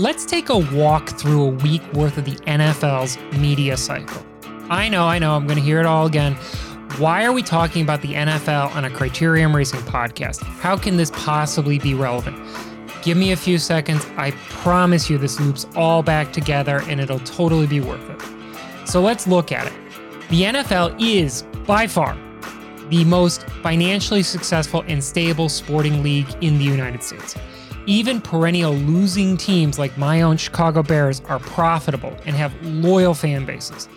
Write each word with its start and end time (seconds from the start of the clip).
let's 0.00 0.24
take 0.24 0.48
a 0.48 0.56
walk 0.56 1.10
through 1.10 1.42
a 1.42 1.48
week 1.48 1.82
worth 1.92 2.16
of 2.16 2.24
the 2.24 2.36
NFL's 2.46 3.18
media 3.38 3.76
cycle. 3.76 4.24
I 4.70 4.88
know, 4.88 5.04
I 5.04 5.18
know, 5.18 5.36
I'm 5.36 5.46
going 5.46 5.58
to 5.58 5.62
hear 5.62 5.78
it 5.78 5.84
all 5.84 6.06
again. 6.06 6.36
Why 6.96 7.22
are 7.26 7.32
we 7.32 7.42
talking 7.42 7.82
about 7.82 8.00
the 8.00 8.14
NFL 8.14 8.74
on 8.74 8.86
a 8.86 8.90
Criterium 8.90 9.54
Racing 9.54 9.80
podcast? 9.80 10.42
How 10.42 10.74
can 10.74 10.96
this 10.96 11.10
possibly 11.10 11.78
be 11.78 11.92
relevant? 11.92 12.38
Give 13.02 13.18
me 13.18 13.32
a 13.32 13.36
few 13.36 13.58
seconds. 13.58 14.06
I 14.16 14.30
promise 14.48 15.10
you 15.10 15.18
this 15.18 15.38
loops 15.38 15.66
all 15.76 16.02
back 16.02 16.32
together 16.32 16.80
and 16.88 16.98
it'll 16.98 17.20
totally 17.20 17.66
be 17.66 17.80
worth 17.80 18.08
it. 18.08 18.88
So 18.88 19.02
let's 19.02 19.26
look 19.26 19.52
at 19.52 19.66
it. 19.66 19.72
The 20.30 20.42
NFL 20.44 20.96
is, 20.98 21.42
by 21.66 21.86
far, 21.86 22.16
the 22.88 23.04
most 23.04 23.46
financially 23.62 24.22
successful 24.22 24.82
and 24.88 25.04
stable 25.04 25.50
sporting 25.50 26.02
league 26.02 26.28
in 26.40 26.56
the 26.56 26.64
United 26.64 27.02
States. 27.02 27.36
Even 27.90 28.20
perennial 28.20 28.72
losing 28.72 29.36
teams 29.36 29.76
like 29.76 29.98
my 29.98 30.22
own 30.22 30.36
Chicago 30.36 30.80
Bears 30.80 31.22
are 31.22 31.40
profitable 31.40 32.16
and 32.24 32.36
have 32.36 32.54
loyal 32.64 33.14
fan 33.14 33.44
bases. 33.44 33.88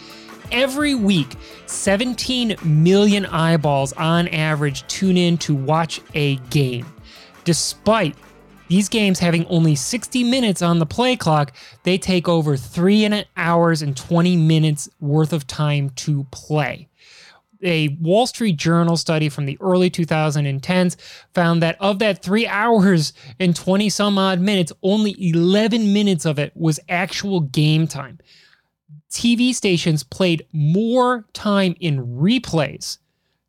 Every 0.51 0.95
week, 0.95 1.35
17 1.67 2.55
million 2.63 3.27
eyeballs 3.27 3.93
on 3.93 4.29
average 4.29 4.87
tune 4.87 5.15
in 5.15 5.37
to 5.37 5.53
watch 5.53 6.01
a 6.15 6.37
game. 6.49 6.87
Despite 7.43 8.15
these 8.67 8.89
games 8.89 9.19
having 9.19 9.45
only 9.45 9.75
60 9.75 10.23
minutes 10.23 10.63
on 10.63 10.79
the 10.79 10.87
play 10.87 11.15
clock, 11.15 11.53
they 11.83 11.99
take 11.99 12.27
over 12.27 12.57
three 12.57 13.05
and 13.05 13.27
hours 13.37 13.83
and 13.83 13.95
20 13.95 14.35
minutes 14.37 14.89
worth 15.01 15.33
of 15.33 15.45
time 15.45 15.91
to 15.91 16.25
play 16.31 16.87
a 17.63 17.89
Wall 17.99 18.27
Street 18.27 18.57
Journal 18.57 18.97
study 18.97 19.29
from 19.29 19.45
the 19.45 19.57
early 19.61 19.89
2010s 19.89 20.95
found 21.33 21.61
that 21.61 21.77
of 21.79 21.99
that 21.99 22.21
three 22.21 22.47
hours 22.47 23.13
and 23.39 23.55
20 23.55 23.89
some 23.89 24.17
odd 24.17 24.39
minutes, 24.39 24.71
only 24.83 25.15
11 25.19 25.93
minutes 25.93 26.25
of 26.25 26.39
it 26.39 26.51
was 26.55 26.79
actual 26.89 27.39
game 27.39 27.87
time. 27.87 28.19
TV 29.09 29.53
stations 29.53 30.03
played 30.03 30.45
more 30.51 31.25
time 31.33 31.75
in 31.79 32.05
replays 32.17 32.97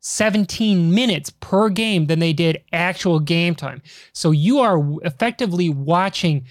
17 0.01 0.93
minutes 0.93 1.31
per 1.31 1.69
game 1.69 2.05
than 2.05 2.19
they 2.19 2.31
did 2.31 2.61
actual 2.71 3.19
game 3.19 3.55
time. 3.55 3.81
So 4.13 4.29
you 4.29 4.59
are 4.59 4.79
effectively 5.01 5.69
watching 5.69 6.45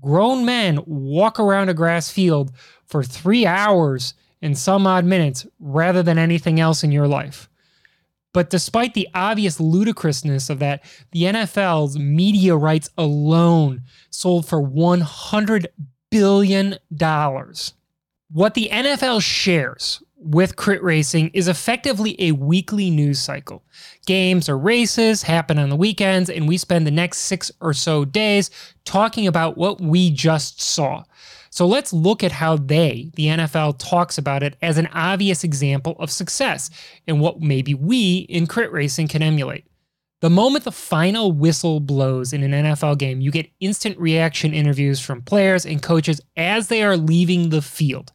grown 0.00 0.46
men 0.46 0.80
walk 0.86 1.38
around 1.38 1.68
a 1.68 1.74
grass 1.74 2.10
field 2.10 2.52
for 2.86 3.02
three 3.02 3.44
hours 3.44 4.14
in 4.44 4.54
some 4.54 4.86
odd 4.86 5.06
minutes 5.06 5.46
rather 5.58 6.02
than 6.02 6.18
anything 6.18 6.60
else 6.60 6.84
in 6.84 6.92
your 6.92 7.08
life. 7.08 7.48
But 8.34 8.50
despite 8.50 8.92
the 8.92 9.08
obvious 9.14 9.58
ludicrousness 9.58 10.50
of 10.50 10.58
that, 10.58 10.84
the 11.12 11.22
NFL's 11.22 11.98
media 11.98 12.54
rights 12.54 12.90
alone 12.98 13.84
sold 14.10 14.46
for 14.46 14.60
$100 14.60 15.66
billion. 16.10 16.76
What 16.90 18.54
the 18.54 18.68
NFL 18.70 19.22
shares 19.22 20.02
with 20.18 20.56
crit 20.56 20.82
racing 20.82 21.30
is 21.32 21.48
effectively 21.48 22.14
a 22.18 22.32
weekly 22.32 22.90
news 22.90 23.20
cycle. 23.20 23.62
Games 24.04 24.50
or 24.50 24.58
races 24.58 25.22
happen 25.22 25.58
on 25.58 25.70
the 25.70 25.76
weekends, 25.76 26.28
and 26.28 26.46
we 26.46 26.58
spend 26.58 26.86
the 26.86 26.90
next 26.90 27.18
six 27.18 27.50
or 27.62 27.72
so 27.72 28.04
days 28.04 28.50
talking 28.84 29.26
about 29.26 29.56
what 29.56 29.80
we 29.80 30.10
just 30.10 30.60
saw. 30.60 31.04
So 31.54 31.68
let's 31.68 31.92
look 31.92 32.24
at 32.24 32.32
how 32.32 32.56
they, 32.56 33.12
the 33.14 33.26
NFL, 33.26 33.78
talks 33.78 34.18
about 34.18 34.42
it 34.42 34.56
as 34.60 34.76
an 34.76 34.88
obvious 34.88 35.44
example 35.44 35.94
of 36.00 36.10
success 36.10 36.68
and 37.06 37.20
what 37.20 37.40
maybe 37.40 37.74
we 37.74 38.26
in 38.28 38.48
crit 38.48 38.72
racing 38.72 39.06
can 39.06 39.22
emulate. 39.22 39.64
The 40.20 40.30
moment 40.30 40.64
the 40.64 40.72
final 40.72 41.30
whistle 41.30 41.78
blows 41.78 42.32
in 42.32 42.42
an 42.42 42.50
NFL 42.50 42.98
game, 42.98 43.20
you 43.20 43.30
get 43.30 43.52
instant 43.60 43.96
reaction 44.00 44.52
interviews 44.52 44.98
from 44.98 45.22
players 45.22 45.64
and 45.64 45.80
coaches 45.80 46.20
as 46.36 46.66
they 46.66 46.82
are 46.82 46.96
leaving 46.96 47.50
the 47.50 47.62
field. 47.62 48.10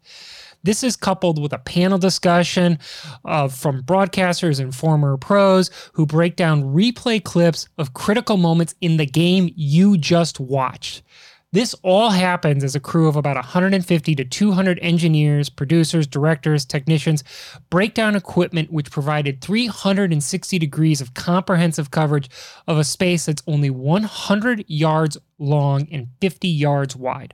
This 0.64 0.84
is 0.84 0.98
coupled 0.98 1.42
with 1.42 1.54
a 1.54 1.60
panel 1.60 1.98
discussion 1.98 2.78
uh, 3.24 3.48
from 3.48 3.84
broadcasters 3.84 4.60
and 4.60 4.76
former 4.76 5.16
pros 5.16 5.72
who 5.94 6.06
break 6.06 6.36
down 6.36 6.76
replay 6.76 7.24
clips 7.24 7.70
of 7.78 7.94
critical 7.94 8.36
moments 8.36 8.76
in 8.82 8.98
the 8.98 9.06
game 9.06 9.50
you 9.56 9.98
just 9.98 10.42
watched. 10.42 11.04
This 11.52 11.74
all 11.82 12.12
happens 12.12 12.64
as 12.64 12.76
a 12.76 12.80
crew 12.80 13.08
of 13.08 13.16
about 13.16 13.36
150 13.36 14.14
to 14.14 14.24
200 14.24 14.78
engineers, 14.84 15.50
producers, 15.50 16.06
directors, 16.06 16.64
technicians 16.64 17.24
break 17.72 17.96
down 17.96 18.16
equipment 18.16 18.72
which 18.72 18.92
provided 18.92 19.42
360 19.42 20.60
degrees 20.60 21.02
of 21.02 21.16
comprehensive 21.16 21.90
coverage 21.90 22.30
of 22.68 22.78
a 22.78 22.84
space 22.84 23.26
that's 23.26 23.42
only 23.48 23.72
100 23.72 24.64
yards 24.68 25.18
long 25.40 25.88
and 25.92 26.10
50 26.22 26.48
yards 26.48 26.96
wide. 26.96 27.34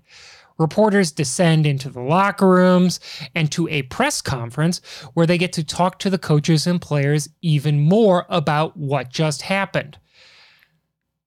Reporters 0.57 1.11
descend 1.11 1.65
into 1.65 1.89
the 1.89 1.99
locker 1.99 2.47
rooms 2.47 3.01
and 3.35 3.51
to 3.51 3.67
a 3.67 3.81
press 3.81 4.21
conference 4.21 4.79
where 5.13 5.27
they 5.27 5.37
get 5.37 5.51
to 5.51 5.63
talk 5.65 5.99
to 5.99 6.09
the 6.09 6.17
coaches 6.17 6.65
and 6.65 6.81
players 6.81 7.27
even 7.41 7.81
more 7.81 8.25
about 8.29 8.77
what 8.77 9.09
just 9.09 9.41
happened. 9.41 9.97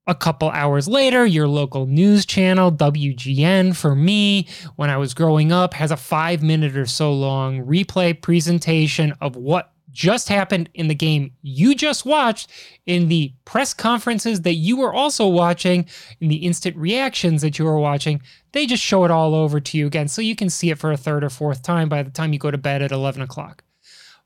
A 0.08 0.14
couple 0.14 0.48
hours 0.48 0.88
later, 0.88 1.26
your 1.26 1.46
local 1.46 1.84
news 1.84 2.24
channel, 2.24 2.72
WGN, 2.72 3.76
for 3.76 3.94
me, 3.94 4.48
when 4.76 4.88
I 4.88 4.96
was 4.96 5.12
growing 5.12 5.52
up, 5.52 5.74
has 5.74 5.91
a 5.91 5.98
five 5.98 6.42
minute 6.42 6.78
or 6.78 6.86
so 6.86 7.12
long 7.12 7.62
replay 7.66 8.19
presentation 8.19 9.12
of 9.20 9.36
what 9.36 9.70
just 9.91 10.30
happened 10.30 10.70
in 10.72 10.88
the 10.88 10.94
game 10.94 11.32
you 11.42 11.74
just 11.74 12.06
watched, 12.06 12.48
in 12.86 13.08
the 13.08 13.34
press 13.44 13.74
conferences 13.74 14.41
that 14.42 14.54
you 14.54 14.78
were 14.78 14.94
also 14.94 15.26
watching, 15.26 15.84
in 16.20 16.28
the 16.28 16.36
instant 16.36 16.75
reactions 16.76 17.42
that 17.42 17.58
you 17.58 17.66
were 17.66 17.78
watching. 17.78 18.22
They 18.52 18.64
just 18.64 18.82
show 18.82 19.04
it 19.04 19.10
all 19.10 19.34
over 19.34 19.60
to 19.60 19.76
you 19.76 19.86
again 19.86 20.08
so 20.08 20.22
you 20.22 20.34
can 20.34 20.48
see 20.48 20.70
it 20.70 20.78
for 20.78 20.90
a 20.90 20.96
third 20.96 21.22
or 21.22 21.28
fourth 21.28 21.62
time 21.62 21.90
by 21.90 22.02
the 22.02 22.10
time 22.10 22.32
you 22.32 22.38
go 22.38 22.50
to 22.50 22.56
bed 22.56 22.80
at 22.80 22.92
11 22.92 23.20
o'clock. 23.20 23.62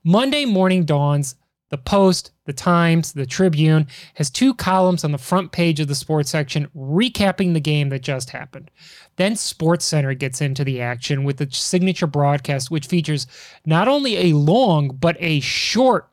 Monday 0.01 0.45
morning 0.45 0.85
dawns 0.85 1.35
the 1.73 1.77
Post, 1.79 2.33
the 2.45 2.53
Times, 2.53 3.13
the 3.13 3.25
Tribune 3.25 3.87
has 4.13 4.29
two 4.29 4.53
columns 4.53 5.03
on 5.03 5.11
the 5.11 5.17
front 5.17 5.51
page 5.51 5.79
of 5.79 5.87
the 5.87 5.95
sports 5.95 6.29
section 6.29 6.67
recapping 6.77 7.55
the 7.55 7.59
game 7.59 7.89
that 7.89 8.03
just 8.03 8.29
happened. 8.29 8.69
Then 9.15 9.35
Sports 9.35 9.83
Center 9.83 10.13
gets 10.13 10.39
into 10.39 10.63
the 10.63 10.81
action 10.81 11.23
with 11.23 11.37
the 11.37 11.47
signature 11.49 12.05
broadcast, 12.05 12.69
which 12.69 12.85
features 12.85 13.25
not 13.65 13.87
only 13.87 14.17
a 14.17 14.37
long 14.37 14.89
but 14.89 15.17
a 15.19 15.39
short 15.39 16.09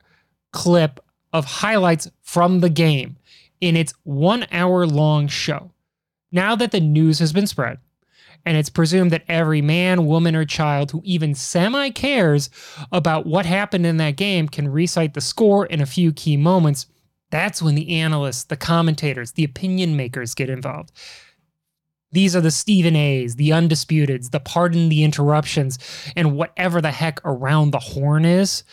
clip 0.54 0.99
of 1.34 1.44
highlights 1.44 2.10
from 2.22 2.60
the 2.60 2.70
game 2.70 3.19
in 3.60 3.76
its 3.76 3.93
one 4.04 4.47
hour 4.53 4.87
long 4.87 5.28
show. 5.28 5.70
Now 6.32 6.56
that 6.56 6.72
the 6.72 6.81
news 6.81 7.19
has 7.19 7.34
been 7.34 7.47
spread, 7.47 7.76
and 8.44 8.56
it's 8.56 8.70
presumed 8.70 9.10
that 9.10 9.24
every 9.28 9.62
man, 9.62 10.06
woman, 10.06 10.34
or 10.34 10.44
child 10.44 10.90
who 10.90 11.02
even 11.04 11.34
semi 11.34 11.90
cares 11.90 12.50
about 12.92 13.26
what 13.26 13.46
happened 13.46 13.86
in 13.86 13.98
that 13.98 14.16
game 14.16 14.48
can 14.48 14.68
recite 14.68 15.14
the 15.14 15.20
score 15.20 15.66
in 15.66 15.80
a 15.80 15.86
few 15.86 16.12
key 16.12 16.36
moments. 16.36 16.86
That's 17.30 17.62
when 17.62 17.74
the 17.74 18.00
analysts, 18.00 18.44
the 18.44 18.56
commentators, 18.56 19.32
the 19.32 19.44
opinion 19.44 19.96
makers 19.96 20.34
get 20.34 20.50
involved. 20.50 20.92
These 22.12 22.34
are 22.34 22.40
the 22.40 22.50
Stephen 22.50 22.96
A's, 22.96 23.36
the 23.36 23.50
Undisputeds, 23.50 24.30
the 24.30 24.40
Pardon 24.40 24.88
the 24.88 25.04
Interruptions, 25.04 25.78
and 26.16 26.36
whatever 26.36 26.80
the 26.80 26.90
heck 26.90 27.20
around 27.24 27.70
the 27.70 27.78
horn 27.78 28.24
is. 28.24 28.64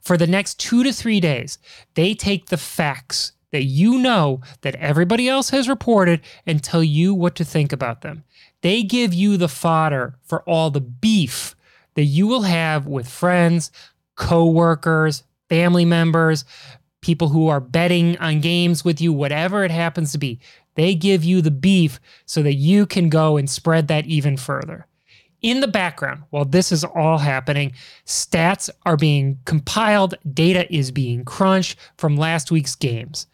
For 0.00 0.16
the 0.16 0.28
next 0.28 0.60
two 0.60 0.84
to 0.84 0.92
three 0.92 1.18
days, 1.18 1.58
they 1.94 2.14
take 2.14 2.46
the 2.46 2.56
facts 2.56 3.32
that 3.50 3.64
you 3.64 3.98
know 3.98 4.40
that 4.60 4.76
everybody 4.76 5.28
else 5.28 5.50
has 5.50 5.68
reported 5.68 6.20
and 6.46 6.62
tell 6.62 6.84
you 6.84 7.12
what 7.12 7.34
to 7.36 7.44
think 7.44 7.72
about 7.72 8.02
them. 8.02 8.22
They 8.66 8.82
give 8.82 9.14
you 9.14 9.36
the 9.36 9.46
fodder 9.46 10.16
for 10.24 10.42
all 10.42 10.72
the 10.72 10.80
beef 10.80 11.54
that 11.94 12.02
you 12.02 12.26
will 12.26 12.42
have 12.42 12.88
with 12.88 13.08
friends, 13.08 13.70
coworkers, 14.16 15.22
family 15.48 15.84
members, 15.84 16.44
people 17.00 17.28
who 17.28 17.46
are 17.46 17.60
betting 17.60 18.18
on 18.18 18.40
games 18.40 18.84
with 18.84 19.00
you, 19.00 19.12
whatever 19.12 19.62
it 19.62 19.70
happens 19.70 20.10
to 20.10 20.18
be. 20.18 20.40
They 20.74 20.96
give 20.96 21.22
you 21.22 21.42
the 21.42 21.52
beef 21.52 22.00
so 22.24 22.42
that 22.42 22.54
you 22.54 22.86
can 22.86 23.08
go 23.08 23.36
and 23.36 23.48
spread 23.48 23.86
that 23.86 24.06
even 24.06 24.36
further. 24.36 24.88
In 25.42 25.60
the 25.60 25.68
background, 25.68 26.22
while 26.30 26.46
this 26.46 26.72
is 26.72 26.82
all 26.82 27.18
happening, 27.18 27.72
stats 28.06 28.70
are 28.84 28.96
being 28.96 29.38
compiled, 29.44 30.14
data 30.32 30.72
is 30.74 30.90
being 30.90 31.24
crunched 31.24 31.78
from 31.98 32.16
last 32.16 32.50
week's 32.50 32.74
games. 32.74 33.26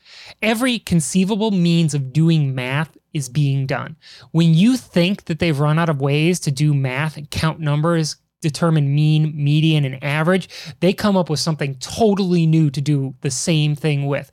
Every 0.42 0.80
conceivable 0.80 1.52
means 1.52 1.94
of 1.94 2.12
doing 2.12 2.54
math 2.54 2.96
is 3.12 3.28
being 3.28 3.66
done. 3.66 3.96
When 4.32 4.52
you 4.52 4.76
think 4.76 5.26
that 5.26 5.38
they've 5.38 5.58
run 5.58 5.78
out 5.78 5.88
of 5.88 6.00
ways 6.00 6.40
to 6.40 6.50
do 6.50 6.74
math 6.74 7.16
and 7.16 7.30
count 7.30 7.60
numbers, 7.60 8.16
determine 8.40 8.94
mean, 8.94 9.32
median, 9.34 9.84
and 9.84 10.02
average, 10.02 10.48
they 10.80 10.92
come 10.92 11.16
up 11.16 11.30
with 11.30 11.40
something 11.40 11.76
totally 11.76 12.46
new 12.46 12.68
to 12.70 12.80
do 12.80 13.14
the 13.20 13.30
same 13.30 13.76
thing 13.76 14.06
with. 14.06 14.30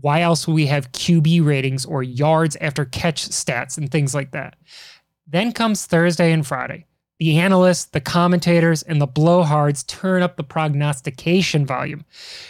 Why 0.00 0.20
else 0.20 0.46
would 0.46 0.54
we 0.54 0.66
have 0.66 0.92
QB 0.92 1.44
ratings 1.44 1.84
or 1.84 2.02
yards 2.02 2.56
after 2.60 2.84
catch 2.84 3.28
stats 3.28 3.76
and 3.76 3.90
things 3.90 4.14
like 4.14 4.30
that? 4.30 4.56
Then 5.26 5.52
comes 5.52 5.84
Thursday 5.84 6.32
and 6.32 6.46
Friday. 6.46 6.86
The 7.22 7.38
analysts, 7.38 7.84
the 7.84 8.00
commentators, 8.00 8.82
and 8.82 9.00
the 9.00 9.06
blowhards 9.06 9.86
turn 9.86 10.22
up 10.22 10.34
the 10.34 10.42
prognostication 10.42 11.64
volume. 11.64 12.04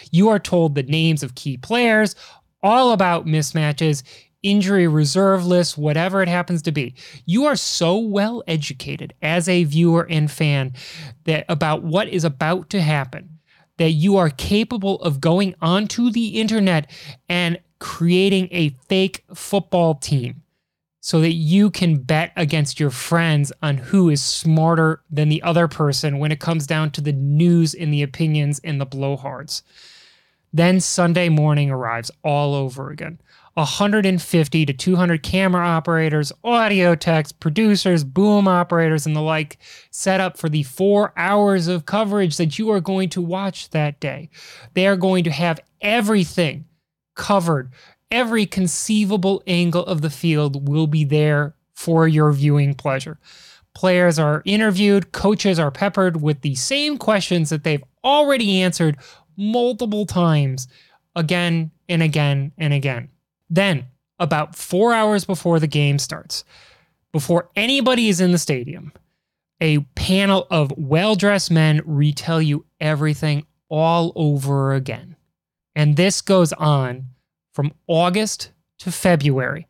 You 0.09 0.29
are 0.29 0.39
told 0.39 0.73
the 0.73 0.81
names 0.81 1.21
of 1.21 1.35
key 1.35 1.57
players, 1.57 2.15
all 2.63 2.91
about 2.91 3.27
mismatches, 3.27 4.01
injury 4.41 4.87
reserve 4.87 5.45
lists, 5.45 5.77
whatever 5.77 6.23
it 6.23 6.27
happens 6.27 6.63
to 6.63 6.71
be. 6.71 6.95
You 7.27 7.45
are 7.45 7.55
so 7.55 7.99
well 7.99 8.41
educated 8.47 9.13
as 9.21 9.47
a 9.47 9.63
viewer 9.63 10.07
and 10.09 10.31
fan 10.31 10.73
that 11.25 11.45
about 11.49 11.83
what 11.83 12.07
is 12.07 12.23
about 12.23 12.71
to 12.71 12.81
happen 12.81 13.37
that 13.77 13.91
you 13.91 14.17
are 14.17 14.31
capable 14.31 14.99
of 15.03 15.21
going 15.21 15.53
onto 15.61 16.09
the 16.09 16.39
internet 16.39 16.89
and 17.29 17.59
creating 17.77 18.47
a 18.49 18.69
fake 18.89 19.23
football 19.35 19.93
team 19.93 20.41
so 21.05 21.19
that 21.19 21.33
you 21.33 21.69
can 21.69 21.97
bet 21.97 22.31
against 22.37 22.79
your 22.79 22.89
friends 22.89 23.51
on 23.61 23.75
who 23.75 24.09
is 24.09 24.23
smarter 24.23 25.01
than 25.11 25.27
the 25.27 25.43
other 25.43 25.67
person 25.67 26.17
when 26.17 26.31
it 26.31 26.39
comes 26.39 26.65
down 26.65 26.89
to 26.89 27.01
the 27.01 27.11
news 27.11 27.73
and 27.73 27.93
the 27.93 28.01
opinions 28.01 28.61
and 28.63 28.79
the 28.79 28.85
blowhards. 28.85 29.63
Then 30.53 30.79
Sunday 30.79 31.27
morning 31.27 31.69
arrives 31.69 32.09
all 32.23 32.55
over 32.55 32.89
again. 32.89 33.19
150 33.55 34.65
to 34.65 34.73
200 34.73 35.21
camera 35.23 35.67
operators, 35.67 36.31
audio 36.41 36.95
techs, 36.95 37.33
producers, 37.33 38.05
boom 38.05 38.47
operators, 38.47 39.05
and 39.05 39.13
the 39.13 39.21
like 39.21 39.57
set 39.91 40.21
up 40.21 40.37
for 40.37 40.47
the 40.47 40.63
four 40.63 41.11
hours 41.17 41.67
of 41.67 41.85
coverage 41.85 42.37
that 42.37 42.57
you 42.57 42.71
are 42.71 42.79
going 42.79 43.09
to 43.09 43.21
watch 43.21 43.69
that 43.71 43.99
day. 43.99 44.29
They 44.73 44.87
are 44.87 44.95
going 44.95 45.25
to 45.25 45.31
have 45.31 45.59
everything 45.81 46.63
covered 47.15 47.71
every 48.13 48.45
conceivable 48.45 49.41
angle 49.47 49.83
of 49.85 50.01
the 50.01 50.09
field 50.09 50.69
will 50.69 50.85
be 50.85 51.03
there 51.03 51.55
for 51.73 52.07
your 52.07 52.31
viewing 52.31 52.75
pleasure. 52.75 53.19
Players 53.73 54.19
are 54.19 54.43
interviewed, 54.45 55.11
coaches 55.11 55.57
are 55.57 55.71
peppered 55.71 56.21
with 56.21 56.41
the 56.41 56.53
same 56.53 56.99
questions 56.99 57.49
that 57.49 57.63
they've 57.63 57.83
already 58.03 58.61
answered 58.61 58.97
multiple 59.35 60.05
times, 60.05 60.67
again 61.15 61.71
and 61.89 62.03
again 62.03 62.51
and 62.59 62.71
again. 62.71 63.09
Then, 63.49 63.87
about 64.19 64.55
four 64.55 64.93
hours 64.93 65.25
before 65.25 65.59
the 65.59 65.67
game 65.67 65.97
starts, 65.97 66.45
before 67.11 67.49
anybody 67.55 68.09
is 68.09 68.21
in 68.21 68.31
the 68.31 68.37
stadium, 68.37 68.93
a 69.59 69.79
panel 69.95 70.45
of 70.51 70.71
well 70.77 71.15
dressed 71.15 71.49
men 71.49 71.81
retell 71.83 72.43
you 72.43 72.65
everything 72.79 73.47
all 73.69 74.13
over 74.15 74.73
again. 74.73 75.15
And 75.75 75.95
this 75.95 76.21
goes 76.21 76.53
on 76.53 77.07
from 77.53 77.73
August 77.87 78.51
to 78.79 78.91
February, 78.91 79.67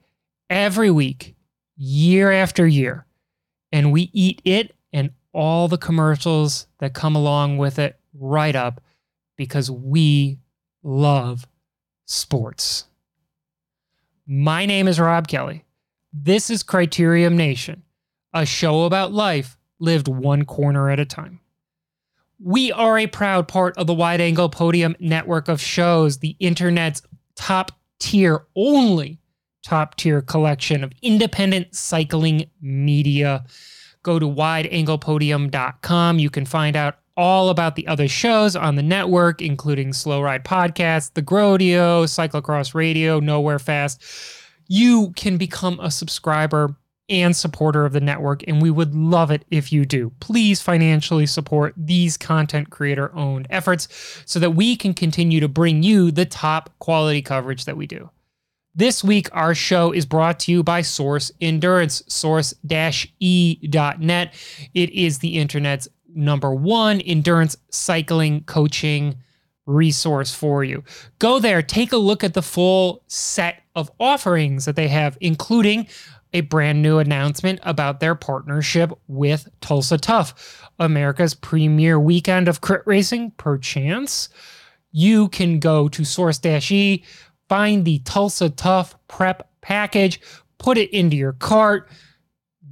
every 0.50 0.89
week, 0.89 1.35
year 1.75 2.31
after 2.31 2.65
year. 2.65 3.06
And 3.71 3.91
we 3.91 4.09
eat 4.13 4.41
it 4.45 4.75
and 4.91 5.12
all 5.33 5.68
the 5.68 5.77
commercials 5.77 6.68
that 6.80 6.94
come 6.94 7.15
along 7.15 7.57
with 7.57 7.80
it 7.80 8.00
right 8.13 8.56
up 8.56 8.81
because 9.35 9.69
we 9.69 10.39
love 10.83 11.47
sports. 12.06 12.85
My 14.25 14.65
name 14.65 14.88
is 14.88 15.00
Rob 15.00 15.27
Kelly. 15.27 15.65
This 16.13 16.50
is 16.50 16.63
Criterium 16.63 17.33
Nation, 17.33 17.83
a 18.33 18.45
show 18.45 18.83
about 18.83 19.12
life 19.12 19.57
lived 19.80 20.07
one 20.07 20.45
corner 20.45 20.89
at 20.89 21.00
a 21.00 21.06
time. 21.06 21.39
We 22.39 22.71
are 22.71 22.97
a 22.97 23.07
proud 23.07 23.47
part 23.47 23.77
of 23.77 23.88
the 23.88 23.94
Wide 23.94 24.21
Angle 24.21 24.50
Podium 24.50 24.95
network 25.00 25.47
of 25.47 25.59
shows, 25.59 26.19
the 26.19 26.35
internet's 26.39 27.01
top 27.35 27.71
tier, 28.00 28.45
only 28.56 29.19
top 29.63 29.95
tier 29.95 30.21
collection 30.21 30.83
of 30.83 30.91
independent 31.01 31.74
cycling 31.74 32.50
media. 32.62 33.44
Go 34.03 34.19
to 34.19 34.25
wideanglepodium.com. 34.25 36.19
You 36.19 36.30
can 36.30 36.45
find 36.45 36.75
out 36.75 36.97
all 37.15 37.50
about 37.50 37.75
the 37.75 37.88
other 37.88 38.07
shows 38.07 38.56
on 38.56 38.75
the 38.75 38.83
network, 38.83 39.41
including 39.41 39.94
Slow 39.94 40.21
Ride 40.21 40.44
Podcast, 40.44 41.13
The 41.13 41.21
Grodio, 41.21 42.03
Cyclocross 42.06 42.74
Radio, 42.74 43.19
Nowhere 43.19 43.59
Fast. 43.59 44.03
You 44.68 45.12
can 45.15 45.38
become 45.38 45.80
a 45.80 45.91
subscriber 45.91 46.75
and 47.10 47.36
supporter 47.36 47.86
of 47.86 47.94
the 47.94 48.00
network, 48.00 48.44
and 48.48 48.62
we 48.62 48.72
would 48.72 48.96
love 48.96 49.30
it 49.32 49.46
if 49.52 49.74
you 49.74 49.86
do. 49.86 50.12
Please 50.20 50.62
financially 50.62 51.26
support 51.26 51.74
these 51.76 52.18
content 52.18 52.70
creator 52.70 53.14
owned 53.16 53.48
efforts 53.50 53.88
so 54.26 54.40
that 54.40 54.52
we 54.52 54.76
can 54.76 54.94
continue 54.94 55.40
to 55.40 55.48
bring 55.48 55.84
you 55.84 56.12
the 56.12 56.26
top 56.26 56.70
quality 56.80 57.22
coverage 57.22 57.66
that 57.66 57.78
we 57.78 57.88
do. 57.88 58.10
This 58.76 59.04
week, 59.04 59.30
our 59.34 59.54
show 59.54 59.92
is 59.92 60.06
brought 60.06 60.40
to 60.42 60.52
you 60.52 60.64
by 60.64 60.82
Source 60.82 61.32
Endurance, 61.40 62.02
source-e.net. 62.08 62.74
It 64.74 64.90
is 64.90 65.20
the 65.20 65.38
internet's 65.38 65.88
number 66.16 66.54
one 66.54 67.00
endurance 67.02 67.56
cycling 67.70 68.44
coaching 68.46 69.16
resource 69.66 70.34
for 70.34 70.64
you. 70.64 70.84
Go 71.20 71.40
there, 71.40 71.62
take 71.62 71.92
a 71.92 71.98
look 71.98 72.24
at 72.24 72.34
the 72.34 72.42
full 72.42 73.04
set 73.08 73.62
of 73.76 73.92
offerings 74.00 74.66
that 74.66 74.76
they 74.76 74.88
have, 74.88 75.18
including 75.22 75.88
a 76.33 76.41
brand 76.41 76.81
new 76.81 76.97
announcement 76.97 77.59
about 77.63 78.00
their 78.00 78.15
partnership 78.15 78.91
with 79.07 79.47
Tulsa 79.62 79.97
Tough, 79.97 80.69
America's 80.80 81.33
premier 81.33 82.00
weekend 82.00 82.47
of 82.47 82.62
crit 82.62 82.81
racing, 82.85 83.31
perchance. 83.38 84.30
You 84.91 85.30
can 85.30 85.59
go 85.59 85.88
to 85.89 86.03
Source 86.03 86.44
E, 86.45 87.03
find 87.47 87.85
the 87.85 88.00
Tulsa 88.00 88.50
Tough 88.50 88.95
prep 89.07 89.50
package, 89.62 90.19
put 90.57 90.77
it 90.77 90.89
into 90.91 91.15
your 91.15 91.33
cart, 91.33 91.89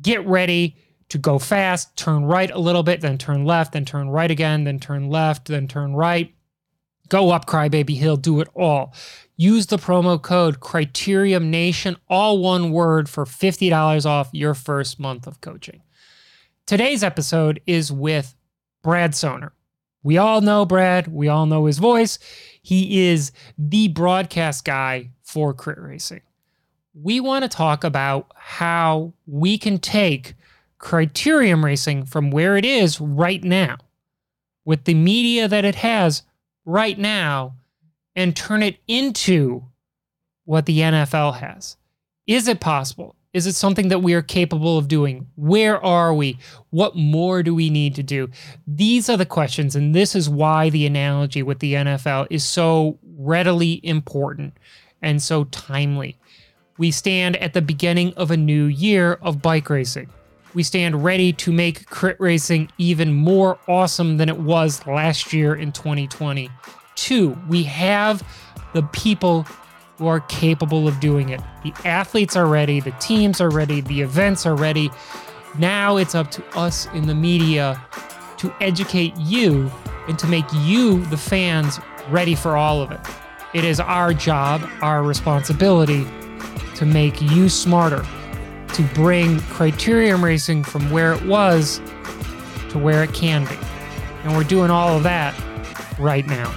get 0.02 0.26
ready 0.26 0.76
to 1.10 1.18
go 1.18 1.38
fast, 1.38 1.96
turn 1.98 2.24
right 2.24 2.50
a 2.50 2.58
little 2.58 2.84
bit, 2.84 3.02
then 3.02 3.18
turn 3.18 3.44
left, 3.46 3.74
then 3.74 3.86
turn 3.86 4.10
right 4.10 4.32
again, 4.32 4.64
then 4.64 4.80
turn 4.80 5.10
left, 5.10 5.48
then 5.48 5.68
turn 5.68 5.94
right. 5.94 6.34
Go 7.10 7.32
up 7.32 7.46
Crybaby 7.46 7.98
Hill, 7.98 8.16
do 8.16 8.40
it 8.40 8.48
all. 8.56 8.94
Use 9.42 9.66
the 9.66 9.78
promo 9.78 10.22
code 10.22 10.60
Criterium 10.60 11.46
Nation, 11.46 11.98
all 12.08 12.38
one 12.38 12.72
word, 12.72 13.10
for 13.10 13.26
$50 13.26 14.06
off 14.06 14.30
your 14.34 14.54
first 14.54 15.00
month 15.00 15.26
of 15.26 15.42
coaching. 15.42 15.82
Today's 16.68 17.04
episode 17.04 17.60
is 17.66 17.92
with 17.92 18.36
Brad 18.84 19.14
Sohner. 19.14 19.50
We 20.04 20.20
all 20.20 20.42
know 20.42 20.64
Brad, 20.64 21.08
we 21.08 21.28
all 21.28 21.48
know 21.48 21.66
his 21.66 21.80
voice. 21.80 22.20
He 22.62 23.08
is 23.10 23.32
the 23.58 23.88
broadcast 23.88 24.64
guy 24.64 25.10
for 25.24 25.56
crit 25.56 25.80
racing. 25.80 26.22
We 26.94 27.20
want 27.20 27.42
to 27.42 27.50
talk 27.50 27.84
about 27.84 28.32
how 28.36 29.12
we 29.26 29.58
can 29.58 29.80
take 29.80 30.36
criterium 30.80 31.64
racing 31.64 32.06
from 32.06 32.30
where 32.30 32.58
it 32.58 32.66
is 32.66 33.02
right 33.02 33.44
now 33.44 33.78
with 34.66 34.84
the 34.84 34.94
media 34.94 35.48
that 35.48 35.66
it 35.66 35.74
has 35.74 36.22
right 36.64 37.00
now 37.00 37.56
and 38.16 38.36
turn 38.36 38.64
it 38.64 38.78
into 38.88 39.66
what 40.46 40.66
the 40.66 40.80
NFL 40.80 41.36
has? 41.36 41.78
Is 42.28 42.48
it 42.48 42.60
possible? 42.60 43.16
Is 43.34 43.48
it 43.48 43.56
something 43.56 43.88
that 43.88 44.04
we 44.04 44.14
are 44.14 44.22
capable 44.22 44.78
of 44.78 44.90
doing? 44.90 45.28
Where 45.36 45.82
are 45.84 46.14
we? 46.14 46.38
What 46.70 46.98
more 46.98 47.44
do 47.44 47.56
we 47.56 47.70
need 47.70 47.96
to 47.96 48.04
do? 48.04 48.30
These 48.68 49.10
are 49.10 49.16
the 49.16 49.26
questions, 49.26 49.76
and 49.76 49.96
this 49.96 50.16
is 50.16 50.30
why 50.30 50.70
the 50.70 50.86
analogy 50.86 51.42
with 51.42 51.60
the 51.60 51.76
NFL 51.76 52.28
is 52.30 52.44
so 52.44 53.00
readily 53.18 53.80
important 53.86 54.58
and 55.02 55.22
so 55.22 55.46
timely. 55.46 56.18
We 56.78 56.92
stand 56.92 57.38
at 57.38 57.54
the 57.54 57.62
beginning 57.62 58.14
of 58.16 58.32
a 58.32 58.38
new 58.38 58.66
year 58.66 59.14
of 59.22 59.42
bike 59.42 59.70
racing. 59.70 60.10
We 60.54 60.64
stand 60.64 61.02
ready 61.02 61.32
to 61.34 61.54
make 61.54 61.86
crit 61.86 62.20
racing 62.20 62.70
even 62.78 63.14
more 63.14 63.58
awesome 63.70 64.18
than 64.18 64.28
it 64.28 64.40
was 64.40 64.86
last 64.86 65.32
year 65.32 65.56
in 65.56 65.72
2020. 65.72 66.50
Two, 67.02 67.36
we 67.50 67.64
have 67.64 68.22
the 68.76 68.84
people 68.84 69.42
who 69.98 70.06
are 70.06 70.20
capable 70.20 70.88
of 70.88 71.00
doing 71.00 71.30
it. 71.30 71.42
The 71.64 71.74
athletes 71.84 72.36
are 72.36 72.46
ready, 72.46 72.80
the 72.80 72.92
teams 73.00 73.42
are 73.42 73.50
ready, 73.50 73.82
the 73.82 74.02
events 74.02 74.46
are 74.46 74.56
ready. 74.56 74.92
Now 75.58 75.98
it's 75.98 76.14
up 76.14 76.30
to 76.30 76.46
us 76.56 76.86
in 76.94 77.08
the 77.08 77.16
media 77.16 77.84
to 78.38 78.54
educate 78.62 79.18
you 79.18 79.72
and 80.08 80.20
to 80.20 80.28
make 80.28 80.46
you, 80.54 81.04
the 81.06 81.18
fans, 81.18 81.80
ready 82.12 82.36
for 82.36 82.56
all 82.56 82.84
of 82.84 82.92
it. 82.92 83.00
It 83.56 83.66
is 83.66 83.80
our 83.80 84.14
job, 84.14 84.62
our 84.84 85.02
responsibility 85.02 86.06
to 86.76 86.86
make 86.86 87.20
you 87.20 87.50
smarter, 87.50 88.06
to 88.76 88.84
bring 88.94 89.38
criterium 89.40 90.22
racing 90.22 90.64
from 90.64 90.92
where 90.92 91.14
it 91.14 91.26
was 91.26 91.82
to 92.70 92.78
where 92.78 93.04
it 93.04 93.12
can 93.16 93.46
be. 93.46 93.58
And 94.24 94.38
we're 94.38 94.44
doing 94.44 94.70
all 94.70 94.96
of 94.96 95.02
that 95.02 95.34
right 95.98 96.28
now. 96.28 96.56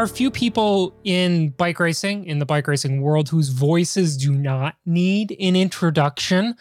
Are 0.00 0.04
a 0.04 0.08
few 0.08 0.30
people 0.30 0.98
in 1.04 1.50
bike 1.50 1.78
racing, 1.78 2.24
in 2.24 2.38
the 2.38 2.46
bike 2.46 2.66
racing 2.66 3.02
world, 3.02 3.28
whose 3.28 3.50
voices 3.50 4.16
do 4.16 4.32
not 4.32 4.76
need 4.86 5.36
an 5.38 5.56
introduction. 5.56 6.54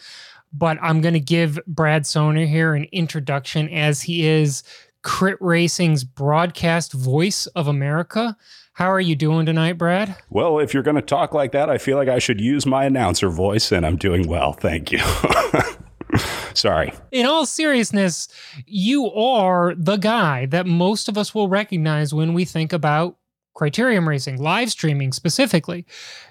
But 0.51 0.77
I'm 0.81 0.99
going 0.99 1.13
to 1.13 1.21
give 1.21 1.57
Brad 1.65 2.03
Sohner 2.03 2.45
here 2.45 2.73
an 2.73 2.85
introduction 2.91 3.69
as 3.69 4.01
he 4.01 4.27
is 4.27 4.63
Crit 5.03 5.37
Racing's 5.39 6.03
broadcast 6.03 6.91
voice 6.91 7.45
of 7.47 7.67
America. 7.67 8.35
How 8.73 8.91
are 8.91 8.99
you 8.99 9.15
doing 9.15 9.45
tonight, 9.45 9.77
Brad? 9.77 10.17
Well, 10.29 10.59
if 10.59 10.73
you're 10.73 10.83
going 10.83 10.95
to 10.95 11.01
talk 11.01 11.33
like 11.33 11.53
that, 11.53 11.69
I 11.69 11.77
feel 11.77 11.95
like 11.95 12.09
I 12.09 12.19
should 12.19 12.41
use 12.41 12.65
my 12.65 12.83
announcer 12.83 13.29
voice, 13.29 13.71
and 13.71 13.85
I'm 13.85 13.95
doing 13.95 14.27
well. 14.27 14.51
Thank 14.51 14.91
you. 14.91 14.99
Sorry. 16.53 16.91
In 17.11 17.25
all 17.25 17.45
seriousness, 17.45 18.27
you 18.65 19.09
are 19.11 19.75
the 19.77 19.95
guy 19.95 20.45
that 20.47 20.65
most 20.65 21.07
of 21.07 21.17
us 21.17 21.33
will 21.33 21.47
recognize 21.47 22.13
when 22.13 22.33
we 22.33 22.43
think 22.43 22.73
about 22.73 23.15
criterium 23.55 24.07
racing, 24.07 24.41
live 24.41 24.71
streaming 24.71 25.11
specifically. 25.11 25.85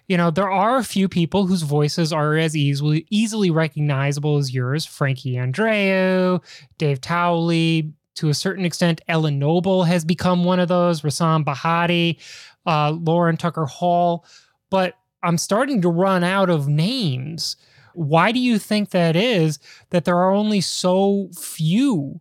You 0.06 0.16
know, 0.16 0.30
there 0.30 0.50
are 0.50 0.78
a 0.78 0.84
few 0.84 1.08
people 1.08 1.46
whose 1.46 1.62
voices 1.62 2.12
are 2.12 2.36
as 2.36 2.56
easily 2.56 3.06
easily 3.10 3.50
recognizable 3.50 4.38
as 4.38 4.54
yours, 4.54 4.86
Frankie 4.86 5.34
Andreu, 5.34 6.42
Dave 6.78 7.00
Towley, 7.00 7.92
to 8.18 8.28
a 8.28 8.34
certain 8.34 8.64
extent, 8.64 9.00
Ellen 9.06 9.38
Noble 9.38 9.84
has 9.84 10.04
become 10.04 10.42
one 10.42 10.58
of 10.58 10.66
those, 10.66 11.02
Rahsaan 11.02 11.44
Bahati, 11.44 12.18
uh, 12.66 12.90
Lauren 12.90 13.36
Tucker 13.36 13.66
Hall. 13.66 14.24
But 14.70 14.94
I'm 15.22 15.38
starting 15.38 15.82
to 15.82 15.88
run 15.88 16.24
out 16.24 16.50
of 16.50 16.66
names. 16.66 17.56
Why 17.94 18.32
do 18.32 18.40
you 18.40 18.58
think 18.58 18.90
that 18.90 19.14
is 19.14 19.60
that 19.90 20.04
there 20.04 20.16
are 20.16 20.32
only 20.32 20.60
so 20.60 21.30
few 21.38 22.20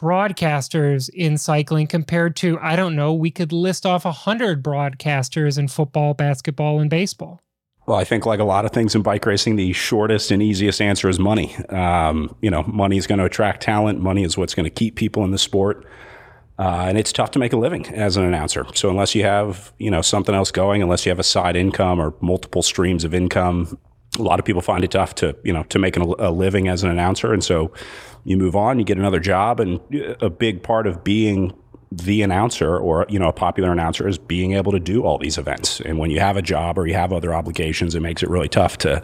broadcasters 0.00 1.08
in 1.10 1.36
cycling 1.36 1.86
compared 1.86 2.36
to, 2.36 2.58
I 2.60 2.76
don't 2.76 2.94
know, 2.94 3.12
we 3.12 3.30
could 3.30 3.52
list 3.52 3.84
off 3.84 4.04
100 4.04 4.62
broadcasters 4.62 5.58
in 5.58 5.68
football, 5.68 6.14
basketball, 6.14 6.80
and 6.80 6.88
baseball? 6.88 7.40
Well, 7.86 7.96
I 7.96 8.04
think 8.04 8.26
like 8.26 8.38
a 8.38 8.44
lot 8.44 8.66
of 8.66 8.70
things 8.70 8.94
in 8.94 9.02
bike 9.02 9.24
racing, 9.24 9.56
the 9.56 9.72
shortest 9.72 10.30
and 10.30 10.42
easiest 10.42 10.82
answer 10.82 11.08
is 11.08 11.18
money. 11.18 11.56
Um, 11.70 12.36
you 12.42 12.50
know, 12.50 12.62
money 12.64 12.98
is 12.98 13.06
going 13.06 13.18
to 13.18 13.24
attract 13.24 13.62
talent. 13.62 14.00
Money 14.00 14.24
is 14.24 14.36
what's 14.36 14.54
going 14.54 14.64
to 14.64 14.70
keep 14.70 14.94
people 14.94 15.24
in 15.24 15.30
the 15.30 15.38
sport. 15.38 15.86
Uh, 16.58 16.86
and 16.88 16.98
it's 16.98 17.12
tough 17.12 17.30
to 17.30 17.38
make 17.38 17.52
a 17.52 17.56
living 17.56 17.86
as 17.94 18.16
an 18.16 18.24
announcer. 18.24 18.66
So 18.74 18.90
unless 18.90 19.14
you 19.14 19.22
have, 19.22 19.72
you 19.78 19.90
know, 19.90 20.02
something 20.02 20.34
else 20.34 20.50
going, 20.50 20.82
unless 20.82 21.06
you 21.06 21.10
have 21.10 21.18
a 21.18 21.24
side 21.24 21.56
income 21.56 22.00
or 22.00 22.14
multiple 22.20 22.62
streams 22.62 23.04
of 23.04 23.14
income, 23.14 23.78
a 24.18 24.22
lot 24.22 24.38
of 24.38 24.44
people 24.44 24.60
find 24.60 24.84
it 24.84 24.90
tough 24.90 25.14
to, 25.16 25.36
you 25.44 25.52
know, 25.52 25.62
to 25.64 25.78
make 25.78 25.96
a 25.96 26.30
living 26.30 26.68
as 26.68 26.82
an 26.82 26.90
announcer. 26.90 27.32
And 27.32 27.44
so 27.44 27.72
you 28.28 28.36
move 28.36 28.54
on, 28.54 28.78
you 28.78 28.84
get 28.84 28.98
another 28.98 29.20
job. 29.20 29.58
And 29.58 29.80
a 30.20 30.28
big 30.28 30.62
part 30.62 30.86
of 30.86 31.02
being 31.02 31.54
the 31.90 32.20
announcer 32.20 32.76
or 32.76 33.06
you 33.08 33.18
know 33.18 33.28
a 33.28 33.32
popular 33.32 33.72
announcer 33.72 34.06
is 34.06 34.18
being 34.18 34.52
able 34.52 34.70
to 34.70 34.78
do 34.78 35.04
all 35.04 35.16
these 35.16 35.38
events 35.38 35.80
and 35.80 35.98
when 35.98 36.10
you 36.10 36.20
have 36.20 36.36
a 36.36 36.42
job 36.42 36.76
or 36.78 36.86
you 36.86 36.92
have 36.92 37.14
other 37.14 37.32
obligations 37.32 37.94
it 37.94 38.00
makes 38.00 38.22
it 38.22 38.28
really 38.28 38.46
tough 38.46 38.76
to 38.76 39.02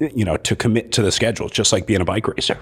you 0.00 0.24
know 0.24 0.38
to 0.38 0.56
commit 0.56 0.92
to 0.92 1.02
the 1.02 1.12
schedule 1.12 1.50
just 1.50 1.74
like 1.74 1.86
being 1.86 2.00
a 2.00 2.06
bike 2.06 2.26
racer 2.26 2.58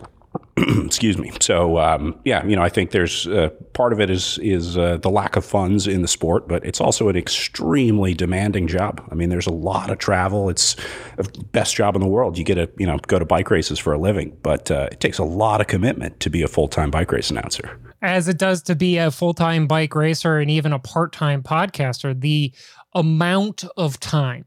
excuse 0.87 1.19
me. 1.19 1.33
So 1.41 1.79
um, 1.79 2.19
yeah 2.25 2.45
you 2.47 2.57
know 2.57 2.63
i 2.63 2.69
think 2.69 2.91
there's 2.91 3.27
uh, 3.27 3.51
part 3.73 3.93
of 3.93 4.01
it 4.01 4.11
is 4.11 4.39
is 4.39 4.77
uh, 4.79 4.99
the 4.99 5.11
lack 5.11 5.37
of 5.37 5.45
funds 5.45 5.87
in 5.87 6.03
the 6.03 6.09
sport 6.09 6.49
but 6.49 6.65
it's 6.65 6.81
also 6.81 7.09
an 7.09 7.17
extremely 7.17 8.15
demanding 8.15 8.67
job. 8.67 9.07
I 9.11 9.15
mean 9.15 9.29
there's 9.29 9.47
a 9.47 9.53
lot 9.53 9.91
of 9.91 9.99
travel. 9.99 10.49
It's 10.49 10.77
the 11.17 11.45
best 11.53 11.75
job 11.75 11.95
in 11.95 12.01
the 12.01 12.09
world. 12.09 12.39
You 12.39 12.45
get 12.45 12.57
to 12.57 12.71
you 12.79 12.87
know 12.87 12.99
go 12.99 13.19
to 13.19 13.25
bike 13.25 13.51
races 13.51 13.79
for 13.79 13.93
a 13.93 13.99
living 13.99 14.37
but 14.43 14.71
uh, 14.71 14.89
it 14.93 15.01
takes 15.01 15.19
a 15.19 15.25
lot 15.25 15.61
of 15.61 15.67
commitment 15.67 16.21
to 16.21 16.31
be 16.31 16.43
a 16.43 16.49
full-time 16.49 16.91
bike 16.91 17.13
race 17.13 17.31
announcer. 17.31 17.79
As 18.03 18.29
it 18.29 18.39
does 18.39 18.63
to 18.65 18.75
be 18.75 18.99
a 18.99 19.11
full 19.11 19.35
time 19.35 19.67
bike 19.67 19.95
racer 19.95 20.39
and 20.39 20.51
even 20.51 20.73
a 20.73 20.79
part 20.79 21.13
time 21.13 21.43
podcaster, 21.43 22.19
the 22.19 22.53
amount 22.95 23.65
of 23.77 23.99
time 23.99 24.45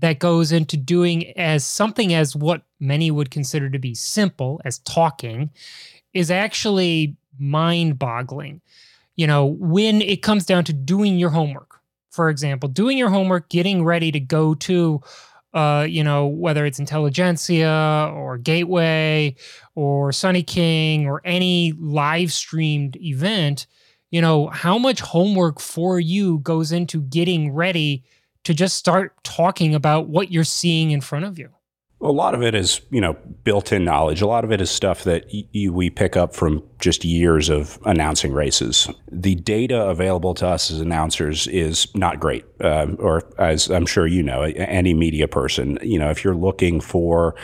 that 0.00 0.18
goes 0.18 0.52
into 0.52 0.76
doing 0.76 1.36
as 1.38 1.64
something 1.64 2.12
as 2.14 2.34
what 2.34 2.62
many 2.78 3.10
would 3.10 3.30
consider 3.30 3.70
to 3.70 3.78
be 3.78 3.94
simple 3.94 4.60
as 4.64 4.78
talking 4.80 5.50
is 6.12 6.30
actually 6.30 7.16
mind 7.38 7.98
boggling. 7.98 8.60
You 9.16 9.26
know, 9.26 9.46
when 9.46 10.02
it 10.02 10.22
comes 10.22 10.46
down 10.46 10.64
to 10.64 10.72
doing 10.72 11.18
your 11.18 11.30
homework, 11.30 11.80
for 12.10 12.30
example, 12.30 12.68
doing 12.68 12.98
your 12.98 13.10
homework, 13.10 13.48
getting 13.48 13.84
ready 13.84 14.10
to 14.12 14.20
go 14.20 14.54
to 14.54 15.00
uh, 15.52 15.84
you 15.88 16.04
know, 16.04 16.26
whether 16.26 16.64
it's 16.64 16.78
Intelligentsia 16.78 18.12
or 18.14 18.38
Gateway 18.38 19.34
or 19.74 20.12
Sunny 20.12 20.44
King 20.44 21.06
or 21.06 21.20
any 21.24 21.72
live 21.78 22.32
streamed 22.32 22.96
event, 23.00 23.66
you 24.10 24.20
know, 24.20 24.48
how 24.48 24.78
much 24.78 25.00
homework 25.00 25.60
for 25.60 25.98
you 25.98 26.38
goes 26.38 26.70
into 26.70 27.02
getting 27.02 27.52
ready 27.52 28.04
to 28.44 28.54
just 28.54 28.76
start 28.76 29.14
talking 29.22 29.74
about 29.74 30.08
what 30.08 30.30
you're 30.30 30.44
seeing 30.44 30.90
in 30.90 31.00
front 31.00 31.24
of 31.24 31.38
you? 31.38 31.50
A 32.02 32.10
lot 32.10 32.34
of 32.34 32.42
it 32.42 32.54
is, 32.54 32.80
you 32.90 33.00
know, 33.00 33.14
built-in 33.44 33.84
knowledge. 33.84 34.22
A 34.22 34.26
lot 34.26 34.42
of 34.42 34.50
it 34.50 34.62
is 34.62 34.70
stuff 34.70 35.04
that 35.04 35.26
y- 35.34 35.68
we 35.70 35.90
pick 35.90 36.16
up 36.16 36.34
from 36.34 36.62
just 36.78 37.04
years 37.04 37.50
of 37.50 37.78
announcing 37.84 38.32
races. 38.32 38.88
The 39.12 39.34
data 39.34 39.82
available 39.82 40.32
to 40.36 40.46
us 40.46 40.70
as 40.70 40.80
announcers 40.80 41.46
is 41.48 41.94
not 41.94 42.18
great, 42.18 42.46
uh, 42.62 42.86
or 42.98 43.30
as 43.38 43.70
I'm 43.70 43.84
sure 43.84 44.06
you 44.06 44.22
know, 44.22 44.42
any 44.42 44.94
media 44.94 45.28
person. 45.28 45.78
You 45.82 45.98
know, 45.98 46.08
if 46.08 46.24
you're 46.24 46.34
looking 46.34 46.80
for 46.80 47.34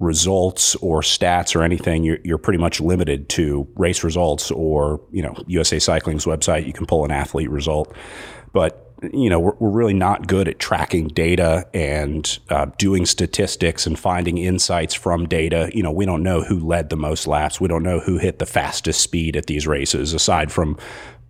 results 0.00 0.74
or 0.76 1.00
stats 1.00 1.56
or 1.56 1.62
anything, 1.62 2.04
you're, 2.04 2.18
you're 2.24 2.36
pretty 2.36 2.58
much 2.58 2.82
limited 2.82 3.30
to 3.30 3.66
race 3.74 4.04
results 4.04 4.50
or, 4.50 5.00
you 5.12 5.22
know, 5.22 5.34
USA 5.46 5.78
Cycling's 5.78 6.26
website. 6.26 6.66
You 6.66 6.74
can 6.74 6.84
pull 6.84 7.06
an 7.06 7.10
athlete 7.10 7.48
result, 7.48 7.96
but 8.52 8.83
you 9.12 9.28
know, 9.28 9.40
we're, 9.40 9.54
we're 9.58 9.70
really 9.70 9.94
not 9.94 10.26
good 10.26 10.48
at 10.48 10.58
tracking 10.58 11.08
data 11.08 11.66
and 11.74 12.38
uh, 12.50 12.66
doing 12.78 13.06
statistics 13.06 13.86
and 13.86 13.98
finding 13.98 14.38
insights 14.38 14.94
from 14.94 15.26
data. 15.26 15.70
You 15.74 15.82
know, 15.82 15.90
we 15.90 16.06
don't 16.06 16.22
know 16.22 16.42
who 16.42 16.58
led 16.58 16.90
the 16.90 16.96
most 16.96 17.26
laps. 17.26 17.60
We 17.60 17.68
don't 17.68 17.82
know 17.82 18.00
who 18.00 18.18
hit 18.18 18.38
the 18.38 18.46
fastest 18.46 19.00
speed 19.00 19.36
at 19.36 19.46
these 19.46 19.66
races. 19.66 20.14
Aside 20.14 20.52
from, 20.52 20.78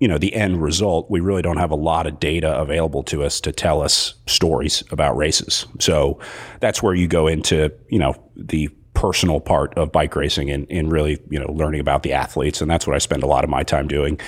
you 0.00 0.09
know, 0.09 0.19
the 0.19 0.35
end 0.35 0.62
result, 0.62 1.11
we 1.11 1.21
really 1.21 1.43
don't 1.43 1.59
have 1.59 1.71
a 1.71 1.76
lot 1.76 2.07
of 2.07 2.21
data 2.21 2.57
available 2.59 3.02
to 3.04 3.23
us 3.23 3.40
to 3.43 3.52
tell 3.52 3.81
us 3.83 4.14
stories 4.26 4.83
about 4.90 5.16
races. 5.16 5.66
So 5.81 6.21
that's 6.61 6.83
where 6.83 6.95
you 6.95 7.09
go 7.09 7.26
into, 7.26 7.73
you 7.88 7.99
know, 7.99 8.14
the 8.37 8.69
personal 8.95 9.40
part 9.40 9.75
of 9.75 9.93
bike 9.93 10.14
racing 10.14 10.50
and, 10.50 10.66
and 10.71 10.90
really, 10.90 11.21
you 11.28 11.38
know, 11.38 11.52
learning 11.52 11.81
about 11.81 12.04
the 12.04 12.12
athletes. 12.12 12.61
And 12.61 12.71
that's 12.71 12.87
what 12.87 12.95
I 12.95 12.99
spend 12.99 13.23
a 13.23 13.26
lot 13.26 13.45
of 13.45 13.50
my 13.50 13.62
time 13.62 13.88
doing. 13.88 14.21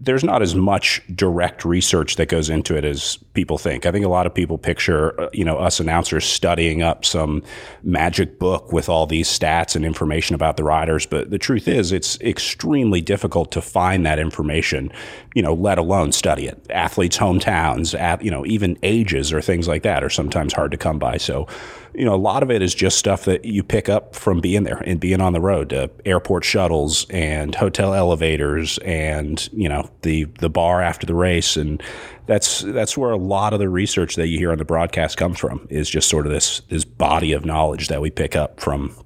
There's 0.00 0.24
not 0.24 0.42
as 0.42 0.54
much 0.54 1.02
direct 1.14 1.64
research 1.64 2.16
that 2.16 2.28
goes 2.28 2.50
into 2.50 2.76
it 2.76 2.84
as 2.84 3.16
people 3.34 3.58
think. 3.58 3.86
I 3.86 3.92
think 3.92 4.04
a 4.04 4.08
lot 4.08 4.26
of 4.26 4.34
people 4.34 4.58
picture, 4.58 5.18
uh, 5.20 5.28
you 5.32 5.44
know, 5.44 5.56
us 5.56 5.80
announcers 5.80 6.24
studying 6.24 6.82
up 6.82 7.04
some 7.04 7.42
magic 7.82 8.38
book 8.38 8.72
with 8.72 8.88
all 8.88 9.06
these 9.06 9.28
stats 9.28 9.76
and 9.76 9.84
information 9.84 10.34
about 10.34 10.56
the 10.56 10.64
riders. 10.64 11.06
But 11.06 11.30
the 11.30 11.38
truth 11.38 11.68
is, 11.68 11.92
it's 11.92 12.20
extremely 12.20 13.00
difficult 13.00 13.52
to 13.52 13.62
find 13.62 14.04
that 14.06 14.18
information, 14.18 14.92
you 15.34 15.42
know, 15.42 15.54
let 15.54 15.78
alone 15.78 16.12
study 16.12 16.46
it. 16.46 16.60
Athletes' 16.70 17.16
hometowns, 17.16 17.98
at, 17.98 18.22
you 18.22 18.30
know, 18.30 18.44
even 18.46 18.76
ages 18.82 19.32
or 19.32 19.40
things 19.40 19.68
like 19.68 19.82
that 19.82 20.02
are 20.02 20.10
sometimes 20.10 20.52
hard 20.52 20.72
to 20.72 20.76
come 20.76 20.98
by. 20.98 21.18
So, 21.18 21.46
you 21.94 22.04
know, 22.04 22.14
a 22.14 22.16
lot 22.16 22.42
of 22.42 22.50
it 22.50 22.62
is 22.62 22.74
just 22.74 22.98
stuff 22.98 23.24
that 23.26 23.44
you 23.44 23.62
pick 23.62 23.88
up 23.88 24.14
from 24.16 24.40
being 24.40 24.64
there 24.64 24.82
and 24.86 24.98
being 24.98 25.20
on 25.20 25.32
the 25.32 25.40
road 25.40 25.70
to 25.70 25.90
airport 26.04 26.44
shuttles 26.44 27.06
and 27.10 27.54
hotel 27.54 27.94
elevators 27.94 28.78
and, 28.78 29.48
you 29.52 29.68
know, 29.68 29.88
the, 30.02 30.24
the 30.24 30.50
bar 30.50 30.82
after 30.82 31.06
the 31.06 31.14
race. 31.14 31.56
And 31.56 31.80
that's, 32.26 32.60
that's 32.60 32.96
where 32.96 33.10
a 33.10 33.16
lot 33.16 33.52
of 33.52 33.60
the 33.60 33.68
research 33.68 34.16
that 34.16 34.28
you 34.28 34.38
hear 34.38 34.50
on 34.50 34.58
the 34.58 34.64
broadcast 34.64 35.16
comes 35.16 35.38
from 35.38 35.66
is 35.70 35.88
just 35.88 36.08
sort 36.08 36.26
of 36.26 36.32
this, 36.32 36.60
this 36.70 36.84
body 36.84 37.32
of 37.32 37.44
knowledge 37.44 37.88
that 37.88 38.00
we 38.00 38.10
pick 38.10 38.34
up 38.34 38.58
from 38.58 38.96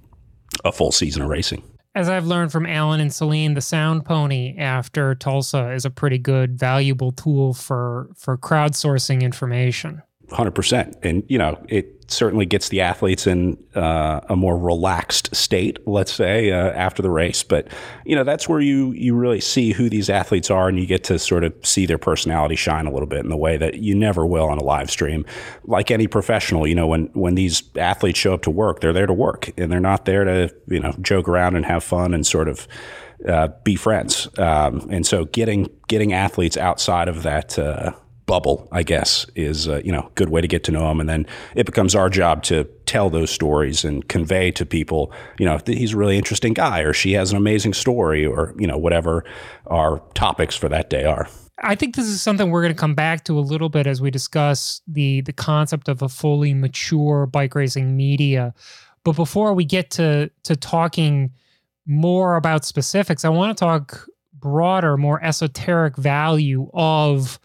a 0.64 0.72
full 0.72 0.92
season 0.92 1.20
of 1.22 1.28
racing. 1.28 1.62
As 1.96 2.08
I've 2.08 2.26
learned 2.26 2.50
from 2.50 2.66
Alan 2.66 3.00
and 3.00 3.14
Celine, 3.14 3.54
the 3.54 3.60
Soundpony 3.60 4.58
after 4.58 5.14
Tulsa 5.14 5.72
is 5.72 5.84
a 5.84 5.90
pretty 5.90 6.18
good, 6.18 6.58
valuable 6.58 7.12
tool 7.12 7.54
for, 7.54 8.10
for 8.16 8.36
crowdsourcing 8.36 9.22
information. 9.22 10.02
100%. 10.28 10.94
And, 11.04 11.22
you 11.28 11.38
know, 11.38 11.62
it 11.68 12.04
certainly 12.08 12.46
gets 12.46 12.68
the 12.68 12.80
athletes 12.80 13.26
in 13.26 13.56
uh, 13.74 14.20
a 14.28 14.36
more 14.36 14.58
relaxed 14.58 15.34
state, 15.34 15.78
let's 15.86 16.12
say, 16.12 16.50
uh, 16.50 16.70
after 16.70 17.02
the 17.02 17.10
race. 17.10 17.42
But, 17.42 17.68
you 18.04 18.14
know, 18.14 18.24
that's 18.24 18.48
where 18.48 18.60
you, 18.60 18.92
you 18.92 19.14
really 19.14 19.40
see 19.40 19.72
who 19.72 19.88
these 19.88 20.10
athletes 20.10 20.50
are 20.50 20.68
and 20.68 20.78
you 20.78 20.86
get 20.86 21.04
to 21.04 21.18
sort 21.18 21.44
of 21.44 21.54
see 21.62 21.86
their 21.86 21.98
personality 21.98 22.56
shine 22.56 22.86
a 22.86 22.92
little 22.92 23.06
bit 23.06 23.20
in 23.20 23.30
the 23.30 23.36
way 23.36 23.56
that 23.56 23.76
you 23.76 23.94
never 23.94 24.26
will 24.26 24.48
on 24.48 24.58
a 24.58 24.64
live 24.64 24.90
stream. 24.90 25.24
Like 25.64 25.90
any 25.90 26.06
professional, 26.06 26.66
you 26.66 26.74
know, 26.74 26.86
when, 26.86 27.06
when 27.14 27.34
these 27.34 27.62
athletes 27.76 28.18
show 28.18 28.34
up 28.34 28.42
to 28.42 28.50
work, 28.50 28.80
they're 28.80 28.92
there 28.92 29.06
to 29.06 29.14
work 29.14 29.50
and 29.56 29.70
they're 29.70 29.80
not 29.80 30.04
there 30.04 30.24
to, 30.24 30.54
you 30.68 30.80
know, 30.80 30.94
joke 31.00 31.28
around 31.28 31.56
and 31.56 31.64
have 31.64 31.82
fun 31.82 32.14
and 32.14 32.26
sort 32.26 32.48
of, 32.48 32.68
uh, 33.28 33.48
be 33.62 33.76
friends. 33.76 34.28
Um, 34.38 34.86
and 34.90 35.06
so 35.06 35.24
getting, 35.24 35.70
getting 35.88 36.12
athletes 36.12 36.56
outside 36.56 37.08
of 37.08 37.22
that, 37.22 37.58
uh, 37.58 37.92
bubble, 38.26 38.68
I 38.72 38.82
guess, 38.82 39.26
is 39.34 39.68
uh, 39.68 39.80
you 39.84 39.92
know 39.92 40.10
good 40.14 40.28
way 40.28 40.40
to 40.40 40.48
get 40.48 40.64
to 40.64 40.72
know 40.72 40.88
them, 40.88 41.00
and 41.00 41.08
then 41.08 41.26
it 41.54 41.66
becomes 41.66 41.94
our 41.94 42.08
job 42.08 42.42
to 42.44 42.64
tell 42.86 43.10
those 43.10 43.30
stories 43.30 43.84
and 43.84 44.06
convey 44.08 44.50
to 44.52 44.64
people, 44.64 45.12
you 45.38 45.46
know, 45.46 45.58
he's 45.66 45.94
a 45.94 45.96
really 45.96 46.16
interesting 46.16 46.52
guy, 46.52 46.80
or 46.80 46.92
she 46.92 47.12
has 47.12 47.30
an 47.30 47.36
amazing 47.36 47.74
story, 47.74 48.24
or 48.24 48.54
you 48.58 48.66
know 48.66 48.78
whatever 48.78 49.24
our 49.66 50.02
topics 50.14 50.56
for 50.56 50.68
that 50.68 50.90
day 50.90 51.04
are. 51.04 51.28
I 51.62 51.74
think 51.74 51.94
this 51.94 52.06
is 52.06 52.20
something 52.20 52.50
we're 52.50 52.62
going 52.62 52.74
to 52.74 52.78
come 52.78 52.94
back 52.94 53.24
to 53.24 53.38
a 53.38 53.40
little 53.40 53.68
bit 53.68 53.86
as 53.86 54.00
we 54.00 54.10
discuss 54.10 54.80
the 54.86 55.20
the 55.22 55.32
concept 55.32 55.88
of 55.88 56.02
a 56.02 56.08
fully 56.08 56.54
mature 56.54 57.26
bike 57.26 57.54
racing 57.54 57.96
media. 57.96 58.54
But 59.04 59.16
before 59.16 59.54
we 59.54 59.64
get 59.64 59.90
to 59.92 60.30
to 60.44 60.56
talking 60.56 61.32
more 61.86 62.36
about 62.36 62.64
specifics, 62.64 63.24
I 63.24 63.28
want 63.28 63.56
to 63.56 63.64
talk 63.64 64.06
broader, 64.32 64.96
more 64.96 65.22
esoteric 65.22 65.96
value 65.96 66.70
of 66.74 67.38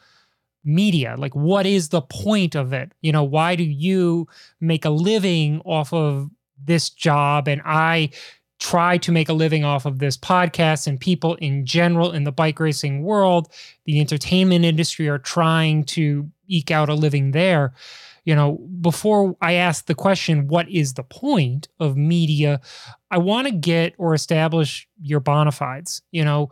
media. 0.63 1.15
Like, 1.17 1.35
what 1.35 1.65
is 1.65 1.89
the 1.89 2.01
point 2.01 2.55
of 2.55 2.73
it? 2.73 2.91
You 3.01 3.11
know, 3.11 3.23
why 3.23 3.55
do 3.55 3.63
you 3.63 4.27
make 4.59 4.85
a 4.85 4.89
living 4.89 5.61
off 5.65 5.93
of 5.93 6.29
this 6.63 6.89
job 6.89 7.47
and 7.47 7.61
I 7.65 8.11
try 8.59 8.97
to 8.97 9.11
make 9.11 9.29
a 9.29 9.33
living 9.33 9.63
off 9.63 9.85
of 9.85 9.99
this 9.99 10.17
podcast 10.17 10.85
and 10.85 10.99
people 10.99 11.35
in 11.35 11.65
general 11.65 12.11
in 12.11 12.25
the 12.25 12.31
bike 12.31 12.59
racing 12.59 13.03
world, 13.03 13.47
the 13.85 13.99
entertainment 13.99 14.65
industry 14.65 15.07
are 15.07 15.17
trying 15.17 15.85
to 15.85 16.29
eke 16.47 16.71
out 16.71 16.89
a 16.89 16.93
living 16.93 17.31
there. 17.31 17.73
You 18.25 18.35
know, 18.35 18.59
before 18.81 19.35
I 19.41 19.53
ask 19.53 19.85
the 19.85 19.95
question, 19.95 20.47
what 20.47 20.69
is 20.69 20.93
the 20.93 21.03
point 21.03 21.69
of 21.79 21.95
media? 21.95 22.59
I 23.09 23.17
want 23.17 23.47
to 23.47 23.53
get 23.53 23.95
or 23.97 24.13
establish 24.13 24.87
your 25.01 25.21
bona 25.21 25.51
fides. 25.51 26.01
You 26.11 26.25
know, 26.25 26.51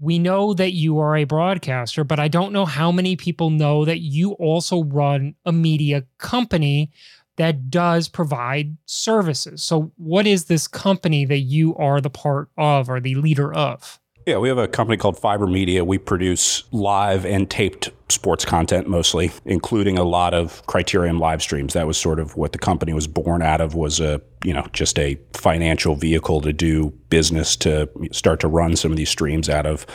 we 0.00 0.18
know 0.18 0.54
that 0.54 0.72
you 0.72 0.98
are 0.98 1.16
a 1.16 1.24
broadcaster, 1.24 2.04
but 2.04 2.18
I 2.18 2.28
don't 2.28 2.52
know 2.52 2.64
how 2.64 2.90
many 2.90 3.16
people 3.16 3.50
know 3.50 3.84
that 3.84 4.00
you 4.00 4.32
also 4.32 4.84
run 4.84 5.34
a 5.44 5.52
media 5.52 6.04
company 6.18 6.90
that 7.36 7.70
does 7.70 8.08
provide 8.08 8.76
services. 8.84 9.62
So, 9.62 9.92
what 9.96 10.26
is 10.26 10.46
this 10.46 10.66
company 10.68 11.24
that 11.24 11.38
you 11.38 11.74
are 11.76 12.00
the 12.00 12.10
part 12.10 12.48
of 12.58 12.90
or 12.90 13.00
the 13.00 13.14
leader 13.14 13.52
of? 13.52 13.98
Yeah, 14.24 14.38
we 14.38 14.48
have 14.48 14.58
a 14.58 14.68
company 14.68 14.96
called 14.96 15.18
Fiber 15.18 15.48
Media. 15.48 15.84
We 15.84 15.98
produce 15.98 16.62
live 16.70 17.26
and 17.26 17.50
taped 17.50 17.90
sports 18.08 18.44
content 18.44 18.88
mostly, 18.88 19.32
including 19.44 19.98
a 19.98 20.04
lot 20.04 20.32
of 20.32 20.64
Criterium 20.66 21.18
live 21.18 21.42
streams. 21.42 21.72
That 21.72 21.88
was 21.88 21.96
sort 21.96 22.20
of 22.20 22.36
what 22.36 22.52
the 22.52 22.58
company 22.58 22.92
was 22.92 23.08
born 23.08 23.42
out 23.42 23.60
of 23.60 23.74
was 23.74 23.98
a, 23.98 24.20
you 24.44 24.54
know, 24.54 24.64
just 24.72 24.96
a 24.98 25.18
financial 25.32 25.96
vehicle 25.96 26.40
to 26.42 26.52
do 26.52 26.90
business 27.08 27.56
to 27.56 27.88
start 28.12 28.38
to 28.40 28.48
run 28.48 28.76
some 28.76 28.92
of 28.92 28.96
these 28.96 29.10
streams 29.10 29.48
out 29.48 29.66
of. 29.66 29.86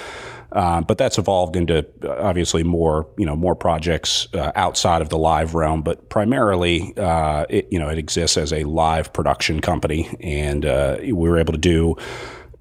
Um, 0.51 0.83
but 0.83 0.97
that's 0.97 1.17
evolved 1.17 1.55
into 1.55 1.85
obviously 2.19 2.63
more, 2.63 3.07
you 3.17 3.25
know, 3.25 3.35
more 3.35 3.55
projects 3.55 4.27
uh, 4.33 4.51
outside 4.55 5.01
of 5.01 5.09
the 5.09 5.17
live 5.17 5.55
realm. 5.55 5.83
But 5.83 6.09
primarily, 6.09 6.93
uh, 6.97 7.45
it, 7.49 7.67
you 7.71 7.79
know, 7.79 7.89
it 7.89 7.97
exists 7.97 8.37
as 8.37 8.51
a 8.51 8.63
live 8.63 9.11
production 9.13 9.59
company, 9.61 10.15
and 10.21 10.65
uh, 10.65 10.97
we 11.01 11.13
were 11.13 11.37
able 11.37 11.53
to 11.53 11.59
do 11.59 11.95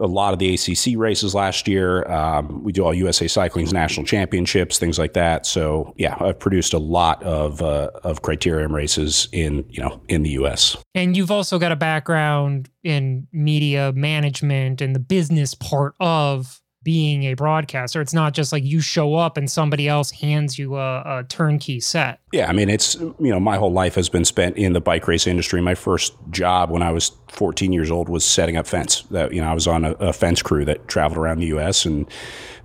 a 0.01 0.07
lot 0.07 0.33
of 0.33 0.39
the 0.39 0.55
ACC 0.55 0.99
races 0.99 1.35
last 1.35 1.67
year. 1.67 2.11
Um, 2.11 2.63
we 2.63 2.73
do 2.73 2.85
all 2.85 2.95
USA 2.95 3.27
Cycling's 3.27 3.73
national 3.73 4.07
championships, 4.07 4.79
things 4.79 4.99
like 4.99 5.15
that. 5.15 5.47
So 5.47 5.95
yeah, 5.97 6.17
I've 6.21 6.39
produced 6.39 6.73
a 6.73 6.79
lot 6.79 7.23
of 7.23 7.63
uh, 7.63 7.91
of 8.05 8.23
criterium 8.23 8.73
races 8.73 9.29
in 9.33 9.65
you 9.71 9.83
know 9.83 10.01
in 10.09 10.23
the 10.23 10.31
US. 10.31 10.77
And 10.95 11.17
you've 11.17 11.31
also 11.31 11.59
got 11.59 11.73
a 11.73 11.77
background 11.77 12.71
in 12.83 13.27
media 13.33 13.93
management 13.95 14.81
and 14.81 14.95
the 14.95 15.01
business 15.01 15.55
part 15.55 15.95
of 16.01 16.61
being 16.87 17.25
a 17.25 17.35
broadcaster. 17.35 18.01
It's 18.01 18.15
not 18.15 18.33
just 18.33 18.53
like 18.53 18.63
you 18.63 18.81
show 18.81 19.17
up 19.17 19.37
and 19.37 19.51
somebody 19.51 19.89
else 19.89 20.13
hands 20.13 20.57
you 20.57 20.77
a, 20.77 21.01
a, 21.01 21.25
turnkey 21.25 21.81
set. 21.81 22.21
Yeah, 22.31 22.49
I 22.49 22.53
mean, 22.53 22.71
it's, 22.71 22.95
you 22.95 23.17
know, 23.19 23.41
my 23.41 23.57
whole 23.57 23.73
life 23.73 23.97
has 23.97 24.09
been 24.09 24.25
spent 24.25 24.57
in 24.57 24.73
the 24.73 24.81
bike 24.81 25.09
race 25.09 25.27
industry. 25.27 25.61
My 25.61 25.75
first 25.75 26.15
job 26.31 26.71
when 26.71 26.83
I 26.83 26.93
was 26.93 27.11
14 27.27 27.73
years 27.73 27.91
old 27.91 28.09
was 28.09 28.25
setting 28.25 28.57
up 28.57 28.69
fence. 28.69 29.01
That, 29.11 29.35
you 29.35 29.41
know, 29.41 29.51
I 29.51 29.53
was 29.53 29.67
on 29.67 29.85
a, 29.85 29.95
a 29.95 30.13
fence 30.13 30.43
crew 30.43 30.65
that 30.67 30.87
traveled 30.87 31.19
around 31.19 31.41
the 31.41 31.49
U.S. 31.49 31.85
and 31.85 32.09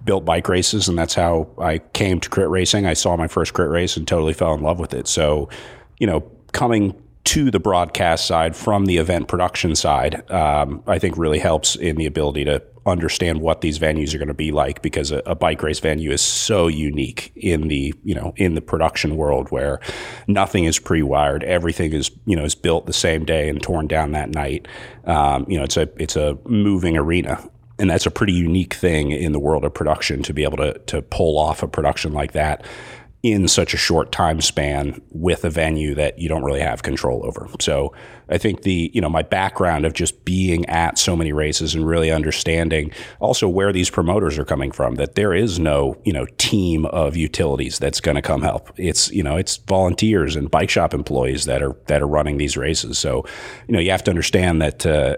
built 0.05 0.23
bike 0.23 0.47
races. 0.47 0.87
And 0.87 0.99
that's 0.99 1.15
how 1.15 1.49
I 1.57 1.79
came 1.79 2.19
to 2.19 2.29
crit 2.29 2.49
racing. 2.49 2.85
I 2.85 2.93
saw 2.93 3.17
my 3.17 3.27
first 3.27 3.55
crit 3.55 3.71
race 3.71 3.97
and 3.97 4.07
totally 4.07 4.33
fell 4.33 4.53
in 4.53 4.61
love 4.61 4.77
with 4.77 4.93
it. 4.93 5.07
So, 5.07 5.49
you 5.97 6.05
know, 6.05 6.21
coming 6.51 6.93
to 7.23 7.49
the 7.49 7.59
broadcast 7.59 8.27
side 8.27 8.55
from 8.55 8.85
the 8.85 8.97
event 8.97 9.27
production 9.27 9.75
side, 9.75 10.29
um, 10.29 10.83
I 10.85 10.99
think 10.99 11.17
really 11.17 11.39
helps 11.39 11.75
in 11.75 11.95
the 11.95 12.05
ability 12.05 12.45
to 12.45 12.61
understand 12.85 13.41
what 13.41 13.61
these 13.61 13.77
venues 13.77 14.13
are 14.13 14.17
going 14.17 14.27
to 14.27 14.33
be 14.33 14.51
like 14.51 14.81
because 14.81 15.11
a, 15.11 15.21
a, 15.25 15.35
bike 15.35 15.61
race 15.61 15.79
venue 15.79 16.11
is 16.11 16.21
so 16.21 16.67
unique 16.67 17.31
in 17.35 17.67
the 17.67 17.93
you 18.03 18.15
know 18.15 18.33
in 18.37 18.55
the 18.55 18.61
production 18.61 19.15
world 19.17 19.49
where 19.49 19.79
nothing 20.27 20.63
is 20.63 20.79
pre-wired. 20.79 21.43
Everything 21.43 21.93
is 21.93 22.11
you 22.25 22.35
know 22.35 22.43
is 22.43 22.55
built 22.55 22.87
the 22.87 22.93
same 22.93 23.23
day 23.23 23.49
and 23.49 23.61
torn 23.61 23.87
down 23.87 24.11
that 24.13 24.29
night. 24.29 24.67
Um, 25.05 25.45
you 25.47 25.57
know 25.57 25.63
it's 25.63 25.77
a 25.77 25.89
it's 25.97 26.15
a 26.15 26.37
moving 26.45 26.97
arena. 26.97 27.43
And 27.79 27.89
that's 27.89 28.05
a 28.05 28.11
pretty 28.11 28.33
unique 28.33 28.75
thing 28.75 29.09
in 29.09 29.31
the 29.31 29.39
world 29.39 29.65
of 29.65 29.73
production 29.73 30.21
to 30.23 30.33
be 30.33 30.43
able 30.43 30.57
to 30.57 30.77
to 30.87 31.01
pull 31.01 31.37
off 31.39 31.63
a 31.63 31.67
production 31.67 32.13
like 32.13 32.33
that 32.33 32.65
in 33.23 33.47
such 33.47 33.73
a 33.73 33.77
short 33.77 34.11
time 34.11 34.41
span 34.41 34.99
with 35.11 35.45
a 35.45 35.49
venue 35.49 35.93
that 35.93 36.17
you 36.17 36.27
don't 36.27 36.43
really 36.43 36.59
have 36.59 36.81
control 36.81 37.23
over. 37.23 37.47
So 37.59 37.93
I 38.29 38.39
think 38.39 38.63
the, 38.63 38.89
you 38.95 39.01
know, 39.01 39.09
my 39.09 39.21
background 39.21 39.85
of 39.85 39.93
just 39.93 40.25
being 40.25 40.65
at 40.65 40.97
so 40.97 41.15
many 41.15 41.31
races 41.31 41.75
and 41.75 41.85
really 41.85 42.09
understanding 42.09 42.91
also 43.19 43.47
where 43.47 43.71
these 43.71 43.91
promoters 43.91 44.39
are 44.39 44.45
coming 44.45 44.71
from, 44.71 44.95
that 44.95 45.13
there 45.13 45.35
is 45.35 45.59
no, 45.59 46.01
you 46.03 46.13
know, 46.13 46.25
team 46.37 46.85
of 46.87 47.15
utilities 47.15 47.77
that's 47.77 48.01
going 48.01 48.15
to 48.15 48.23
come 48.23 48.41
help. 48.41 48.71
It's, 48.77 49.11
you 49.11 49.21
know, 49.21 49.37
it's 49.37 49.57
volunteers 49.57 50.35
and 50.35 50.49
bike 50.49 50.71
shop 50.71 50.93
employees 50.93 51.45
that 51.45 51.61
are, 51.61 51.75
that 51.87 52.01
are 52.01 52.07
running 52.07 52.37
these 52.37 52.57
races. 52.57 52.97
So, 52.97 53.23
you 53.67 53.73
know, 53.73 53.79
you 53.79 53.91
have 53.91 54.03
to 54.05 54.11
understand 54.11 54.61
that, 54.63 54.85
uh, 54.85 55.17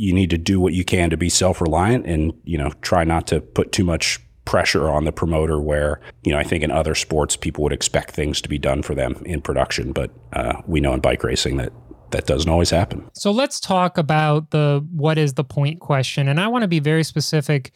you 0.00 0.12
need 0.12 0.30
to 0.30 0.38
do 0.38 0.60
what 0.60 0.74
you 0.74 0.84
can 0.84 1.10
to 1.10 1.16
be 1.16 1.28
self-reliant 1.28 2.06
and, 2.06 2.32
you 2.44 2.58
know, 2.58 2.70
try 2.82 3.04
not 3.04 3.26
to 3.28 3.40
put 3.40 3.72
too 3.72 3.84
much 3.84 4.20
pressure 4.48 4.88
on 4.88 5.04
the 5.04 5.12
promoter 5.12 5.60
where, 5.60 6.00
you 6.24 6.32
know, 6.32 6.38
I 6.38 6.42
think 6.42 6.64
in 6.64 6.70
other 6.70 6.94
sports 6.94 7.36
people 7.36 7.62
would 7.64 7.72
expect 7.72 8.12
things 8.12 8.40
to 8.40 8.48
be 8.48 8.56
done 8.56 8.82
for 8.82 8.94
them 8.94 9.22
in 9.26 9.42
production, 9.42 9.92
but 9.92 10.10
uh, 10.32 10.62
we 10.66 10.80
know 10.80 10.94
in 10.94 11.00
bike 11.00 11.22
racing 11.22 11.58
that 11.58 11.70
that 12.12 12.26
doesn't 12.26 12.50
always 12.50 12.70
happen. 12.70 13.06
So 13.12 13.30
let's 13.30 13.60
talk 13.60 13.98
about 13.98 14.50
the 14.50 14.82
what 14.90 15.18
is 15.18 15.34
the 15.34 15.44
point 15.44 15.80
question. 15.80 16.28
And 16.28 16.40
I 16.40 16.48
want 16.48 16.62
to 16.62 16.68
be 16.68 16.80
very 16.80 17.04
specific 17.04 17.72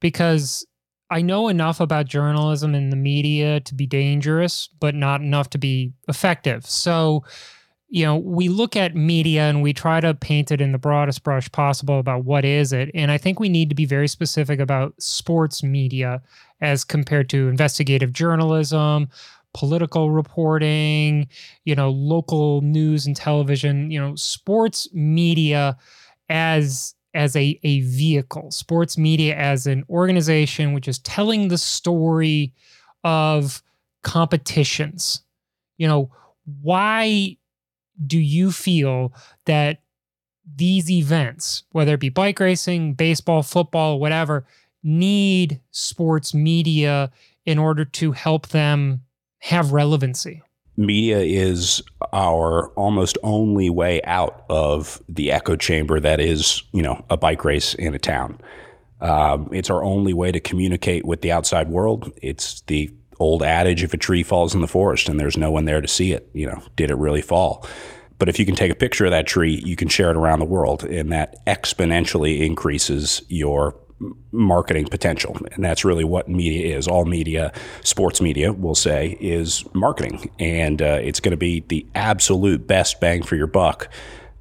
because 0.00 0.66
I 1.08 1.22
know 1.22 1.46
enough 1.46 1.78
about 1.78 2.06
journalism 2.06 2.74
and 2.74 2.90
the 2.90 2.96
media 2.96 3.60
to 3.60 3.74
be 3.76 3.86
dangerous, 3.86 4.68
but 4.80 4.96
not 4.96 5.20
enough 5.20 5.50
to 5.50 5.58
be 5.58 5.92
effective. 6.08 6.66
So 6.66 7.22
you 7.88 8.04
know, 8.04 8.16
we 8.16 8.48
look 8.48 8.76
at 8.76 8.94
media 8.94 9.42
and 9.42 9.62
we 9.62 9.72
try 9.72 10.00
to 10.00 10.12
paint 10.14 10.50
it 10.50 10.60
in 10.60 10.72
the 10.72 10.78
broadest 10.78 11.22
brush 11.22 11.50
possible 11.52 11.98
about 11.98 12.24
what 12.24 12.44
is 12.44 12.72
it. 12.72 12.90
And 12.94 13.10
I 13.10 13.16
think 13.16 13.40
we 13.40 13.48
need 13.48 13.70
to 13.70 13.74
be 13.74 13.86
very 13.86 14.08
specific 14.08 14.60
about 14.60 15.00
sports 15.00 15.62
media 15.62 16.20
as 16.60 16.84
compared 16.84 17.30
to 17.30 17.48
investigative 17.48 18.12
journalism, 18.12 19.08
political 19.54 20.10
reporting, 20.10 21.28
you 21.64 21.74
know, 21.74 21.88
local 21.88 22.60
news 22.60 23.06
and 23.06 23.16
television, 23.16 23.90
you 23.90 23.98
know, 23.98 24.14
sports 24.16 24.88
media 24.92 25.76
as 26.28 26.94
as 27.14 27.34
a, 27.36 27.58
a 27.62 27.80
vehicle, 27.80 28.50
sports 28.50 28.98
media 28.98 29.34
as 29.34 29.66
an 29.66 29.82
organization 29.88 30.74
which 30.74 30.86
is 30.86 30.98
telling 31.00 31.48
the 31.48 31.56
story 31.56 32.52
of 33.02 33.62
competitions. 34.02 35.22
You 35.78 35.88
know, 35.88 36.10
why 36.60 37.38
do 38.06 38.18
you 38.18 38.52
feel 38.52 39.12
that 39.46 39.82
these 40.56 40.90
events, 40.90 41.64
whether 41.72 41.94
it 41.94 42.00
be 42.00 42.08
bike 42.08 42.40
racing, 42.40 42.94
baseball, 42.94 43.42
football, 43.42 44.00
whatever, 44.00 44.46
need 44.82 45.60
sports 45.70 46.32
media 46.32 47.10
in 47.44 47.58
order 47.58 47.84
to 47.84 48.12
help 48.12 48.48
them 48.48 49.02
have 49.40 49.72
relevancy? 49.72 50.42
Media 50.76 51.18
is 51.18 51.82
our 52.12 52.68
almost 52.70 53.18
only 53.24 53.68
way 53.68 54.00
out 54.04 54.44
of 54.48 55.02
the 55.08 55.32
echo 55.32 55.56
chamber 55.56 55.98
that 55.98 56.20
is, 56.20 56.62
you 56.72 56.82
know, 56.82 57.04
a 57.10 57.16
bike 57.16 57.44
race 57.44 57.74
in 57.74 57.94
a 57.94 57.98
town. 57.98 58.40
Um, 59.00 59.48
it's 59.52 59.70
our 59.70 59.82
only 59.82 60.12
way 60.12 60.32
to 60.32 60.40
communicate 60.40 61.04
with 61.04 61.20
the 61.20 61.32
outside 61.32 61.68
world. 61.68 62.12
It's 62.22 62.62
the 62.62 62.90
old 63.18 63.42
adage 63.42 63.82
if 63.82 63.94
a 63.94 63.96
tree 63.96 64.22
falls 64.22 64.54
in 64.54 64.60
the 64.60 64.68
forest 64.68 65.08
and 65.08 65.18
there's 65.18 65.36
no 65.36 65.50
one 65.50 65.64
there 65.64 65.80
to 65.80 65.88
see 65.88 66.12
it, 66.12 66.28
you 66.32 66.46
know, 66.46 66.62
did 66.76 66.90
it 66.90 66.96
really 66.96 67.22
fall? 67.22 67.66
But 68.18 68.28
if 68.28 68.38
you 68.38 68.44
can 68.44 68.56
take 68.56 68.72
a 68.72 68.74
picture 68.74 69.04
of 69.04 69.12
that 69.12 69.26
tree, 69.26 69.62
you 69.64 69.76
can 69.76 69.88
share 69.88 70.10
it 70.10 70.16
around 70.16 70.40
the 70.40 70.44
world, 70.44 70.82
and 70.84 71.12
that 71.12 71.44
exponentially 71.46 72.40
increases 72.44 73.22
your 73.28 73.76
marketing 74.32 74.86
potential. 74.86 75.36
And 75.52 75.64
that's 75.64 75.84
really 75.84 76.04
what 76.04 76.28
media 76.28 76.76
is. 76.76 76.86
All 76.86 77.04
media, 77.04 77.52
sports 77.82 78.20
media, 78.20 78.52
will 78.52 78.74
say, 78.74 79.16
is 79.20 79.64
marketing. 79.74 80.30
And 80.38 80.80
uh, 80.82 80.98
it's 81.02 81.20
going 81.20 81.32
to 81.32 81.36
be 81.36 81.60
the 81.60 81.86
absolute 81.94 82.66
best 82.66 83.00
bang 83.00 83.22
for 83.22 83.36
your 83.36 83.46
buck, 83.46 83.88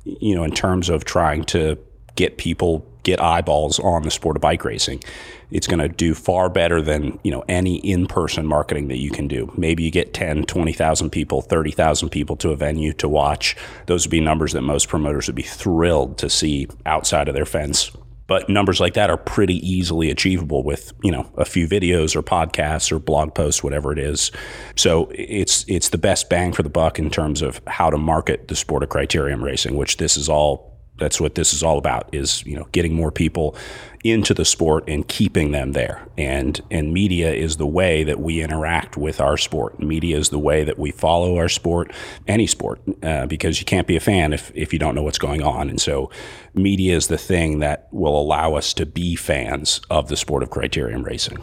you 0.04 0.36
know, 0.36 0.44
in 0.44 0.52
terms 0.52 0.90
of 0.90 1.06
trying 1.06 1.44
to 1.46 1.78
get 2.16 2.38
people 2.38 2.86
get 3.08 3.22
eyeballs 3.22 3.80
on 3.80 4.04
the 4.04 4.12
sport 4.12 4.36
of 4.36 4.42
bike 4.42 4.66
racing. 4.66 5.02
It's 5.50 5.66
going 5.66 5.80
to 5.80 5.88
do 5.88 6.14
far 6.14 6.50
better 6.50 6.82
than, 6.82 7.20
you 7.24 7.32
know, 7.32 7.46
any 7.48 7.78
in-person 7.78 8.46
marketing 8.46 8.90
that 8.90 8.98
you 8.98 9.10
can 9.12 9.30
do. 9.30 9.50
Maybe 9.56 9.84
you 9.84 9.92
get 9.92 10.14
10, 10.14 10.44
20,000 10.44 11.10
people, 11.10 11.42
30,000 11.42 12.10
people 12.10 12.36
to 12.36 12.52
a 12.52 12.58
venue 12.58 12.92
to 12.94 13.08
watch. 13.08 13.56
Those 13.86 14.06
would 14.06 14.12
be 14.12 14.20
numbers 14.20 14.52
that 14.52 14.62
most 14.62 14.90
promoters 14.90 15.28
would 15.28 15.38
be 15.38 15.42
thrilled 15.42 16.18
to 16.18 16.30
see 16.30 16.68
outside 16.86 17.30
of 17.30 17.34
their 17.34 17.46
fence. 17.46 17.92
But 18.28 18.50
numbers 18.50 18.82
like 18.82 18.94
that 18.96 19.10
are 19.10 19.16
pretty 19.16 19.66
easily 19.66 20.12
achievable 20.12 20.62
with, 20.62 20.92
you 21.02 21.12
know, 21.12 21.32
a 21.38 21.46
few 21.46 21.66
videos 21.66 22.14
or 22.14 22.22
podcasts 22.22 22.92
or 22.92 23.00
blog 23.00 23.34
posts, 23.34 23.64
whatever 23.64 23.94
it 23.94 24.00
is. 24.00 24.32
So 24.76 25.10
it's 25.16 25.64
it's 25.70 25.90
the 25.90 25.98
best 25.98 26.30
bang 26.30 26.52
for 26.52 26.62
the 26.62 26.70
buck 26.70 27.00
in 27.00 27.10
terms 27.10 27.42
of 27.42 27.62
how 27.68 27.90
to 27.90 27.98
market 27.98 28.50
the 28.50 28.56
sport 28.58 28.84
of 28.84 28.90
criterium 28.90 29.42
racing, 29.42 29.78
which 29.78 29.96
this 29.96 30.18
is 30.18 30.28
all 30.28 30.67
that's 30.98 31.22
what 31.22 31.36
this 31.36 31.54
is 31.54 31.64
all 31.64 31.78
about 31.78 32.10
is 32.14 32.46
you 32.46 32.56
know 32.56 32.68
getting 32.72 32.94
more 32.94 33.12
people 33.12 33.56
into 34.04 34.34
the 34.34 34.46
sport 34.46 34.84
and 34.88 35.08
keeping 35.08 35.52
them 35.52 35.74
there. 35.74 36.08
And 36.18 36.62
and 36.72 36.94
media 36.94 37.34
is 37.34 37.58
the 37.58 37.68
way 37.68 38.04
that 38.04 38.20
we 38.20 38.42
interact 38.42 38.98
with 38.98 39.20
our 39.20 39.38
sport. 39.38 39.80
Media 39.80 40.18
is 40.18 40.30
the 40.30 40.40
way 40.40 40.64
that 40.64 40.78
we 40.78 40.92
follow 40.92 41.38
our 41.38 41.50
sport 41.50 41.92
any 42.28 42.48
sport 42.48 42.82
uh, 43.04 43.26
because 43.26 43.60
you 43.60 43.66
can't 43.66 43.88
be 43.88 43.96
a 43.96 44.00
fan 44.00 44.34
if 44.34 44.52
if 44.56 44.74
you 44.74 44.80
don't 44.80 44.96
know 44.96 45.04
what's 45.04 45.18
going 45.18 45.42
on. 45.42 45.70
And 45.70 45.82
so 45.82 46.10
media 46.54 46.96
is 46.96 47.08
the 47.08 47.18
thing 47.18 47.60
that 47.60 47.88
will 47.92 48.20
allow 48.20 48.56
us 48.56 48.74
to 48.76 48.86
be 48.86 49.16
fans 49.16 49.82
of 49.90 50.08
the 50.08 50.18
sport 50.18 50.44
of 50.44 50.50
criterium 50.50 51.04
racing. 51.04 51.38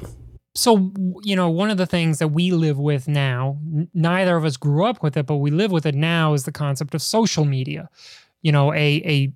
So 0.55 0.93
you 1.23 1.37
know 1.37 1.51
one 1.51 1.71
of 1.71 1.77
the 1.77 1.87
things 1.87 2.19
that 2.19 2.29
we 2.29 2.53
live 2.53 2.79
with 2.79 3.09
now 3.09 3.59
n- 3.75 3.88
neither 3.93 4.37
of 4.37 4.45
us 4.45 4.57
grew 4.57 4.87
up 4.87 5.03
with 5.03 5.17
it 5.17 5.27
but 5.27 5.37
we 5.37 5.51
live 5.51 5.73
with 5.73 5.87
it 5.87 5.95
now 5.95 6.33
is 6.33 6.45
the 6.45 6.53
concept 6.53 6.95
of 6.95 7.03
social 7.03 7.45
media. 7.45 7.88
You 8.43 8.53
know 8.53 8.73
a 8.73 9.03
a 9.05 9.33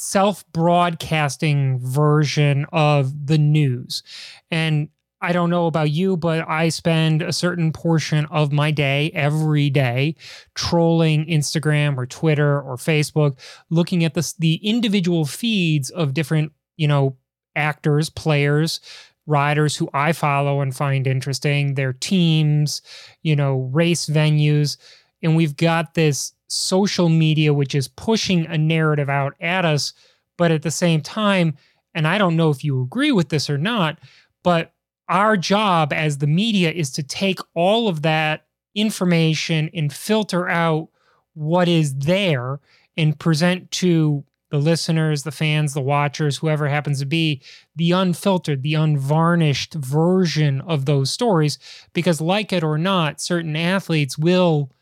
self 0.00 0.50
broadcasting 0.52 1.78
version 1.78 2.64
of 2.72 3.26
the 3.26 3.36
news. 3.36 4.02
And 4.50 4.88
I 5.20 5.32
don't 5.32 5.50
know 5.50 5.66
about 5.66 5.90
you, 5.90 6.16
but 6.16 6.48
I 6.48 6.70
spend 6.70 7.20
a 7.20 7.34
certain 7.34 7.70
portion 7.70 8.24
of 8.30 8.50
my 8.50 8.70
day 8.70 9.10
every 9.12 9.68
day 9.68 10.14
trolling 10.54 11.26
Instagram 11.26 11.98
or 11.98 12.06
Twitter 12.06 12.62
or 12.62 12.76
Facebook, 12.76 13.38
looking 13.68 14.02
at 14.02 14.14
the, 14.14 14.32
the 14.38 14.54
individual 14.66 15.26
feeds 15.26 15.90
of 15.90 16.14
different, 16.14 16.52
you 16.78 16.88
know, 16.88 17.18
actors, 17.54 18.08
players, 18.08 18.80
riders 19.26 19.76
who 19.76 19.90
I 19.92 20.12
follow 20.12 20.62
and 20.62 20.74
find 20.74 21.06
interesting, 21.06 21.74
their 21.74 21.92
teams, 21.92 22.80
you 23.22 23.36
know, 23.36 23.70
race 23.72 24.06
venues. 24.06 24.78
And 25.22 25.36
we've 25.36 25.56
got 25.56 25.94
this 25.94 26.32
social 26.48 27.08
media, 27.08 27.52
which 27.54 27.74
is 27.74 27.88
pushing 27.88 28.46
a 28.46 28.58
narrative 28.58 29.08
out 29.08 29.34
at 29.40 29.64
us. 29.64 29.92
But 30.36 30.50
at 30.50 30.62
the 30.62 30.70
same 30.70 31.00
time, 31.00 31.56
and 31.94 32.06
I 32.06 32.18
don't 32.18 32.36
know 32.36 32.50
if 32.50 32.64
you 32.64 32.82
agree 32.82 33.12
with 33.12 33.28
this 33.28 33.50
or 33.50 33.58
not, 33.58 33.98
but 34.42 34.72
our 35.08 35.36
job 35.36 35.92
as 35.92 36.18
the 36.18 36.26
media 36.26 36.70
is 36.70 36.90
to 36.92 37.02
take 37.02 37.40
all 37.54 37.88
of 37.88 38.02
that 38.02 38.46
information 38.74 39.68
and 39.74 39.92
filter 39.92 40.48
out 40.48 40.88
what 41.34 41.68
is 41.68 41.94
there 41.96 42.60
and 42.96 43.18
present 43.18 43.70
to 43.72 44.24
the 44.50 44.58
listeners, 44.58 45.22
the 45.22 45.30
fans, 45.30 45.74
the 45.74 45.80
watchers, 45.80 46.38
whoever 46.38 46.68
happens 46.68 46.98
to 47.00 47.06
be, 47.06 47.40
the 47.76 47.92
unfiltered, 47.92 48.62
the 48.62 48.74
unvarnished 48.74 49.74
version 49.74 50.60
of 50.62 50.86
those 50.86 51.10
stories. 51.10 51.58
Because, 51.92 52.20
like 52.20 52.52
it 52.52 52.64
or 52.64 52.76
not, 52.76 53.20
certain 53.20 53.56
athletes 53.56 54.18
will, 54.18 54.72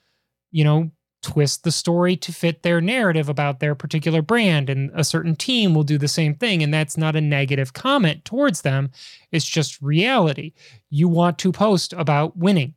you 0.50 0.64
know, 0.64 0.90
twist 1.22 1.64
the 1.64 1.72
story 1.72 2.16
to 2.16 2.32
fit 2.32 2.62
their 2.62 2.80
narrative 2.80 3.28
about 3.28 3.60
their 3.60 3.74
particular 3.74 4.22
brand 4.22 4.70
and 4.70 4.90
a 4.94 5.02
certain 5.02 5.34
team 5.34 5.74
will 5.74 5.82
do 5.82 5.98
the 5.98 6.08
same 6.08 6.34
thing 6.34 6.62
and 6.62 6.72
that's 6.72 6.96
not 6.96 7.16
a 7.16 7.20
negative 7.20 7.72
comment 7.72 8.24
towards 8.24 8.62
them. 8.62 8.90
It's 9.32 9.44
just 9.44 9.82
reality. 9.82 10.52
You 10.90 11.08
want 11.08 11.38
to 11.40 11.52
post 11.52 11.92
about 11.92 12.36
winning. 12.36 12.74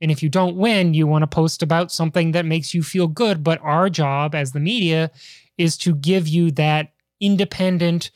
And 0.00 0.10
if 0.10 0.22
you 0.22 0.28
don't 0.28 0.56
win 0.56 0.94
you 0.94 1.06
want 1.06 1.22
to 1.22 1.26
post 1.26 1.62
about 1.62 1.92
something 1.92 2.32
that 2.32 2.44
makes 2.44 2.74
you 2.74 2.82
feel 2.82 3.06
good 3.06 3.42
but 3.42 3.60
our 3.62 3.88
job 3.88 4.34
as 4.34 4.52
the 4.52 4.60
media 4.60 5.10
is 5.56 5.78
to 5.78 5.94
give 5.94 6.28
you 6.28 6.50
that 6.52 6.92
independent 7.20 8.10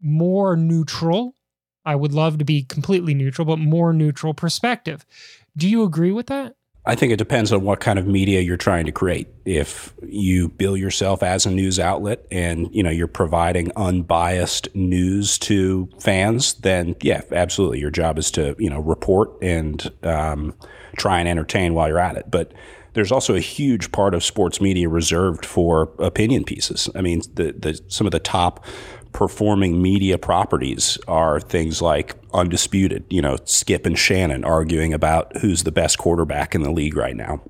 more 0.00 0.56
neutral 0.56 1.34
i 1.84 1.94
would 1.94 2.14
love 2.14 2.38
to 2.38 2.44
be 2.44 2.62
completely 2.62 3.12
neutral 3.12 3.44
but 3.44 3.58
more 3.58 3.92
neutral 3.92 4.32
perspective. 4.32 5.04
Do 5.56 5.68
you 5.68 5.82
agree 5.82 6.10
with 6.10 6.28
that 6.28 6.54
I 6.86 6.94
think 6.94 7.12
it 7.12 7.16
depends 7.16 7.50
on 7.50 7.62
what 7.62 7.80
kind 7.80 7.98
of 7.98 8.06
media 8.06 8.40
you're 8.40 8.58
trying 8.58 8.84
to 8.86 8.92
create. 8.92 9.28
If 9.46 9.94
you 10.02 10.48
bill 10.48 10.76
yourself 10.76 11.22
as 11.22 11.46
a 11.46 11.50
news 11.50 11.78
outlet 11.80 12.26
and 12.30 12.68
you 12.74 12.82
know 12.82 12.90
you're 12.90 13.06
providing 13.06 13.72
unbiased 13.74 14.74
news 14.74 15.38
to 15.40 15.88
fans, 15.98 16.54
then 16.54 16.94
yeah, 17.00 17.22
absolutely, 17.32 17.80
your 17.80 17.90
job 17.90 18.18
is 18.18 18.30
to 18.32 18.54
you 18.58 18.68
know 18.68 18.80
report 18.80 19.30
and 19.40 19.90
um, 20.02 20.54
try 20.96 21.20
and 21.20 21.28
entertain 21.28 21.72
while 21.72 21.88
you're 21.88 21.98
at 21.98 22.16
it. 22.16 22.30
But 22.30 22.52
there's 22.92 23.10
also 23.12 23.34
a 23.34 23.40
huge 23.40 23.90
part 23.90 24.14
of 24.14 24.22
sports 24.22 24.60
media 24.60 24.88
reserved 24.88 25.44
for 25.46 25.90
opinion 25.98 26.44
pieces. 26.44 26.88
I 26.94 27.00
mean, 27.00 27.22
the, 27.34 27.52
the 27.52 27.80
some 27.88 28.06
of 28.06 28.12
the 28.12 28.20
top 28.20 28.64
performing 29.14 29.80
media 29.80 30.18
properties 30.18 30.98
are 31.08 31.40
things 31.40 31.80
like 31.80 32.16
undisputed, 32.34 33.04
you 33.08 33.22
know, 33.22 33.38
Skip 33.44 33.86
and 33.86 33.98
Shannon 33.98 34.44
arguing 34.44 34.92
about 34.92 35.38
who's 35.38 35.62
the 35.62 35.72
best 35.72 35.96
quarterback 35.98 36.54
in 36.54 36.62
the 36.62 36.70
league 36.70 36.96
right 36.96 37.16
now. 37.16 37.40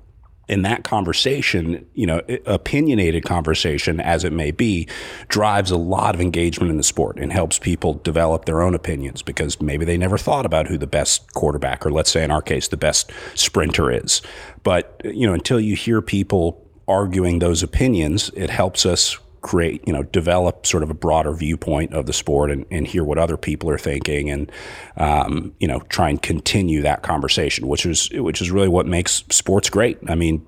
In 0.47 0.61
that 0.61 0.83
conversation, 0.83 1.87
you 1.95 2.05
know, 2.05 2.21
opinionated 2.45 3.25
conversation 3.25 3.99
as 3.99 4.23
it 4.23 4.31
may 4.31 4.51
be, 4.51 4.87
drives 5.27 5.71
a 5.71 5.77
lot 5.77 6.13
of 6.13 6.21
engagement 6.21 6.69
in 6.69 6.77
the 6.77 6.83
sport 6.83 7.17
and 7.17 7.33
helps 7.33 7.57
people 7.57 7.95
develop 7.95 8.45
their 8.45 8.61
own 8.61 8.75
opinions 8.75 9.23
because 9.23 9.59
maybe 9.59 9.85
they 9.85 9.97
never 9.97 10.19
thought 10.19 10.45
about 10.45 10.67
who 10.67 10.77
the 10.77 10.85
best 10.85 11.33
quarterback 11.33 11.83
or 11.83 11.91
let's 11.91 12.11
say 12.11 12.23
in 12.23 12.29
our 12.29 12.43
case 12.43 12.67
the 12.67 12.77
best 12.77 13.11
sprinter 13.33 13.91
is. 13.91 14.21
But, 14.61 15.01
you 15.03 15.25
know, 15.25 15.33
until 15.33 15.59
you 15.59 15.75
hear 15.75 15.99
people 15.99 16.61
arguing 16.87 17.39
those 17.39 17.63
opinions, 17.63 18.29
it 18.35 18.51
helps 18.51 18.85
us 18.85 19.17
create, 19.45 19.83
you 19.85 19.93
know, 19.93 20.01
develop 20.01 20.65
sort 20.65 20.81
of 20.81 20.89
a 20.89 20.93
broader 20.95 21.31
viewpoint 21.31 21.93
of 21.93 22.07
the 22.07 22.13
sport 22.13 22.49
and, 22.49 22.65
and 22.71 22.87
hear 22.87 23.03
what 23.03 23.19
other 23.19 23.37
people 23.37 23.69
are 23.69 23.77
thinking 23.77 24.27
and, 24.31 24.51
um, 24.97 25.53
you 25.59 25.67
know, 25.67 25.81
try 25.81 26.09
and 26.09 26.19
continue 26.23 26.81
that 26.81 27.03
conversation, 27.03 27.67
which 27.67 27.85
is, 27.85 28.09
which 28.13 28.41
is 28.41 28.49
really 28.49 28.67
what 28.67 28.87
makes 28.87 29.23
sports 29.29 29.69
great. 29.69 29.99
I 30.07 30.15
mean, 30.15 30.43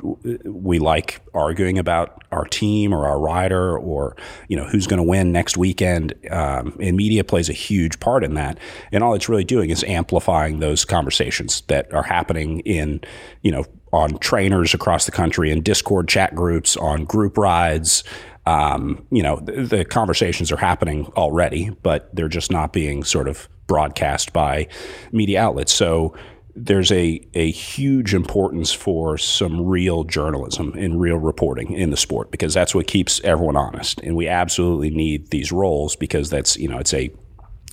we 0.46 0.80
like 0.80 1.22
arguing 1.36 1.78
about 1.78 2.24
our 2.32 2.46
team 2.46 2.92
or 2.92 3.08
our 3.08 3.20
rider 3.20 3.78
or, 3.78 4.16
you 4.48 4.58
know, 4.58 4.66
who's 4.66 4.88
going 4.88 4.98
to 4.98 5.08
win 5.08 5.32
next 5.32 5.58
weekend. 5.58 6.16
Um, 6.32 6.76
and 6.82 6.98
media 6.98 7.24
plays 7.24 7.50
a 7.50 7.54
huge 7.54 8.00
part 8.00 8.24
in 8.24 8.34
that. 8.34 8.58
And 8.92 9.04
all 9.04 9.14
it's 9.14 9.30
really 9.30 9.44
doing 9.44 9.70
is 9.70 9.84
amplifying 9.84 10.60
those 10.60 10.86
conversations 10.86 11.62
that 11.68 11.94
are 11.94 12.02
happening 12.02 12.62
in, 12.62 13.02
you 13.44 13.52
know, 13.52 13.64
on 13.94 14.18
trainers 14.18 14.74
across 14.74 15.06
the 15.06 15.12
country 15.12 15.52
in 15.52 15.62
Discord 15.62 16.10
chat 16.10 16.36
groups, 16.36 16.76
on 16.76 17.06
group 17.06 17.38
rides, 17.38 18.04
um, 18.48 19.06
you 19.12 19.22
know, 19.22 19.42
the, 19.42 19.64
the, 19.64 19.86
conversations 19.86 20.54
are 20.54 20.58
happening 20.58 21.06
already, 21.18 21.70
but 21.84 22.10
they're 22.16 22.30
just 22.30 22.50
not 22.50 22.72
being 22.72 23.04
sort 23.04 23.28
of 23.28 23.50
broadcast 23.68 24.32
by 24.32 24.70
media 25.12 25.42
outlets. 25.42 25.74
So 25.74 26.16
there's 26.56 26.90
a, 26.94 27.20
a 27.34 27.52
huge 27.52 28.14
importance 28.14 28.72
for 28.72 29.18
some 29.18 29.66
real 29.66 30.06
journalism 30.06 30.72
and 30.78 31.02
real 31.02 31.18
reporting 31.18 31.74
in 31.74 31.90
the 31.90 31.98
sport 31.98 32.32
because 32.32 32.54
that's 32.54 32.74
what 32.74 32.88
keeps 32.88 33.20
everyone 33.26 33.58
honest. 33.58 34.00
And 34.00 34.16
we 34.16 34.30
absolutely 34.30 34.92
need 34.92 35.30
these 35.30 35.52
roles 35.52 35.98
because 35.98 36.30
that's, 36.30 36.56
you 36.56 36.70
know, 36.70 36.78
it's 36.78 36.94
a, 36.94 37.12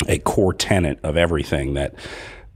a 0.09 0.19
core 0.19 0.53
tenet 0.53 0.99
of 1.05 1.17
everything 1.17 1.75
that, 1.75 1.95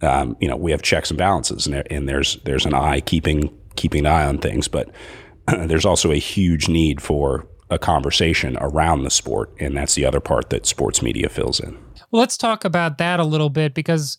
um, 0.03 0.37
you 0.41 0.49
know, 0.49 0.57
we 0.57 0.73
have 0.73 0.83
checks 0.83 1.13
and 1.13 1.19
balances 1.19 1.67
and, 1.67 1.75
there, 1.77 1.87
and 1.89 2.09
there's, 2.09 2.35
there's 2.43 2.67
an 2.67 2.75
eye 2.75 3.01
keeping, 3.01 3.57
keeping 3.77 4.01
an 4.01 4.13
eye 4.13 4.25
on 4.25 4.39
things, 4.39 4.67
but 4.67 4.91
there's 5.47 5.87
also 5.87 6.11
a 6.11 6.19
huge 6.19 6.69
need 6.69 7.01
for 7.01 7.47
a 7.71 7.79
conversation 7.79 8.57
around 8.61 9.03
the 9.03 9.11
sport. 9.11 9.53
And 9.59 9.77
that's 9.77 9.95
the 9.95 10.05
other 10.05 10.21
part 10.21 10.51
that 10.51 10.67
sports 10.67 11.03
media 11.03 11.29
fills 11.29 11.61
in. 11.61 11.79
Well, 12.11 12.21
let's 12.21 12.37
talk 12.37 12.65
about 12.65 12.99
that 12.99 13.21
a 13.21 13.25
little 13.25 13.51
bit 13.51 13.75
because 13.75 14.19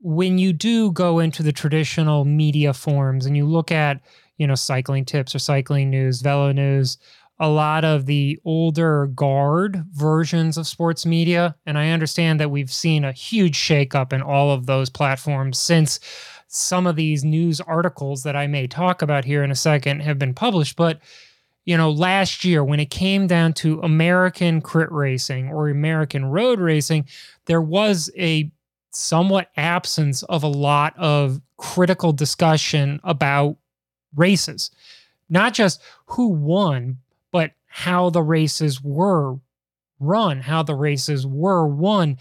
when 0.00 0.38
you 0.38 0.52
do 0.52 0.92
go 0.92 1.18
into 1.18 1.42
the 1.42 1.52
traditional 1.52 2.24
media 2.24 2.72
forms 2.72 3.26
and 3.26 3.36
you 3.36 3.46
look 3.46 3.70
at, 3.70 4.00
you 4.36 4.46
know, 4.46 4.54
CyclingTips 4.54 5.34
or 5.34 5.38
cycling 5.38 5.90
news, 5.90 6.22
VeloNews, 6.22 6.98
a 7.40 7.48
lot 7.48 7.84
of 7.84 8.06
the 8.06 8.38
older 8.44 9.06
guard 9.08 9.84
versions 9.92 10.56
of 10.56 10.66
sports 10.66 11.06
media. 11.06 11.54
And 11.66 11.78
I 11.78 11.90
understand 11.90 12.40
that 12.40 12.50
we've 12.50 12.72
seen 12.72 13.04
a 13.04 13.12
huge 13.12 13.56
shakeup 13.56 14.12
in 14.12 14.22
all 14.22 14.50
of 14.50 14.66
those 14.66 14.90
platforms 14.90 15.58
since 15.58 16.00
some 16.48 16.86
of 16.86 16.96
these 16.96 17.24
news 17.24 17.60
articles 17.60 18.22
that 18.22 18.34
I 18.34 18.46
may 18.46 18.66
talk 18.66 19.02
about 19.02 19.24
here 19.24 19.44
in 19.44 19.50
a 19.50 19.56
second 19.56 20.00
have 20.00 20.18
been 20.18 20.34
published. 20.34 20.76
But 20.76 21.00
you 21.68 21.76
know, 21.76 21.90
last 21.90 22.46
year 22.46 22.64
when 22.64 22.80
it 22.80 22.88
came 22.88 23.26
down 23.26 23.52
to 23.52 23.78
American 23.82 24.62
crit 24.62 24.90
racing 24.90 25.50
or 25.50 25.68
American 25.68 26.24
road 26.24 26.60
racing, 26.60 27.06
there 27.44 27.60
was 27.60 28.10
a 28.16 28.50
somewhat 28.90 29.50
absence 29.54 30.22
of 30.22 30.42
a 30.42 30.48
lot 30.48 30.94
of 30.96 31.42
critical 31.58 32.10
discussion 32.14 32.98
about 33.04 33.58
races. 34.16 34.70
Not 35.28 35.52
just 35.52 35.82
who 36.06 36.28
won, 36.28 37.00
but 37.32 37.52
how 37.66 38.08
the 38.08 38.22
races 38.22 38.82
were 38.82 39.34
run, 40.00 40.40
how 40.40 40.62
the 40.62 40.74
races 40.74 41.26
were 41.26 41.66
won. 41.66 42.16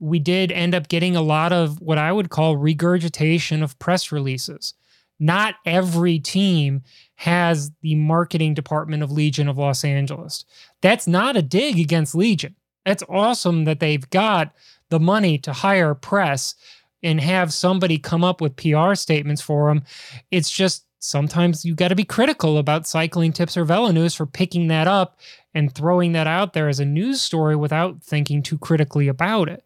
We 0.00 0.18
did 0.18 0.50
end 0.50 0.74
up 0.74 0.88
getting 0.88 1.14
a 1.14 1.22
lot 1.22 1.52
of 1.52 1.80
what 1.80 1.98
I 1.98 2.10
would 2.10 2.30
call 2.30 2.56
regurgitation 2.56 3.62
of 3.62 3.78
press 3.78 4.10
releases. 4.10 4.74
Not 5.20 5.54
every 5.64 6.18
team 6.18 6.82
has 7.18 7.72
the 7.82 7.96
marketing 7.96 8.54
department 8.54 9.02
of 9.02 9.10
Legion 9.10 9.48
of 9.48 9.58
Los 9.58 9.82
Angeles. 9.82 10.44
That's 10.82 11.08
not 11.08 11.36
a 11.36 11.42
dig 11.42 11.76
against 11.80 12.14
Legion. 12.14 12.54
That's 12.86 13.02
awesome 13.08 13.64
that 13.64 13.80
they've 13.80 14.08
got 14.10 14.54
the 14.88 15.00
money 15.00 15.36
to 15.38 15.52
hire 15.52 15.96
press 15.96 16.54
and 17.02 17.20
have 17.20 17.52
somebody 17.52 17.98
come 17.98 18.22
up 18.22 18.40
with 18.40 18.54
PR 18.54 18.94
statements 18.94 19.42
for 19.42 19.68
them. 19.68 19.82
It's 20.30 20.48
just 20.48 20.86
sometimes 21.00 21.64
you 21.64 21.74
got 21.74 21.88
to 21.88 21.96
be 21.96 22.04
critical 22.04 22.56
about 22.56 22.84
CyclingTips 22.84 23.56
or 23.56 23.66
VeloNews 23.66 24.16
for 24.16 24.24
picking 24.24 24.68
that 24.68 24.86
up 24.86 25.18
and 25.54 25.74
throwing 25.74 26.12
that 26.12 26.28
out 26.28 26.52
there 26.52 26.68
as 26.68 26.78
a 26.78 26.84
news 26.84 27.20
story 27.20 27.56
without 27.56 28.00
thinking 28.00 28.44
too 28.44 28.58
critically 28.58 29.08
about 29.08 29.48
it. 29.48 29.64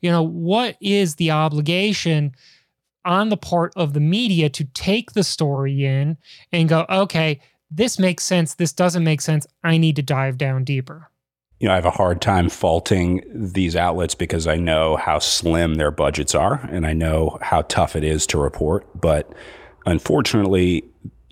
You 0.00 0.10
know, 0.10 0.22
what 0.22 0.78
is 0.80 1.16
the 1.16 1.32
obligation 1.32 2.34
on 3.04 3.28
the 3.28 3.36
part 3.36 3.72
of 3.76 3.92
the 3.92 4.00
media 4.00 4.48
to 4.50 4.64
take 4.64 5.12
the 5.12 5.24
story 5.24 5.84
in 5.84 6.16
and 6.52 6.68
go, 6.68 6.86
okay, 6.88 7.40
this 7.70 7.98
makes 7.98 8.24
sense, 8.24 8.54
this 8.54 8.72
doesn't 8.72 9.04
make 9.04 9.20
sense, 9.20 9.46
I 9.62 9.78
need 9.78 9.96
to 9.96 10.02
dive 10.02 10.38
down 10.38 10.64
deeper? 10.64 11.10
you 11.64 11.68
know, 11.68 11.72
I 11.72 11.76
have 11.76 11.86
a 11.86 11.90
hard 11.90 12.20
time 12.20 12.50
faulting 12.50 13.22
these 13.32 13.74
outlets 13.74 14.14
because 14.14 14.46
I 14.46 14.56
know 14.56 14.96
how 14.96 15.18
slim 15.18 15.76
their 15.76 15.90
budgets 15.90 16.34
are 16.34 16.68
and 16.70 16.86
I 16.86 16.92
know 16.92 17.38
how 17.40 17.62
tough 17.62 17.96
it 17.96 18.04
is 18.04 18.26
to 18.26 18.38
report. 18.38 18.86
But 19.00 19.32
unfortunately, 19.86 20.84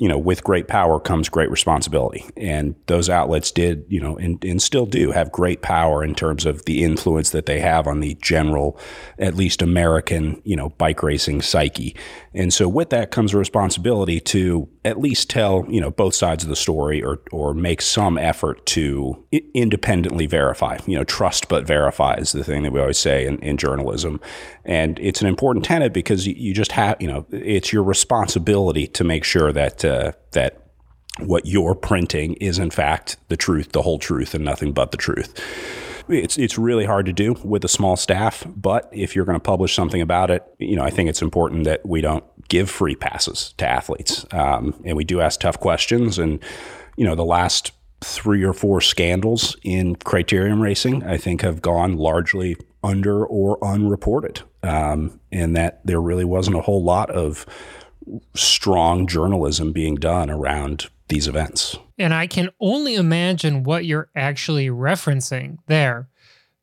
you 0.03 0.09
know, 0.09 0.19
with 0.19 0.43
great 0.43 0.67
power 0.67 0.99
comes 0.99 1.29
great 1.29 1.49
responsibility. 1.49 2.29
And 2.37 2.75
those 2.87 3.09
outlets 3.09 3.53
did, 3.53 3.85
you 3.89 4.01
know, 4.01 4.17
and, 4.17 4.45
and 4.45 4.61
still 4.61 4.85
do 4.85 5.13
have 5.13 5.31
great 5.31 5.63
power 5.63 6.03
in 6.03 6.17
terms 6.17 6.45
of 6.45 6.65
the 6.65 6.83
influence 6.83 7.31
that 7.31 7.47
they 7.47 7.61
have 7.61 7.87
on 7.87 8.01
the 8.01 8.17
general, 8.17 8.77
at 9.21 9.37
least 9.37 9.63
American, 9.63 10.43
you 10.45 10.57
know, 10.57 10.71
bike 10.71 11.05
racing 11.05 11.41
psyche. 11.41 11.95
And 12.35 12.53
so 12.53 12.69
with 12.69 12.91
that 12.91 13.13
comes 13.13 13.33
a 13.33 13.39
responsibility 13.39 14.19
to 14.19 14.69
at 14.85 14.99
least 14.99 15.31
tell, 15.31 15.65
you 15.69 15.81
know, 15.81 15.93
both 15.93 16.17
sides 16.17 16.43
of 16.43 16.51
the 16.51 16.57
story 16.57 17.01
or, 17.01 17.21
or 17.31 17.55
make 17.55 17.81
some 17.81 18.19
effort 18.19 18.67
to 18.67 19.25
independently 19.55 20.27
verify, 20.27 20.79
you 20.85 20.97
know, 20.97 21.05
trust 21.05 21.49
but 21.49 21.65
verify 21.65 22.15
is 22.15 22.33
the 22.33 22.43
thing 22.43 22.65
that 22.65 22.73
we 22.73 22.81
always 22.81 22.99
say 22.99 23.25
in, 23.25 23.39
in 23.39 23.57
journalism. 23.57 24.21
And 24.65 24.99
it's 25.01 25.21
an 25.21 25.27
important 25.27 25.65
tenet 25.65 25.93
because 25.93 26.27
you, 26.27 26.55
just 26.55 26.73
have, 26.73 26.97
you 27.01 27.09
know, 27.09 27.27
it's 27.31 27.73
your 27.73 27.83
responsibility 27.83 28.87
to 28.89 29.05
make 29.05 29.25
sure 29.25 29.53
that, 29.53 29.85
uh, 29.85 30.13
that 30.33 30.63
what 31.19 31.47
you're 31.47 31.75
printing 31.75 32.35
is 32.35 32.59
in 32.59 32.71
fact 32.71 33.17
the 33.29 33.37
truth, 33.37 33.73
the 33.73 33.83
whole 33.83 33.99
truth, 33.99 34.35
and 34.35 34.45
nothing 34.45 34.73
but 34.73 34.91
the 34.91 34.97
truth. 34.97 35.39
It's 36.09 36.37
it's 36.37 36.59
really 36.59 36.85
hard 36.85 37.07
to 37.07 37.13
do 37.13 37.35
with 37.45 37.65
a 37.65 37.69
small 37.69 37.97
staff, 37.97 38.45
but 38.57 38.89
if 38.93 39.15
you're 39.15 39.25
going 39.25 39.39
to 39.39 39.43
publish 39.43 39.75
something 39.75 40.01
about 40.01 40.31
it, 40.31 40.45
you 40.59 40.75
know, 40.75 40.83
I 40.83 40.91
think 40.91 41.09
it's 41.09 41.23
important 41.23 41.65
that 41.65 41.87
we 41.87 42.01
don't 42.01 42.25
give 42.49 42.69
free 42.69 42.97
passes 42.97 43.55
to 43.59 43.69
athletes, 43.69 44.27
um, 44.33 44.75
and 44.85 44.97
we 44.97 45.05
do 45.05 45.21
ask 45.21 45.41
tough 45.41 45.61
questions. 45.61 46.19
And 46.19 46.43
you 46.97 47.05
know, 47.05 47.15
the 47.15 47.25
last 47.25 47.73
three 48.01 48.43
or 48.43 48.53
four 48.53 48.81
scandals 48.81 49.57
in 49.63 49.97
criterium 49.97 50.61
racing, 50.61 51.05
I 51.05 51.17
think, 51.19 51.43
have 51.43 51.63
gone 51.63 51.97
largely 51.97 52.57
under 52.83 53.25
or 53.25 53.63
unreported, 53.65 54.43
um, 54.63 55.21
and 55.31 55.57
that 55.57 55.85
there 55.85 56.01
really 56.01 56.25
wasn't 56.25 56.57
a 56.57 56.63
whole 56.63 56.83
lot 56.83 57.11
of 57.11 57.47
strong 58.35 59.07
journalism 59.07 59.73
being 59.73 59.95
done 59.95 60.31
around 60.31 60.89
these 61.09 61.29
events. 61.29 61.77
And 61.99 62.15
I 62.15 62.27
can 62.27 62.51
only 62.61 62.95
imagine 62.95 63.65
what 63.65 63.85
you're 63.85 64.09
actually 64.17 64.69
referencing 64.69 65.59
there. 65.67 66.09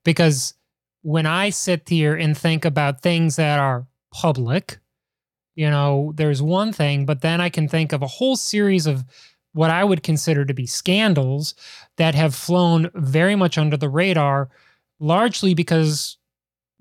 Because 0.04 0.54
when 1.02 1.26
I 1.26 1.50
sit 1.50 1.88
here 1.88 2.16
and 2.16 2.38
think 2.38 2.66
about 2.66 3.02
things 3.02 3.36
that 3.36 3.60
are 3.60 3.88
public, 4.12 4.80
you 5.56 5.70
know, 5.70 6.14
there's 6.16 6.42
one 6.42 6.74
thing, 6.74 7.06
but 7.06 7.22
then 7.22 7.42
I 7.42 7.50
can 7.50 7.68
think 7.68 7.94
of 7.94 8.02
a 8.02 8.08
whole 8.08 8.36
series 8.36 8.88
of 8.88 9.04
what 9.54 9.70
I 9.70 9.84
would 9.84 10.04
consider 10.04 10.46
to 10.46 10.54
be 10.54 10.66
scandals 10.66 11.54
that 11.98 12.16
have 12.16 12.36
flown 12.36 12.90
very 12.94 13.36
much 13.36 13.58
under 13.58 13.76
the 13.76 13.90
radar, 13.90 14.50
largely 15.00 15.54
because 15.54 16.18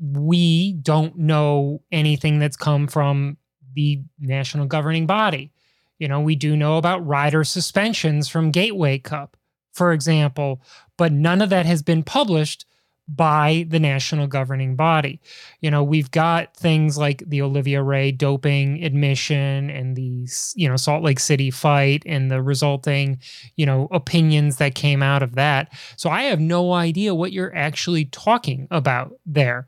we 0.01 0.73
don't 0.75 1.17
know 1.17 1.83
anything 1.91 2.39
that's 2.39 2.57
come 2.57 2.87
from 2.87 3.37
the 3.75 4.03
national 4.19 4.67
governing 4.67 5.07
body. 5.07 5.53
You 5.99 6.09
know, 6.09 6.21
we 6.21 6.37
do 6.37 6.57
know 6.57 6.77
about 6.77 7.07
rider 7.07 7.45
suspensions 7.45 8.29
from 8.29 8.51
Gateway 8.51 8.99
Cup, 8.99 9.37
for 9.73 9.93
example, 9.93 10.63
but 10.97 11.13
none 11.13 11.43
of 11.43 11.51
that 11.51 11.67
has 11.67 11.83
been 11.83 12.03
published 12.03 12.65
by 13.09 13.65
the 13.69 13.81
national 13.81 14.27
governing 14.27 14.77
body. 14.77 15.19
You 15.61 15.71
know, 15.71 15.83
we've 15.83 16.11
got 16.11 16.55
things 16.55 16.99
like 16.99 17.23
the 17.27 17.41
Olivia 17.41 17.83
Ray 17.83 18.13
doping 18.13 18.85
admission 18.85 19.71
and 19.71 19.97
the, 19.97 20.29
you 20.55 20.69
know, 20.69 20.77
Salt 20.77 21.03
Lake 21.03 21.19
City 21.19 21.51
fight 21.51 22.03
and 22.05 22.31
the 22.31 22.43
resulting, 22.43 23.19
you 23.57 23.65
know, 23.65 23.89
opinions 23.93 24.57
that 24.57 24.75
came 24.75 25.03
out 25.03 25.23
of 25.23 25.37
that. 25.37 25.73
So 25.97 26.11
I 26.11 26.25
have 26.25 26.39
no 26.39 26.75
idea 26.75 27.15
what 27.15 27.33
you're 27.33 27.57
actually 27.57 28.05
talking 28.05 28.69
about 28.71 29.15
there. 29.25 29.67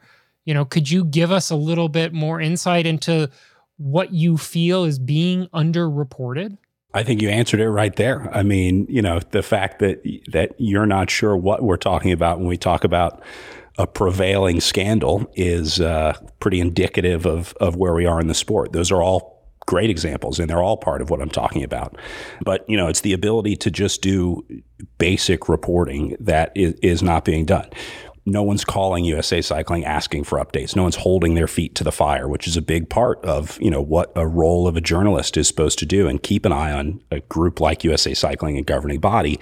You 0.50 0.54
know, 0.54 0.64
could 0.64 0.90
you 0.90 1.04
give 1.04 1.30
us 1.30 1.50
a 1.50 1.54
little 1.54 1.88
bit 1.88 2.12
more 2.12 2.40
insight 2.40 2.84
into 2.84 3.30
what 3.76 4.12
you 4.12 4.36
feel 4.36 4.82
is 4.82 4.98
being 4.98 5.46
underreported? 5.54 6.58
I 6.92 7.04
think 7.04 7.22
you 7.22 7.28
answered 7.28 7.60
it 7.60 7.70
right 7.70 7.94
there. 7.94 8.28
I 8.36 8.42
mean, 8.42 8.84
you 8.90 9.00
know, 9.00 9.20
the 9.30 9.44
fact 9.44 9.78
that 9.78 10.02
that 10.32 10.56
you're 10.58 10.86
not 10.86 11.08
sure 11.08 11.36
what 11.36 11.62
we're 11.62 11.76
talking 11.76 12.10
about 12.10 12.38
when 12.38 12.48
we 12.48 12.56
talk 12.56 12.82
about 12.82 13.22
a 13.78 13.86
prevailing 13.86 14.60
scandal 14.60 15.30
is 15.36 15.80
uh, 15.80 16.14
pretty 16.40 16.58
indicative 16.58 17.26
of 17.26 17.54
of 17.60 17.76
where 17.76 17.94
we 17.94 18.04
are 18.04 18.20
in 18.20 18.26
the 18.26 18.34
sport. 18.34 18.72
Those 18.72 18.90
are 18.90 19.00
all 19.00 19.46
great 19.66 19.88
examples, 19.88 20.40
and 20.40 20.50
they're 20.50 20.64
all 20.64 20.76
part 20.76 21.00
of 21.00 21.10
what 21.10 21.22
I'm 21.22 21.30
talking 21.30 21.62
about. 21.62 21.96
But 22.42 22.68
you 22.68 22.76
know, 22.76 22.88
it's 22.88 23.02
the 23.02 23.12
ability 23.12 23.54
to 23.58 23.70
just 23.70 24.02
do 24.02 24.44
basic 24.98 25.48
reporting 25.48 26.16
that 26.18 26.50
is, 26.56 26.74
is 26.82 27.04
not 27.04 27.24
being 27.24 27.44
done 27.44 27.70
no 28.30 28.42
one's 28.42 28.64
calling 28.64 29.04
USA 29.04 29.40
Cycling 29.40 29.84
asking 29.84 30.24
for 30.24 30.38
updates. 30.38 30.76
No 30.76 30.82
one's 30.82 30.96
holding 30.96 31.34
their 31.34 31.46
feet 31.46 31.74
to 31.76 31.84
the 31.84 31.92
fire, 31.92 32.28
which 32.28 32.46
is 32.46 32.56
a 32.56 32.62
big 32.62 32.88
part 32.88 33.22
of 33.24 33.58
you 33.60 33.70
know 33.70 33.80
what 33.80 34.12
a 34.16 34.26
role 34.26 34.66
of 34.66 34.76
a 34.76 34.80
journalist 34.80 35.36
is 35.36 35.48
supposed 35.48 35.78
to 35.80 35.86
do, 35.86 36.08
and 36.08 36.22
keep 36.22 36.44
an 36.44 36.52
eye 36.52 36.72
on 36.72 37.02
a 37.10 37.20
group 37.20 37.60
like 37.60 37.84
USA 37.84 38.14
Cycling 38.14 38.56
and 38.56 38.66
governing 38.66 39.00
body, 39.00 39.38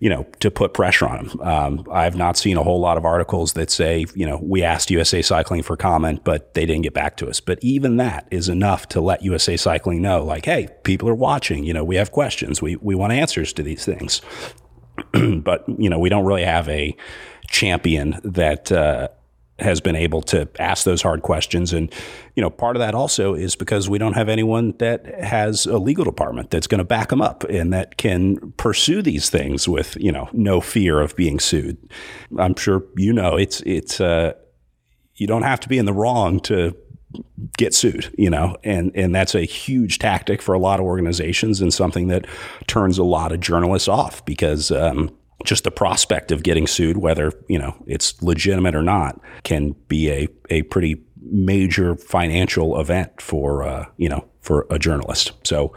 you 0.00 0.08
know, 0.08 0.26
to 0.40 0.50
put 0.50 0.74
pressure 0.74 1.06
on 1.06 1.26
them. 1.26 1.40
Um, 1.40 1.86
I've 1.92 2.16
not 2.16 2.36
seen 2.36 2.56
a 2.56 2.62
whole 2.62 2.80
lot 2.80 2.96
of 2.96 3.04
articles 3.04 3.52
that 3.54 3.70
say 3.70 4.06
you 4.14 4.26
know 4.26 4.38
we 4.42 4.62
asked 4.62 4.90
USA 4.90 5.22
Cycling 5.22 5.62
for 5.62 5.76
comment, 5.76 6.24
but 6.24 6.54
they 6.54 6.66
didn't 6.66 6.82
get 6.82 6.94
back 6.94 7.16
to 7.18 7.28
us. 7.28 7.40
But 7.40 7.58
even 7.62 7.96
that 7.98 8.26
is 8.30 8.48
enough 8.48 8.88
to 8.88 9.00
let 9.00 9.22
USA 9.22 9.56
Cycling 9.56 10.02
know, 10.02 10.24
like, 10.24 10.46
hey, 10.46 10.68
people 10.84 11.08
are 11.08 11.14
watching. 11.14 11.64
You 11.64 11.74
know, 11.74 11.84
we 11.84 11.96
have 11.96 12.12
questions. 12.12 12.62
We 12.62 12.76
we 12.76 12.94
want 12.94 13.12
answers 13.12 13.52
to 13.54 13.62
these 13.62 13.84
things. 13.84 14.22
but 15.12 15.64
you 15.78 15.90
know, 15.90 15.98
we 15.98 16.08
don't 16.08 16.24
really 16.24 16.44
have 16.44 16.68
a 16.68 16.96
champion 17.50 18.18
that 18.24 18.72
uh, 18.72 19.08
has 19.58 19.80
been 19.80 19.96
able 19.96 20.22
to 20.22 20.48
ask 20.58 20.84
those 20.84 21.02
hard 21.02 21.22
questions. 21.22 21.72
And, 21.72 21.92
you 22.34 22.40
know, 22.40 22.48
part 22.48 22.76
of 22.76 22.80
that 22.80 22.94
also 22.94 23.34
is 23.34 23.56
because 23.56 23.90
we 23.90 23.98
don't 23.98 24.14
have 24.14 24.28
anyone 24.28 24.74
that 24.78 25.06
has 25.22 25.66
a 25.66 25.78
legal 25.78 26.04
department 26.04 26.50
that's 26.50 26.66
going 26.66 26.78
to 26.78 26.84
back 26.84 27.10
them 27.10 27.20
up 27.20 27.44
and 27.44 27.72
that 27.72 27.98
can 27.98 28.52
pursue 28.52 29.02
these 29.02 29.28
things 29.28 29.68
with, 29.68 29.96
you 30.00 30.10
know, 30.10 30.30
no 30.32 30.60
fear 30.60 31.00
of 31.00 31.14
being 31.16 31.38
sued. 31.38 31.76
I'm 32.38 32.54
sure 32.56 32.84
you 32.96 33.12
know 33.12 33.36
it's, 33.36 33.60
it's, 33.66 34.00
uh, 34.00 34.32
you 35.16 35.26
don't 35.26 35.42
have 35.42 35.60
to 35.60 35.68
be 35.68 35.76
in 35.76 35.84
the 35.84 35.92
wrong 35.92 36.40
to 36.40 36.74
get 37.58 37.74
sued, 37.74 38.12
you 38.16 38.30
know, 38.30 38.56
and 38.64 38.92
and 38.94 39.14
that's 39.14 39.34
a 39.34 39.42
huge 39.42 39.98
tactic 39.98 40.40
for 40.40 40.54
a 40.54 40.58
lot 40.58 40.80
of 40.80 40.86
organizations 40.86 41.60
and 41.60 41.74
something 41.74 42.06
that 42.06 42.24
turns 42.68 42.98
a 42.98 43.04
lot 43.04 43.32
of 43.32 43.40
journalists 43.40 43.88
off 43.88 44.24
because 44.24 44.70
um, 44.70 45.10
just 45.44 45.64
the 45.64 45.70
prospect 45.70 46.32
of 46.32 46.42
getting 46.42 46.66
sued, 46.66 46.96
whether 46.96 47.32
you 47.48 47.58
know 47.58 47.74
it's 47.86 48.20
legitimate 48.22 48.74
or 48.74 48.82
not, 48.82 49.20
can 49.44 49.72
be 49.88 50.10
a 50.10 50.28
a 50.50 50.62
pretty 50.62 51.02
major 51.22 51.96
financial 51.96 52.80
event 52.80 53.20
for 53.20 53.62
uh, 53.62 53.86
you 53.96 54.08
know 54.08 54.24
for 54.40 54.66
a 54.70 54.78
journalist. 54.78 55.32
So 55.44 55.74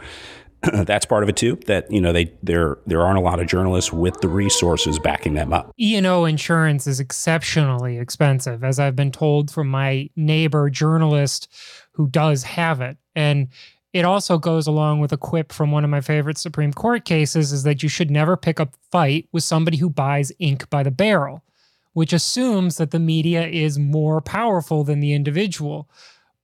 that's 0.84 1.06
part 1.06 1.22
of 1.22 1.28
it 1.28 1.36
too. 1.36 1.56
That 1.66 1.90
you 1.90 2.00
know 2.00 2.12
they 2.12 2.32
there 2.42 2.78
there 2.86 3.02
aren't 3.02 3.18
a 3.18 3.22
lot 3.22 3.40
of 3.40 3.46
journalists 3.46 3.92
with 3.92 4.20
the 4.20 4.28
resources 4.28 4.98
backing 4.98 5.34
them 5.34 5.52
up. 5.52 5.72
E 5.78 5.96
and 5.96 6.06
O 6.06 6.24
insurance 6.24 6.86
is 6.86 7.00
exceptionally 7.00 7.98
expensive, 7.98 8.64
as 8.64 8.78
I've 8.78 8.96
been 8.96 9.12
told 9.12 9.50
from 9.50 9.68
my 9.68 10.08
neighbor 10.16 10.70
journalist 10.70 11.52
who 11.92 12.08
does 12.08 12.42
have 12.42 12.80
it, 12.80 12.96
and 13.14 13.48
it 13.94 14.04
also 14.04 14.38
goes 14.38 14.66
along 14.66 14.98
with 14.98 15.12
a 15.12 15.16
quip 15.16 15.52
from 15.52 15.70
one 15.70 15.84
of 15.84 15.90
my 15.90 16.00
favorite 16.00 16.36
Supreme 16.36 16.72
Court 16.72 17.04
cases 17.04 17.52
is 17.52 17.62
that 17.62 17.80
you 17.80 17.88
should 17.88 18.10
never 18.10 18.36
pick 18.36 18.58
a 18.58 18.68
fight 18.90 19.28
with 19.30 19.44
somebody 19.44 19.76
who 19.76 19.88
buys 19.88 20.32
ink 20.40 20.68
by 20.68 20.82
the 20.82 20.90
barrel, 20.90 21.44
which 21.92 22.12
assumes 22.12 22.76
that 22.76 22.90
the 22.90 22.98
media 22.98 23.46
is 23.46 23.78
more 23.78 24.20
powerful 24.20 24.82
than 24.82 24.98
the 24.98 25.12
individual. 25.12 25.88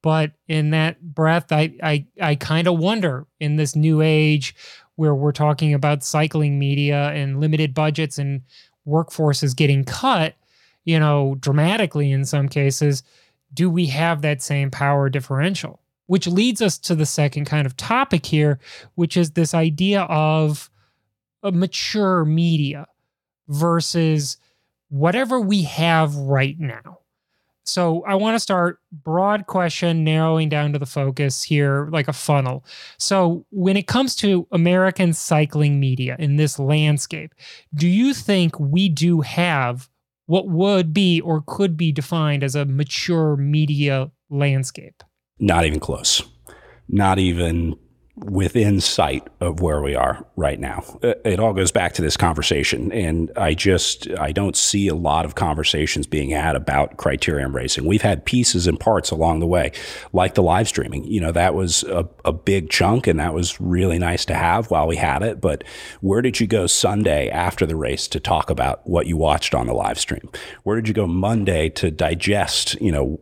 But 0.01 0.31
in 0.47 0.71
that 0.71 1.03
breath, 1.03 1.51
I 1.51 1.75
I, 1.83 2.07
I 2.23 2.37
kind 2.37 2.69
of 2.69 2.79
wonder 2.79 3.27
in 3.41 3.57
this 3.57 3.75
new 3.75 4.01
age 4.01 4.55
where 4.95 5.15
we're 5.15 5.33
talking 5.33 5.75
about 5.75 6.05
cycling 6.05 6.57
media 6.57 7.09
and 7.11 7.41
limited 7.41 7.75
budgets 7.75 8.17
and 8.17 8.43
workforces 8.87 9.57
getting 9.57 9.83
cut, 9.83 10.37
you 10.85 11.01
know, 11.01 11.35
dramatically 11.41 12.13
in 12.13 12.25
some 12.25 12.49
cases, 12.49 13.03
do 13.53 13.69
we 13.69 13.87
have 13.87 14.23
that 14.23 14.41
same 14.41 14.71
power 14.71 15.09
differential? 15.09 15.81
Which 16.11 16.27
leads 16.27 16.61
us 16.61 16.77
to 16.77 16.97
the 16.97 17.07
second 17.07 17.45
kind 17.45 17.67
of 17.67 17.77
topic 17.77 18.27
here, 18.27 18.59
which 18.97 19.17
is 19.17 19.31
this 19.31 19.55
idea 19.55 20.01
of 20.03 20.69
a 21.45 21.53
mature 21.53 22.25
media 22.25 22.85
versus 23.47 24.37
whatever 24.89 25.41
we 25.41 25.63
have 25.63 26.17
right 26.17 26.59
now. 26.59 26.99
So 27.63 28.03
I 28.09 28.17
want 28.17 28.35
to 28.35 28.41
start 28.41 28.81
broad 28.91 29.47
question, 29.47 30.03
narrowing 30.03 30.49
down 30.49 30.73
to 30.73 30.81
the 30.81 30.85
focus 30.85 31.45
here, 31.45 31.89
like 31.93 32.09
a 32.09 32.13
funnel. 32.13 32.65
So 32.99 33.47
when 33.51 33.77
it 33.77 33.87
comes 33.87 34.17
to 34.17 34.49
American 34.51 35.13
cycling 35.13 35.79
media 35.79 36.17
in 36.19 36.35
this 36.35 36.59
landscape, 36.59 37.37
do 37.73 37.87
you 37.87 38.15
think 38.15 38.59
we 38.59 38.89
do 38.89 39.21
have 39.21 39.89
what 40.27 40.49
would 40.49 40.93
be 40.93 41.21
or 41.21 41.45
could 41.47 41.77
be 41.77 41.93
defined 41.93 42.43
as 42.43 42.57
a 42.57 42.65
mature 42.65 43.37
media 43.37 44.11
landscape? 44.29 45.05
Not 45.41 45.65
even 45.65 45.81
close. 45.81 46.23
Not 46.89 47.19
even 47.19 47.77
within 48.25 48.81
sight 48.81 49.27
of 49.41 49.61
where 49.61 49.81
we 49.81 49.95
are 49.95 50.27
right 50.37 50.61
now. 50.61 50.83
Uh, 51.03 51.15
it 51.25 51.41
all 51.41 51.53
goes 51.53 51.73
back 51.73 51.93
to 51.95 52.03
this 52.03 52.17
conversation. 52.17 52.93
And 52.93 53.31
I 53.37 53.55
just, 53.55 54.09
I 54.19 54.33
don't 54.33 54.57
see 54.57 54.89
a 54.89 54.95
lot 54.95 55.25
of 55.25 55.35
conversations 55.35 56.07
being 56.07 56.31
had 56.31 56.57
about 56.57 56.97
criterium 56.97 57.55
racing. 57.55 57.87
We've 57.87 58.03
had 58.03 58.25
pieces 58.25 58.67
and 58.67 58.79
parts 58.79 59.11
along 59.11 59.41
the 59.41 59.47
way, 59.47 59.73
like 60.13 60.35
the 60.35 60.43
live 60.43 60.69
streaming. 60.69 61.05
You 61.05 61.21
know, 61.21 61.33
that 61.33 61.55
was 61.55 61.83
a, 61.85 62.09
a 62.25 62.33
big 62.33 62.71
chunk 62.71 63.07
and 63.07 63.19
that 63.21 63.33
was 63.33 63.61
really 63.61 63.99
nice 63.99 64.25
to 64.27 64.35
have 64.35 64.71
while 64.71 64.87
we 64.87 64.97
had 64.97 65.23
it. 65.23 65.41
But 65.41 65.65
where 66.01 66.23
did 66.23 66.41
you 66.41 66.47
go 66.47 66.67
Sunday 66.67 67.31
after 67.31 67.67
the 67.67 67.77
race 67.77 68.07
to 68.09 68.21
talk 68.21 68.51
about 68.51 68.87
what 68.87 69.07
you 69.07 69.17
watched 69.17 69.55
on 69.55 69.67
the 69.67 69.75
live 69.75 69.99
stream? 69.99 70.29
Where 70.63 70.77
did 70.77 70.89
you 70.89 70.95
go 70.95 71.07
Monday 71.07 71.69
to 71.71 71.91
digest, 71.91 72.81
you 72.81 72.93
know, 72.93 73.21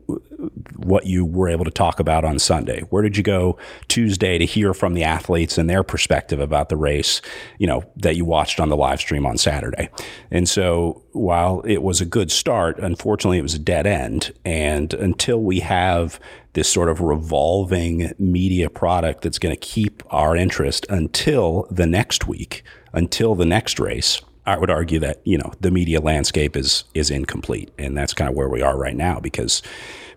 what 0.77 1.07
you 1.07 1.25
were 1.25 1.49
able 1.49 1.65
to 1.65 1.71
talk 1.71 1.99
about 2.01 2.25
on 2.25 2.39
Sunday? 2.39 2.81
Where 2.91 3.03
did 3.03 3.17
you 3.17 3.23
go 3.23 3.59
Tuesday 3.89 4.39
to 4.39 4.45
hear 4.45 4.73
from 4.73 4.88
the 4.95 5.05
athletes 5.05 5.59
and 5.59 5.69
their 5.69 5.83
perspective 5.83 6.41
about 6.41 6.69
the 6.69 6.77
race, 6.77 7.21
you 7.59 7.67
know, 7.67 7.85
that 7.97 8.17
you 8.17 8.25
watched 8.25 8.61
on 8.61 8.69
the 8.69 8.77
live 8.77 9.01
stream 9.01 9.27
on 9.27 9.39
Saturday? 9.39 9.89
And 10.31 10.49
so 10.49 11.03
while 11.13 11.61
it 11.63 11.83
was 11.83 12.01
a 12.01 12.07
good 12.07 12.31
start, 12.31 12.79
unfortunately 12.79 13.39
it 13.39 13.43
was 13.43 13.55
a 13.55 13.59
dead 13.59 13.87
end. 13.87 14.33
And 14.45 14.95
until 14.95 15.41
we 15.41 15.61
have 15.61 16.21
this 16.53 16.69
sort 16.69 16.89
of 16.89 17.01
revolving 17.01 18.13
media 18.19 18.69
product 18.69 19.23
that's 19.23 19.39
going 19.39 19.55
to 19.55 19.61
keep 19.61 20.03
our 20.11 20.37
interest 20.37 20.87
until 20.89 21.67
the 21.71 21.87
next 21.87 22.27
week, 22.27 22.65
until 22.93 23.35
the 23.35 23.47
next 23.47 23.79
race, 23.79 24.21
I 24.49 24.57
would 24.59 24.71
argue 24.71 24.99
that 25.01 25.21
you 25.25 25.37
know 25.37 25.53
the 25.61 25.71
media 25.71 26.01
landscape 26.01 26.57
is 26.57 26.85
is 26.95 27.11
incomplete, 27.11 27.71
and 27.79 27.97
that's 27.97 28.15
kind 28.15 28.31
of 28.31 28.35
where 28.35 28.49
we 28.49 28.63
are 28.63 28.79
right 28.79 28.97
now 28.97 29.21
because 29.21 29.63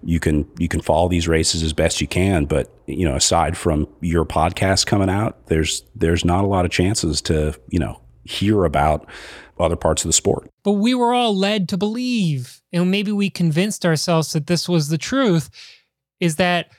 you 0.03 0.19
can 0.19 0.47
you 0.57 0.67
can 0.67 0.81
follow 0.81 1.07
these 1.07 1.27
races 1.27 1.63
as 1.63 1.73
best 1.73 2.01
you 2.01 2.07
can, 2.07 2.45
but 2.45 2.73
you 2.87 3.07
know, 3.07 3.15
aside 3.15 3.57
from 3.57 3.87
your 4.01 4.25
podcast 4.25 4.85
coming 4.85 5.09
out, 5.09 5.47
there's 5.47 5.83
there's 5.95 6.25
not 6.25 6.43
a 6.43 6.47
lot 6.47 6.65
of 6.65 6.71
chances 6.71 7.21
to 7.23 7.57
you 7.69 7.79
know 7.79 8.01
hear 8.23 8.65
about 8.65 9.07
other 9.59 9.75
parts 9.75 10.03
of 10.03 10.09
the 10.09 10.13
sport. 10.13 10.49
But 10.63 10.73
we 10.73 10.93
were 10.93 11.13
all 11.13 11.37
led 11.37 11.69
to 11.69 11.77
believe, 11.77 12.61
and 12.73 12.89
maybe 12.89 13.11
we 13.11 13.29
convinced 13.29 13.85
ourselves 13.85 14.33
that 14.33 14.47
this 14.47 14.67
was 14.67 14.89
the 14.89 14.97
truth, 14.97 15.49
is 16.19 16.37
that 16.37 16.71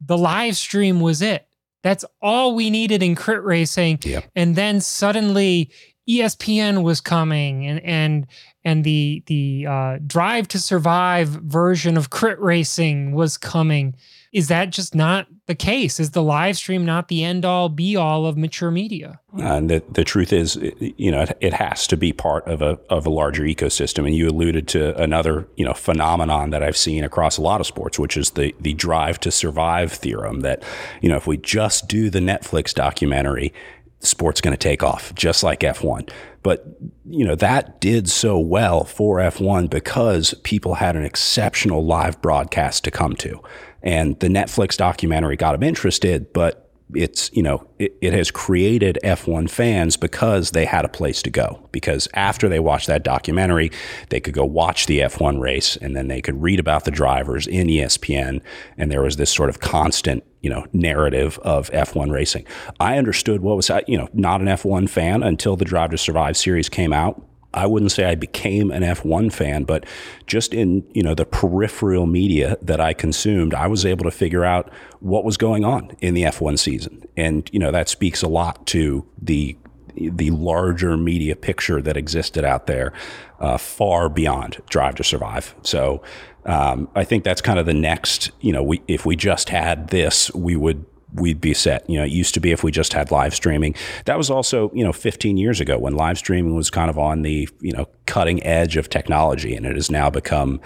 the 0.00 0.16
live 0.16 0.56
stream 0.56 1.00
was 1.00 1.20
it. 1.22 1.46
That's 1.82 2.04
all 2.20 2.54
we 2.54 2.70
needed 2.70 3.02
in 3.02 3.14
crit 3.14 3.42
racing. 3.42 4.00
Yep. 4.02 4.30
And 4.34 4.56
then 4.56 4.80
suddenly 4.80 5.70
ESPN 6.08 6.82
was 6.82 7.00
coming 7.00 7.66
and 7.66 7.80
and 7.80 8.26
and 8.64 8.84
the 8.84 9.22
the 9.26 9.66
uh, 9.66 9.98
Drive 10.06 10.48
to 10.48 10.58
Survive 10.58 11.28
version 11.28 11.96
of 11.96 12.10
crit 12.10 12.38
racing 12.40 13.12
was 13.12 13.36
coming. 13.36 13.94
Is 14.32 14.46
that 14.46 14.70
just 14.70 14.94
not 14.94 15.26
the 15.46 15.56
case? 15.56 15.98
Is 15.98 16.12
the 16.12 16.22
live 16.22 16.56
stream 16.56 16.84
not 16.84 17.08
the 17.08 17.24
end 17.24 17.44
all 17.44 17.68
be 17.68 17.96
all 17.96 18.26
of 18.26 18.36
mature 18.36 18.70
media? 18.70 19.18
And 19.36 19.68
the, 19.68 19.82
the 19.90 20.04
truth 20.04 20.32
is, 20.32 20.54
you 20.78 21.10
know, 21.10 21.22
it, 21.22 21.36
it, 21.40 21.52
has 21.52 21.88
to 21.88 21.96
be 21.96 22.12
part 22.12 22.46
of 22.46 22.62
a 22.62 22.78
of 22.88 23.06
a 23.06 23.10
larger 23.10 23.42
ecosystem. 23.42 24.06
And 24.06 24.14
you 24.14 24.28
alluded 24.28 24.68
to 24.68 24.96
another, 25.02 25.48
you 25.56 25.64
know, 25.64 25.74
phenomenon 25.74 26.50
that 26.50 26.62
I've 26.62 26.76
seen 26.76 27.02
across 27.02 27.38
a 27.38 27.42
lot 27.42 27.60
of 27.60 27.66
sports, 27.66 27.98
which 27.98 28.16
is 28.16 28.30
the 28.30 28.54
the 28.60 28.74
drive 28.74 29.18
to 29.20 29.32
survive 29.32 29.90
theorem. 29.90 30.40
That 30.40 30.62
you 31.00 31.08
know, 31.08 31.16
if 31.16 31.26
we 31.26 31.36
just 31.36 31.88
do 31.88 32.08
the 32.10 32.20
Netflix 32.20 32.72
documentary 32.72 33.52
sport's 34.00 34.40
going 34.40 34.52
to 34.52 34.58
take 34.58 34.82
off 34.82 35.14
just 35.14 35.42
like 35.42 35.60
F1. 35.60 36.10
But, 36.42 36.66
you 37.04 37.24
know, 37.24 37.34
that 37.36 37.80
did 37.80 38.08
so 38.08 38.38
well 38.38 38.84
for 38.84 39.18
F1 39.18 39.68
because 39.68 40.34
people 40.42 40.74
had 40.74 40.96
an 40.96 41.04
exceptional 41.04 41.84
live 41.84 42.20
broadcast 42.22 42.84
to 42.84 42.90
come 42.90 43.14
to. 43.16 43.40
And 43.82 44.18
the 44.20 44.28
Netflix 44.28 44.76
documentary 44.76 45.36
got 45.36 45.52
them 45.52 45.62
interested, 45.62 46.32
but 46.32 46.69
it's 46.94 47.30
you 47.32 47.42
know 47.42 47.66
it, 47.78 47.96
it, 48.00 48.12
has 48.12 48.30
created 48.30 48.98
F1 49.04 49.48
fans 49.50 49.96
because 49.96 50.50
they 50.50 50.64
had 50.64 50.84
a 50.84 50.88
place 50.88 51.22
to 51.22 51.30
go. 51.30 51.68
Because 51.72 52.08
after 52.14 52.48
they 52.48 52.60
watched 52.60 52.86
that 52.86 53.02
documentary 53.02 53.70
they 54.08 54.20
could 54.20 54.34
go 54.34 54.44
watch 54.44 54.86
the 54.86 55.00
F1 55.00 55.40
race 55.40 55.76
and 55.76 55.94
then 55.96 56.08
they 56.08 56.20
could 56.20 56.40
read 56.42 56.60
about 56.60 56.84
the 56.84 56.90
drivers 56.90 57.46
in 57.46 57.68
ESPN 57.68 58.40
and 58.76 58.90
there 58.90 59.02
was 59.02 59.16
this 59.16 59.32
sort 59.32 59.48
of 59.50 59.60
constant 59.60 60.24
you 60.40 60.50
know 60.50 60.66
narrative 60.72 61.38
of 61.42 61.70
F1 61.70 62.10
racing. 62.10 62.44
I 62.78 62.98
understood 62.98 63.40
what 63.40 63.56
was 63.56 63.70
you 63.86 63.98
know 63.98 64.08
not 64.12 64.40
an 64.40 64.46
F1 64.46 64.88
fan 64.88 65.22
until 65.22 65.56
the 65.56 65.64
Drive 65.64 65.90
to 65.90 65.98
Survive 65.98 66.36
series 66.36 66.68
came 66.68 66.92
out 66.92 67.22
I 67.52 67.66
wouldn't 67.66 67.92
say 67.92 68.04
I 68.04 68.14
became 68.14 68.70
an 68.70 68.82
F1 68.82 69.32
fan, 69.32 69.64
but 69.64 69.84
just 70.26 70.54
in, 70.54 70.84
you 70.94 71.02
know, 71.02 71.14
the 71.14 71.24
peripheral 71.24 72.06
media 72.06 72.56
that 72.62 72.80
I 72.80 72.92
consumed, 72.92 73.54
I 73.54 73.66
was 73.66 73.84
able 73.84 74.04
to 74.04 74.10
figure 74.10 74.44
out 74.44 74.70
what 75.00 75.24
was 75.24 75.36
going 75.36 75.64
on 75.64 75.96
in 76.00 76.14
the 76.14 76.22
F1 76.22 76.58
season. 76.58 77.04
And, 77.16 77.48
you 77.52 77.58
know, 77.58 77.72
that 77.72 77.88
speaks 77.88 78.22
a 78.22 78.28
lot 78.28 78.66
to 78.68 79.06
the 79.20 79.56
the 79.96 80.30
larger 80.30 80.96
media 80.96 81.34
picture 81.34 81.82
that 81.82 81.96
existed 81.96 82.44
out 82.44 82.68
there, 82.68 82.92
uh, 83.40 83.58
far 83.58 84.08
beyond 84.08 84.62
Drive 84.70 84.94
to 84.94 85.04
Survive. 85.04 85.54
So 85.62 86.00
um, 86.46 86.88
I 86.94 87.04
think 87.04 87.24
that's 87.24 87.40
kind 87.40 87.58
of 87.58 87.66
the 87.66 87.74
next. 87.74 88.30
You 88.40 88.52
know, 88.52 88.62
we 88.62 88.82
if 88.88 89.04
we 89.04 89.16
just 89.16 89.48
had 89.48 89.88
this, 89.88 90.32
we 90.34 90.56
would 90.56 90.84
we'd 91.14 91.40
be 91.40 91.54
set. 91.54 91.88
You 91.88 91.98
know, 91.98 92.04
it 92.04 92.10
used 92.10 92.34
to 92.34 92.40
be 92.40 92.52
if 92.52 92.62
we 92.62 92.70
just 92.70 92.92
had 92.92 93.10
live 93.10 93.34
streaming. 93.34 93.74
That 94.04 94.18
was 94.18 94.30
also, 94.30 94.70
you 94.74 94.84
know, 94.84 94.92
15 94.92 95.36
years 95.36 95.60
ago 95.60 95.78
when 95.78 95.94
live 95.94 96.18
streaming 96.18 96.54
was 96.54 96.70
kind 96.70 96.90
of 96.90 96.98
on 96.98 97.22
the, 97.22 97.48
you 97.60 97.72
know, 97.72 97.86
cutting 98.06 98.42
edge 98.44 98.76
of 98.76 98.88
technology 98.88 99.54
and 99.54 99.66
it 99.66 99.76
has 99.76 99.90
now 99.90 100.10
become 100.10 100.60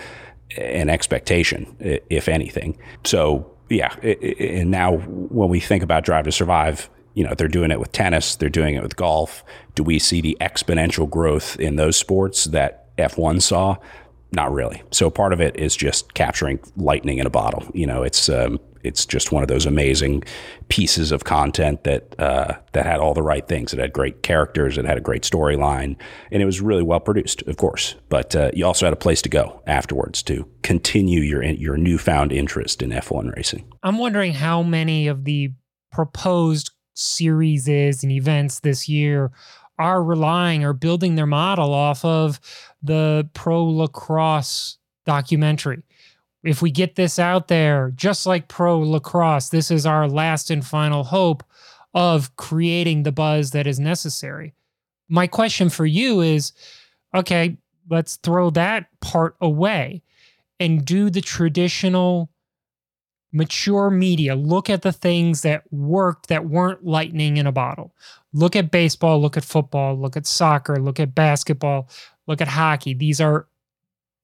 an 0.57 0.91
expectation, 0.91 1.77
if 1.81 2.29
anything. 2.29 2.79
So, 3.05 3.51
yeah. 3.71 3.95
And 3.97 4.71
now 4.71 4.97
when 4.99 5.49
we 5.49 5.61
think 5.61 5.83
about 5.83 6.05
Drive 6.05 6.25
to 6.27 6.33
Survive, 6.33 6.89
you 7.15 7.25
know, 7.25 7.35
they're 7.35 7.49
doing 7.49 7.71
it 7.71 7.81
with 7.81 7.93
tennis, 7.93 8.37
they're 8.37 8.49
doing 8.49 8.75
it 8.75 8.83
with 8.83 8.97
golf. 8.97 9.45
Do 9.75 9.83
we 9.83 9.99
see 9.99 10.21
the 10.21 10.37
exponential 10.41 11.09
growth 11.09 11.59
in 11.59 11.77
those 11.77 11.97
sports 11.97 12.45
that 12.47 12.95
F1 12.97 13.41
saw? 13.41 13.77
Not 14.33 14.53
really. 14.53 14.83
So 14.91 15.11
part 15.11 15.33
of 15.33 15.41
it 15.41 15.57
is 15.57 15.77
just 15.77 16.15
capturing 16.15 16.59
lightning 16.77 17.19
in 17.19 17.27
a 17.27 17.31
bottle. 17.31 17.65
You 17.73 17.87
know, 17.87 18.03
it's 18.03 18.29
um, 18.29 18.59
it's 18.85 19.07
just 19.07 19.33
one 19.33 19.43
of 19.43 19.49
those 19.49 19.67
amazing 19.67 20.23
pieces 20.69 21.11
of 21.11 21.25
content 21.25 21.85
that 21.85 22.15
uh, 22.21 22.55
that 22.73 22.87
had 22.87 23.01
all 23.01 23.15
the 23.15 23.23
right 23.23 23.49
things. 23.49 23.73
It 23.73 23.81
had 23.81 23.93
great 23.93 24.23
characters, 24.23 24.79
it 24.79 24.85
had 24.85 24.99
a 24.99 25.01
great 25.01 25.23
storyline, 25.23 25.97
and 26.31 26.43
it 26.43 26.47
was 26.47 26.61
really 26.61 26.83
well 26.83 27.01
produced, 27.01 27.43
of 27.43 27.57
course. 27.57 27.97
But 28.09 28.37
uh, 28.37 28.51
you 28.55 28.65
also 28.65 28.87
had 28.87 28.93
a 28.93 28.97
place 28.97 29.23
to 29.23 29.29
go 29.29 29.63
afterwards 29.67 30.23
to 30.25 30.49
continue 30.63 31.21
your 31.21 31.43
your 31.43 31.77
newfound 31.77 32.33
interest 32.33 32.83
in 32.83 32.91
F1 32.91 33.35
racing. 33.35 33.65
I'm 33.83 33.99
wondering 33.99 34.35
how 34.35 34.63
many 34.63 35.09
of 35.09 35.25
the 35.25 35.53
proposed 35.91 36.71
series 36.95 37.69
and 37.69 38.13
events 38.13 38.61
this 38.61 38.89
year 38.89 39.33
are 39.79 40.03
relying 40.03 40.65
or 40.65 40.73
building 40.73 41.17
their 41.17 41.27
model 41.27 41.73
off 41.73 42.05
of 42.05 42.41
the 42.83 43.29
pro 43.35 43.65
lacrosse 43.65 44.79
documentary 45.05 45.83
if 46.45 46.61
we 46.61 46.71
get 46.71 46.95
this 46.95 47.19
out 47.19 47.49
there, 47.49 47.91
just 47.95 48.27
like 48.27 48.49
pro 48.49 48.79
lacrosse, 48.79 49.49
this 49.49 49.71
is 49.71 49.87
our 49.87 50.07
last 50.07 50.51
and 50.51 50.65
final 50.65 51.05
hope 51.05 51.43
of 51.95 52.37
creating 52.37 53.03
the 53.03 53.13
buzz 53.13 53.53
that 53.53 53.67
is 53.67 53.81
necessary. 53.81 54.55
My 55.09 55.27
question 55.27 55.71
for 55.71 55.87
you 55.87 56.21
is 56.21 56.53
okay, 57.15 57.57
let's 57.89 58.17
throw 58.17 58.51
that 58.51 58.87
part 59.01 59.37
away 59.41 60.03
and 60.59 60.85
do 60.85 61.11
the 61.11 61.21
traditional 61.21 62.31
mature 63.33 63.91
media. 63.91 64.35
Look 64.35 64.71
at 64.71 64.83
the 64.83 64.93
things 64.93 65.43
that 65.43 65.63
worked 65.73 66.29
that 66.29 66.47
weren't 66.47 66.85
lightning 66.85 67.37
in 67.37 67.47
a 67.47 67.53
bottle. 67.53 67.95
Look 68.33 68.57
at 68.57 68.71
baseball, 68.71 69.21
look 69.21 69.37
at 69.37 69.45
football, 69.45 69.99
look 69.99 70.17
at 70.17 70.27
soccer, 70.27 70.77
look 70.81 71.01
at 71.01 71.15
basketball, 71.15 71.89
look 72.27 72.41
at 72.41 72.49
hockey. 72.49 72.95
These 72.95 73.21
are 73.21 73.47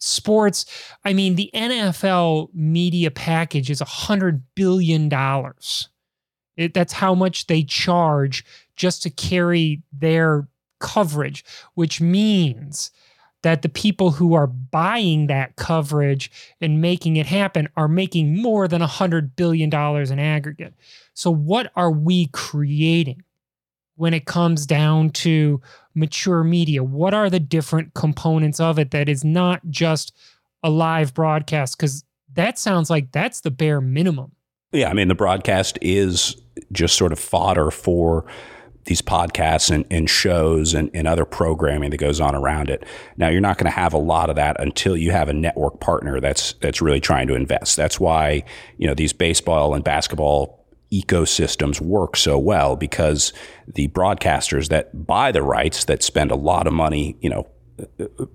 sports. 0.01 0.67
I 1.05 1.13
mean, 1.13 1.37
the 1.37 1.51
NFL 1.55 2.49
media 2.55 3.11
package 3.11 3.71
is 3.71 3.81
a 3.81 3.87
hundred 3.87 4.43
billion 4.55 5.09
dollars. 5.09 5.89
That's 6.75 6.93
how 6.93 7.15
much 7.15 7.47
they 7.47 7.63
charge 7.63 8.45
just 8.77 9.03
to 9.05 9.11
carry 9.11 9.83
their 9.93 10.49
coverage, 10.81 11.45
which 11.75 12.01
means 12.01 12.91
that 13.43 13.63
the 13.63 13.69
people 13.69 14.11
who 14.11 14.35
are 14.35 14.47
buying 14.47 15.27
that 15.29 15.57
coverage 15.57 16.31
and 16.61 16.81
making 16.81 17.17
it 17.17 17.27
happen 17.27 17.69
are 17.77 17.89
making 17.89 18.37
more 18.37 18.69
than 18.69 18.83
a 18.83 18.87
hundred 18.87 19.35
billion 19.37 19.71
dollars 19.71 20.11
in 20.11 20.19
aggregate. 20.19 20.75
So, 21.15 21.31
what 21.31 21.73
are 21.77 21.91
we 21.91 22.27
creating? 22.29 23.23
When 24.01 24.15
it 24.15 24.25
comes 24.25 24.65
down 24.65 25.11
to 25.11 25.61
mature 25.95 26.43
media? 26.43 26.83
What 26.83 27.13
are 27.13 27.29
the 27.29 27.39
different 27.39 27.93
components 27.93 28.59
of 28.59 28.79
it 28.79 28.93
that 28.93 29.11
is 29.11 29.25
not 29.25 29.61
just 29.69 30.13
a 30.63 30.71
live 30.71 31.13
broadcast? 31.13 31.77
Because 31.77 32.03
that 32.33 32.59
sounds 32.59 32.89
like 32.89 33.13
that's 33.13 33.43
the 33.43 33.51
bare 33.51 33.83
minimum. 33.83 34.33
Yeah, 34.73 34.89
I 34.89 34.95
mean 34.95 35.09
the 35.09 35.15
broadcast 35.15 35.79
is 35.83 36.35
just 36.73 36.97
sort 36.97 37.13
of 37.13 37.19
fodder 37.19 37.71
for 37.71 38.25
these 38.87 39.03
podcasts 39.03 39.71
and, 39.71 39.85
and 39.91 40.09
shows 40.09 40.73
and, 40.73 40.91
and, 40.95 41.07
other 41.07 41.27
programming 41.27 41.91
that 41.91 41.99
goes 41.99 42.19
on 42.19 42.35
around 42.35 42.71
it. 42.71 42.85
Now 43.19 43.29
you're 43.29 43.43
not 43.43 43.59
going 43.59 43.71
to 43.71 43.77
have 43.79 43.93
a 43.93 43.99
lot 43.99 44.31
of 44.31 44.37
that 44.37 44.59
until 44.59 44.97
you 44.97 45.11
have 45.11 45.29
a 45.29 45.35
network 45.35 45.81
partner 45.81 46.19
that's 46.21 46.55
that's 46.55 46.81
really 46.81 47.01
trying 47.01 47.29
to 47.29 47.35
invest. 47.35 47.77
That's 47.77 48.01
why 48.01 48.45
you 48.79 48.87
know 48.87 48.95
these 48.95 49.13
baseball 49.13 49.75
and 49.75 49.85
basketball 49.85 50.60
ecosystems 50.93 51.81
work 51.81 52.17
so 52.17 52.39
well 52.39 52.77
because 52.77 53.33
the 53.67 53.89
broadcasters 53.89 54.69
that 54.69 55.07
buy 55.07 55.31
the 55.31 55.43
rights 55.43 55.85
that 55.85 56.03
spend 56.03 56.31
a 56.31 56.37
lot 56.37 56.67
of 56.67 56.73
money, 56.73 57.17
you 57.21 57.31
know, 57.31 57.47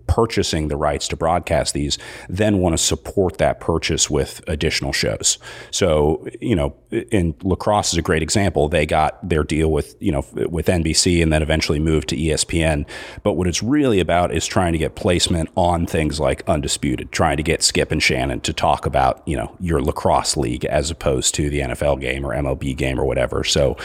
purchasing 0.07 0.67
the 0.67 0.77
rights 0.77 1.07
to 1.09 1.15
broadcast 1.15 1.73
these 1.73 1.97
then 2.29 2.59
want 2.59 2.73
to 2.73 2.77
support 2.77 3.37
that 3.37 3.59
purchase 3.59 4.09
with 4.09 4.41
additional 4.47 4.91
shows. 4.91 5.37
So, 5.71 6.27
you 6.41 6.55
know, 6.55 6.75
in 6.91 7.35
lacrosse 7.43 7.93
is 7.93 7.97
a 7.97 8.01
great 8.01 8.21
example. 8.21 8.69
They 8.69 8.85
got 8.85 9.27
their 9.27 9.43
deal 9.43 9.71
with, 9.71 9.95
you 9.99 10.11
know, 10.11 10.25
with 10.33 10.67
NBC 10.67 11.21
and 11.21 11.31
then 11.31 11.41
eventually 11.41 11.79
moved 11.79 12.09
to 12.09 12.15
ESPN. 12.15 12.87
But 13.23 13.33
what 13.33 13.47
it's 13.47 13.61
really 13.63 13.99
about 13.99 14.33
is 14.33 14.45
trying 14.45 14.73
to 14.73 14.79
get 14.79 14.95
placement 14.95 15.49
on 15.55 15.85
things 15.85 16.19
like 16.19 16.43
Undisputed, 16.47 17.11
trying 17.11 17.37
to 17.37 17.43
get 17.43 17.63
Skip 17.63 17.91
and 17.91 18.01
Shannon 18.01 18.41
to 18.41 18.53
talk 18.53 18.85
about, 18.85 19.21
you 19.27 19.37
know, 19.37 19.55
your 19.59 19.81
lacrosse 19.81 20.37
league 20.37 20.65
as 20.65 20.91
opposed 20.91 21.35
to 21.35 21.49
the 21.49 21.59
NFL 21.59 21.99
game 22.01 22.25
or 22.25 22.33
MLB 22.33 22.75
game 22.75 22.99
or 22.99 23.05
whatever. 23.05 23.43
So, 23.43 23.77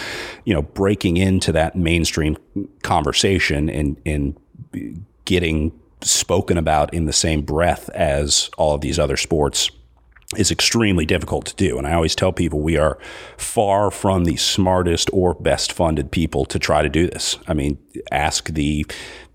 you 0.45 0.55
know, 0.55 0.63
breaking 0.63 1.17
into 1.17 1.53
that 1.53 1.77
mainstream 1.77 2.37
conversation 2.83 3.69
and, 3.69 4.01
and 4.05 4.39
getting 5.31 5.71
spoken 6.01 6.59
about 6.59 6.93
in 6.93 7.05
the 7.05 7.13
same 7.13 7.41
breath 7.41 7.89
as 7.91 8.51
all 8.59 8.75
of 8.75 8.81
these 8.81 8.99
other 8.99 9.17
sports 9.17 9.71
is 10.37 10.51
extremely 10.51 11.07
difficult 11.07 11.47
to 11.47 11.55
do. 11.55 11.79
And 11.79 11.87
I 11.87 11.93
always 11.93 12.17
tell 12.17 12.33
people 12.33 12.59
we 12.59 12.77
are 12.77 12.99
far 13.37 13.93
from 13.93 14.25
the 14.25 14.35
smartest 14.35 15.09
or 15.13 15.35
best 15.35 15.73
funded 15.73 16.11
people 16.11 16.45
to 16.47 16.59
try 16.59 16.83
to 16.83 16.89
do 16.89 17.07
this. 17.07 17.39
I 17.47 17.55
mean, 17.55 17.79
ask 18.11 18.49
the 18.49 18.85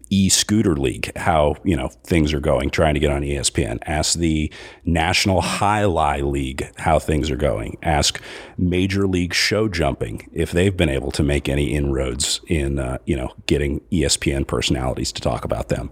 e-scooter 0.10 0.76
league 0.76 1.12
how 1.18 1.56
you 1.64 1.76
know 1.76 1.88
things 2.04 2.34
are 2.34 2.40
going 2.40 2.70
trying 2.70 2.94
to 2.94 3.00
get 3.00 3.12
on 3.12 3.22
espn 3.22 3.80
ask 3.86 4.18
the 4.20 4.52
national 4.86 5.42
jai 5.42 5.82
alai 5.82 6.22
league 6.22 6.70
how 6.78 7.00
things 7.00 7.30
are 7.32 7.36
going. 7.36 7.78
Ask 7.82 8.22
major 8.58 9.08
league 9.08 9.34
show 9.34 9.68
jumping 9.68 10.30
if 10.34 10.52
they've 10.52 10.76
been 10.76 10.90
able 10.90 11.12
to 11.12 11.24
make 11.24 11.50
any 11.50 11.74
inroads 11.74 12.42
in 12.48 12.80
uh, 12.80 12.98
you 13.06 13.16
know 13.16 13.34
getting 13.46 13.82
espn 13.92 14.46
personalities 14.46 15.12
to 15.14 15.22
talk 15.22 15.46
about 15.46 15.70
them. 15.70 15.90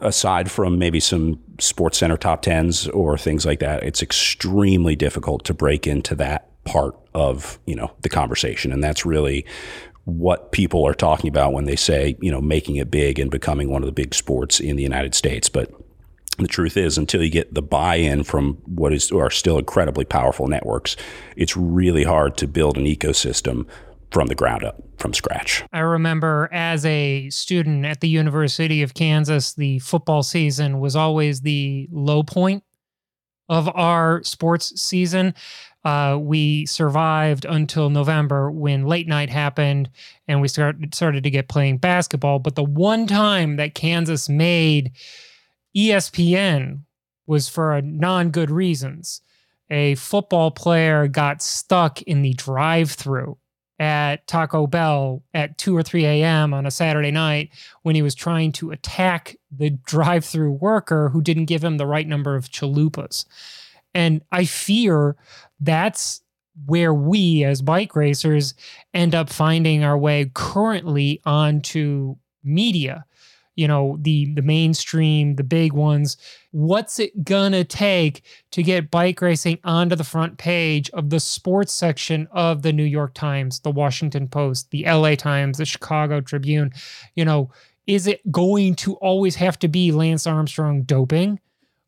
Aside 0.00 0.50
from 0.50 0.78
maybe 0.78 1.00
some 1.00 1.40
sports 1.58 1.98
center 1.98 2.16
top 2.16 2.44
10s 2.44 2.94
or 2.94 3.16
things 3.16 3.46
like 3.46 3.60
that 3.60 3.82
it's 3.82 4.02
extremely 4.02 4.96
difficult 4.96 5.44
to 5.44 5.54
break 5.54 5.86
into 5.86 6.14
that 6.16 6.48
part 6.64 6.96
of 7.14 7.58
you 7.66 7.76
know 7.76 7.92
the 8.02 8.08
conversation. 8.08 8.72
And 8.72 8.82
that's 8.82 9.06
really 9.06 9.44
what 10.04 10.52
people 10.52 10.86
are 10.86 10.94
talking 10.94 11.28
about 11.28 11.52
when 11.52 11.64
they 11.64 11.76
say, 11.76 12.16
you 12.20 12.30
know, 12.30 12.40
making 12.40 12.76
it 12.76 12.90
big 12.90 13.18
and 13.18 13.30
becoming 13.30 13.70
one 13.70 13.82
of 13.82 13.86
the 13.86 13.92
big 13.92 14.14
sports 14.14 14.60
in 14.60 14.76
the 14.76 14.82
United 14.82 15.14
States. 15.14 15.48
But 15.48 15.70
the 16.38 16.48
truth 16.48 16.76
is, 16.76 16.98
until 16.98 17.22
you 17.22 17.30
get 17.30 17.54
the 17.54 17.62
buy-in 17.62 18.24
from 18.24 18.54
what 18.64 18.92
is 18.92 19.10
are 19.12 19.30
still 19.30 19.58
incredibly 19.58 20.04
powerful 20.04 20.48
networks, 20.48 20.96
it's 21.36 21.56
really 21.56 22.04
hard 22.04 22.36
to 22.38 22.46
build 22.46 22.76
an 22.76 22.84
ecosystem 22.84 23.66
from 24.10 24.28
the 24.28 24.34
ground 24.34 24.62
up, 24.62 24.82
from 24.98 25.12
scratch. 25.14 25.64
I 25.72 25.80
remember 25.80 26.48
as 26.52 26.84
a 26.86 27.28
student 27.30 27.84
at 27.84 28.00
the 28.00 28.08
University 28.08 28.82
of 28.82 28.94
Kansas, 28.94 29.54
the 29.54 29.78
football 29.80 30.22
season 30.22 30.80
was 30.80 30.94
always 30.94 31.40
the 31.40 31.88
low 31.90 32.22
point 32.22 32.62
of 33.48 33.68
our 33.74 34.22
sports 34.22 34.80
season. 34.80 35.34
Uh, 35.84 36.18
we 36.18 36.64
survived 36.64 37.44
until 37.44 37.90
November 37.90 38.50
when 38.50 38.86
late 38.86 39.06
night 39.06 39.28
happened 39.28 39.90
and 40.26 40.40
we 40.40 40.48
started 40.48 40.94
started 40.94 41.22
to 41.24 41.30
get 41.30 41.48
playing 41.48 41.76
basketball. 41.76 42.38
But 42.38 42.54
the 42.54 42.64
one 42.64 43.06
time 43.06 43.56
that 43.56 43.74
Kansas 43.74 44.28
made 44.28 44.92
ESPN 45.76 46.80
was 47.26 47.48
for 47.48 47.80
non 47.82 48.30
good 48.30 48.50
reasons. 48.50 49.20
A 49.70 49.94
football 49.96 50.50
player 50.50 51.08
got 51.08 51.42
stuck 51.42 52.00
in 52.02 52.22
the 52.22 52.34
drive 52.34 52.90
through 52.90 53.38
at 53.78 54.26
Taco 54.26 54.66
Bell 54.66 55.22
at 55.32 55.58
2 55.58 55.76
or 55.76 55.82
3 55.82 56.04
a.m. 56.04 56.54
on 56.54 56.64
a 56.64 56.70
Saturday 56.70 57.10
night 57.10 57.50
when 57.82 57.94
he 57.94 58.02
was 58.02 58.14
trying 58.14 58.52
to 58.52 58.70
attack 58.70 59.36
the 59.50 59.70
drive 59.70 60.24
through 60.24 60.52
worker 60.52 61.08
who 61.08 61.20
didn't 61.20 61.46
give 61.46 61.64
him 61.64 61.76
the 61.76 61.86
right 61.86 62.06
number 62.06 62.36
of 62.36 62.50
chalupas. 62.50 63.24
And 63.94 64.22
I 64.32 64.44
fear 64.44 65.16
that's 65.60 66.20
where 66.66 66.94
we 66.94 67.44
as 67.44 67.62
bike 67.62 67.96
racers 67.96 68.54
end 68.92 69.14
up 69.14 69.30
finding 69.30 69.82
our 69.82 69.98
way 69.98 70.30
currently 70.34 71.20
onto 71.24 72.16
media. 72.42 73.04
You 73.56 73.68
know 73.68 73.98
the 74.00 74.32
the 74.34 74.42
mainstream 74.42 75.36
the 75.36 75.44
big 75.44 75.72
ones. 75.72 76.16
What's 76.50 76.98
it 76.98 77.24
gonna 77.24 77.62
take 77.62 78.22
to 78.50 78.64
get 78.64 78.90
bike 78.90 79.20
racing 79.20 79.58
onto 79.62 79.94
the 79.94 80.02
front 80.02 80.38
page 80.38 80.90
of 80.90 81.10
the 81.10 81.20
sports 81.20 81.72
section 81.72 82.26
of 82.32 82.62
the 82.62 82.72
new 82.72 82.84
york 82.84 83.14
times 83.14 83.60
the 83.60 83.70
washington 83.70 84.26
post 84.26 84.70
the 84.72 84.84
la 84.86 85.14
times 85.14 85.58
the 85.58 85.64
chicago 85.64 86.20
tribune? 86.20 86.72
You 87.14 87.24
know 87.24 87.50
is 87.86 88.06
it 88.06 88.32
going 88.32 88.74
to 88.74 88.94
always 88.94 89.36
have 89.36 89.58
to 89.60 89.68
be 89.68 89.92
lance 89.92 90.26
armstrong 90.26 90.82
doping 90.82 91.38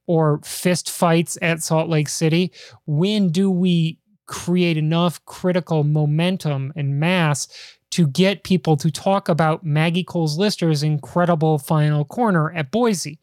or 0.07 0.41
fist 0.45 0.91
fights 0.91 1.37
at 1.43 1.63
Salt 1.63 1.89
Lake 1.89 2.09
City? 2.09 2.53
When 2.87 3.31
do 3.31 3.51
we 3.51 3.99
create 4.27 4.77
enough 4.77 5.25
critical 5.25 5.85
momentum 5.85 6.73
and 6.77 6.99
mass 6.99 7.49
to 7.91 8.07
get 8.09 8.43
people 8.43 8.77
to 8.77 8.91
talk 8.91 9.29
about 9.29 9.65
Maggie 9.65 10.05
Coles 10.05 10.39
Lyster's 10.39 10.83
incredible 10.83 11.59
final 11.59 12.05
corner 12.05 12.53
at 12.53 12.71
Boise? 12.71 13.19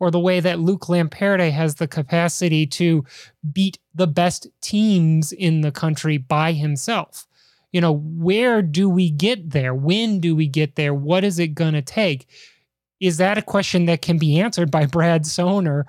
Or 0.00 0.10
the 0.10 0.20
way 0.20 0.40
that 0.40 0.58
Luke 0.58 0.82
Lamperti 0.82 1.52
has 1.52 1.76
the 1.76 1.86
capacity 1.86 2.66
to 2.66 3.04
beat 3.52 3.78
the 3.94 4.08
best 4.08 4.48
teams 4.60 5.32
in 5.32 5.60
the 5.60 5.70
country 5.70 6.18
by 6.18 6.52
himself. 6.52 7.26
You 7.72 7.80
know, 7.80 7.92
where 7.92 8.60
do 8.60 8.88
we 8.88 9.08
get 9.08 9.50
there? 9.50 9.74
When 9.74 10.20
do 10.20 10.36
we 10.36 10.46
get 10.46 10.74
there? 10.74 10.92
What 10.92 11.24
is 11.24 11.38
it 11.38 11.54
going 11.54 11.74
to 11.74 11.82
take? 11.82 12.28
Is 13.00 13.16
that 13.18 13.38
a 13.38 13.42
question 13.42 13.86
that 13.86 14.02
can 14.02 14.18
be 14.18 14.38
answered 14.40 14.70
by 14.70 14.86
Brad 14.86 15.22
Sohner 15.22 15.84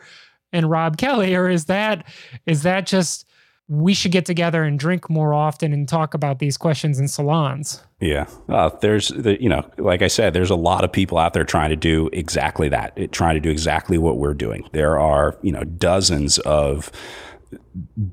and 0.55 0.69
Rob 0.69 0.97
Kelly, 0.97 1.35
or 1.35 1.49
is 1.49 1.65
that 1.65 2.05
is 2.45 2.63
that 2.63 2.87
just 2.87 3.27
we 3.67 3.93
should 3.93 4.11
get 4.11 4.25
together 4.25 4.63
and 4.63 4.79
drink 4.79 5.09
more 5.09 5.33
often 5.33 5.73
and 5.73 5.89
talk 5.89 6.13
about 6.13 6.39
these 6.39 6.57
questions 6.57 6.99
in 6.99 7.07
salons? 7.07 7.83
Yeah, 7.99 8.27
uh, 8.49 8.69
there's 8.81 9.09
the, 9.09 9.41
you 9.41 9.49
know, 9.49 9.69
like 9.77 10.01
I 10.01 10.07
said, 10.07 10.33
there's 10.33 10.51
a 10.51 10.55
lot 10.55 10.83
of 10.83 10.91
people 10.91 11.17
out 11.17 11.33
there 11.33 11.43
trying 11.43 11.71
to 11.71 11.75
do 11.75 12.09
exactly 12.13 12.69
that, 12.69 12.93
it, 12.95 13.11
trying 13.11 13.35
to 13.35 13.39
do 13.39 13.49
exactly 13.49 13.97
what 13.97 14.17
we're 14.17 14.33
doing. 14.33 14.67
There 14.71 14.99
are 14.99 15.37
you 15.41 15.51
know 15.51 15.63
dozens 15.63 16.39
of 16.39 16.91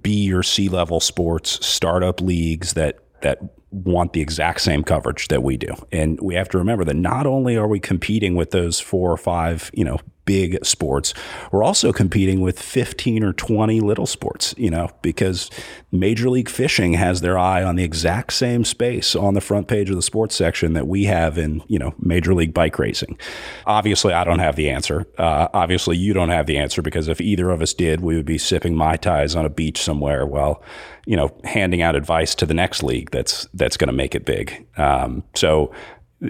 B 0.03 0.33
or 0.33 0.43
C 0.43 0.69
level 0.69 1.01
sports 1.01 1.65
startup 1.65 2.21
leagues 2.21 2.75
that 2.75 2.99
that 3.23 3.39
want 3.71 4.13
the 4.13 4.21
exact 4.21 4.61
same 4.61 4.85
coverage 4.85 5.29
that 5.29 5.43
we 5.43 5.57
do. 5.57 5.75
And 5.91 6.21
we 6.21 6.35
have 6.35 6.49
to 6.51 6.59
remember 6.59 6.85
that 6.85 6.97
not 6.97 7.27
only 7.27 7.57
are 7.57 7.67
we 7.67 7.81
competing 7.81 8.37
with 8.37 8.51
those 8.51 8.79
four 8.79 9.11
or 9.11 9.17
five, 9.17 9.71
you 9.73 9.85
know, 9.85 9.99
big 10.25 10.65
sports. 10.65 11.15
We're 11.51 11.63
also 11.63 11.93
competing 11.93 12.41
with 12.41 12.61
15 12.61 13.25
or 13.25 13.33
20 13.33 13.81
little 13.81 14.07
sports, 14.07 14.55
you 14.57 14.71
know, 14.71 14.89
because 15.03 15.51
Major 15.91 16.31
League 16.31 16.49
Fishing 16.49 16.95
has 16.95 17.21
their 17.21 17.39
eye 17.39 17.63
on 17.63 17.77
the 17.77 17.85
exact 17.85 18.33
same 18.33 18.65
space 18.65 19.17
on 19.17 19.35
the 19.35 19.41
front 19.41 19.69
page 19.69 19.91
of 19.91 19.97
the 19.97 20.03
sports 20.03 20.35
section 20.35 20.75
that 20.75 20.87
we 20.87 21.05
have 21.05 21.39
in, 21.39 21.63
you 21.67 21.79
know, 21.79 21.95
Major 21.99 22.35
League 22.35 22.55
Bike 22.55 22.79
Racing. 22.79 23.19
Obviously, 23.67 24.13
I 24.13 24.25
don't 24.25 24.39
have 24.39 24.57
the 24.57 24.71
answer. 24.71 25.07
Uh, 25.19 25.49
obviously, 25.53 25.97
you 25.97 26.13
don't 26.13 26.31
have 26.31 26.47
the 26.47 26.59
answer 26.59 26.83
because 26.83 27.09
if 27.09 27.21
either 27.21 27.51
of 27.51 27.63
us 27.63 27.75
did, 27.75 28.01
we 28.01 28.17
would 28.17 28.27
be 28.27 28.39
sipping 28.39 28.77
Mai 28.77 28.97
Tais 28.97 29.35
on 29.35 29.45
a 29.45 29.51
beach 29.51 29.83
somewhere 29.83 30.25
while, 30.25 30.63
you 31.07 31.17
know, 31.17 31.35
handing 31.45 31.83
out 31.83 31.97
advice 31.97 32.35
to 32.37 32.47
the 32.47 32.55
next 32.55 32.83
league 32.83 33.11
that's, 33.11 33.49
that's 33.55 33.77
going 33.77 33.89
to 33.89 33.93
make 33.93 34.15
it 34.15 34.25
big. 34.25 34.67
Um, 34.77 35.25
so 35.35 35.73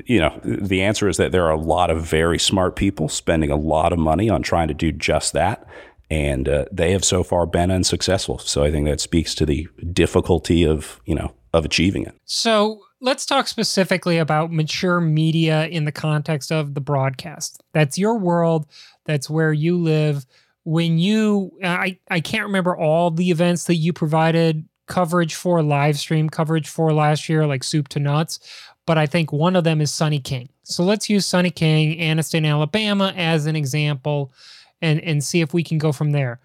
you 0.06 0.18
know, 0.18 0.40
the 0.42 0.82
answer 0.82 1.08
is 1.08 1.16
that 1.18 1.32
there 1.32 1.44
are 1.44 1.52
a 1.52 1.60
lot 1.60 1.90
of 1.90 2.02
very 2.02 2.38
smart 2.38 2.76
people 2.76 3.08
spending 3.08 3.50
a 3.50 3.56
lot 3.56 3.92
of 3.92 3.98
money 3.98 4.30
on 4.30 4.42
trying 4.42 4.68
to 4.68 4.74
do 4.74 4.90
just 4.90 5.32
that. 5.34 5.66
And 6.10 6.48
uh, 6.48 6.66
they 6.70 6.92
have 6.92 7.04
so 7.04 7.22
far 7.22 7.46
been 7.46 7.70
unsuccessful. 7.70 8.38
So 8.38 8.64
I 8.64 8.70
think 8.70 8.86
that 8.86 9.00
speaks 9.00 9.34
to 9.36 9.46
the 9.46 9.68
difficulty 9.92 10.64
of, 10.64 11.00
you 11.04 11.14
know, 11.14 11.34
of 11.52 11.64
achieving 11.64 12.04
it. 12.04 12.14
So 12.24 12.82
let's 13.00 13.26
talk 13.26 13.48
specifically 13.48 14.18
about 14.18 14.52
mature 14.52 15.00
media 15.00 15.66
in 15.66 15.84
the 15.84 15.92
context 15.92 16.50
of 16.52 16.74
the 16.74 16.80
broadcast. 16.80 17.62
That's 17.72 17.98
your 17.98 18.18
world. 18.18 18.66
That's 19.04 19.28
where 19.28 19.52
you 19.52 19.76
live. 19.76 20.26
When 20.64 20.98
you, 20.98 21.52
I, 21.62 21.98
I 22.10 22.20
can't 22.20 22.46
remember 22.46 22.76
all 22.76 23.10
the 23.10 23.30
events 23.30 23.64
that 23.64 23.76
you 23.76 23.92
provided 23.92 24.66
coverage 24.86 25.34
for, 25.34 25.62
live 25.62 25.98
stream 25.98 26.28
coverage 26.28 26.68
for 26.68 26.92
last 26.92 27.28
year, 27.28 27.46
like 27.46 27.64
soup 27.64 27.88
to 27.88 28.00
nuts 28.00 28.38
but 28.86 28.98
I 28.98 29.06
think 29.06 29.32
one 29.32 29.56
of 29.56 29.64
them 29.64 29.80
is 29.80 29.92
Sunny 29.92 30.18
King. 30.18 30.48
So 30.64 30.84
let's 30.84 31.08
use 31.08 31.26
Sunny 31.26 31.50
King, 31.50 31.98
Anniston, 31.98 32.48
Alabama 32.48 33.12
as 33.16 33.46
an 33.46 33.56
example 33.56 34.32
and, 34.80 35.00
and 35.00 35.22
see 35.22 35.40
if 35.40 35.54
we 35.54 35.62
can 35.62 35.78
go 35.78 35.92
from 35.92 36.12
there. 36.12 36.40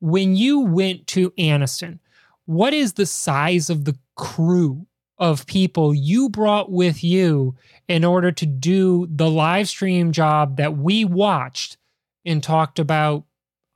When 0.00 0.34
you 0.34 0.60
went 0.60 1.06
to 1.08 1.30
Anniston, 1.32 1.98
what 2.46 2.74
is 2.74 2.94
the 2.94 3.06
size 3.06 3.70
of 3.70 3.84
the 3.84 3.96
crew 4.16 4.86
of 5.18 5.46
people 5.46 5.94
you 5.94 6.28
brought 6.28 6.70
with 6.70 7.04
you 7.04 7.54
in 7.88 8.04
order 8.04 8.32
to 8.32 8.46
do 8.46 9.06
the 9.10 9.30
live 9.30 9.68
stream 9.68 10.10
job 10.10 10.56
that 10.56 10.76
we 10.76 11.04
watched 11.04 11.76
and 12.24 12.42
talked 12.42 12.78
about 12.78 13.24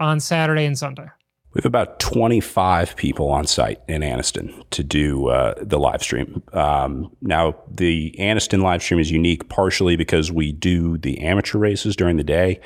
on 0.00 0.18
Saturday 0.18 0.64
and 0.64 0.76
Sunday? 0.76 1.06
We 1.56 1.60
have 1.60 1.64
about 1.64 2.00
25 2.00 2.96
people 2.96 3.30
on 3.30 3.46
site 3.46 3.80
in 3.88 4.02
Anniston 4.02 4.62
to 4.72 4.84
do 4.84 5.28
uh, 5.28 5.54
the 5.56 5.78
live 5.78 6.02
stream. 6.02 6.42
Um, 6.52 7.10
now, 7.22 7.56
the 7.70 8.14
Anniston 8.18 8.60
live 8.60 8.82
stream 8.82 9.00
is 9.00 9.10
unique 9.10 9.48
partially 9.48 9.96
because 9.96 10.30
we 10.30 10.52
do 10.52 10.98
the 10.98 11.22
amateur 11.22 11.56
races 11.56 11.96
during 11.96 12.18
the 12.18 12.24
day. 12.24 12.60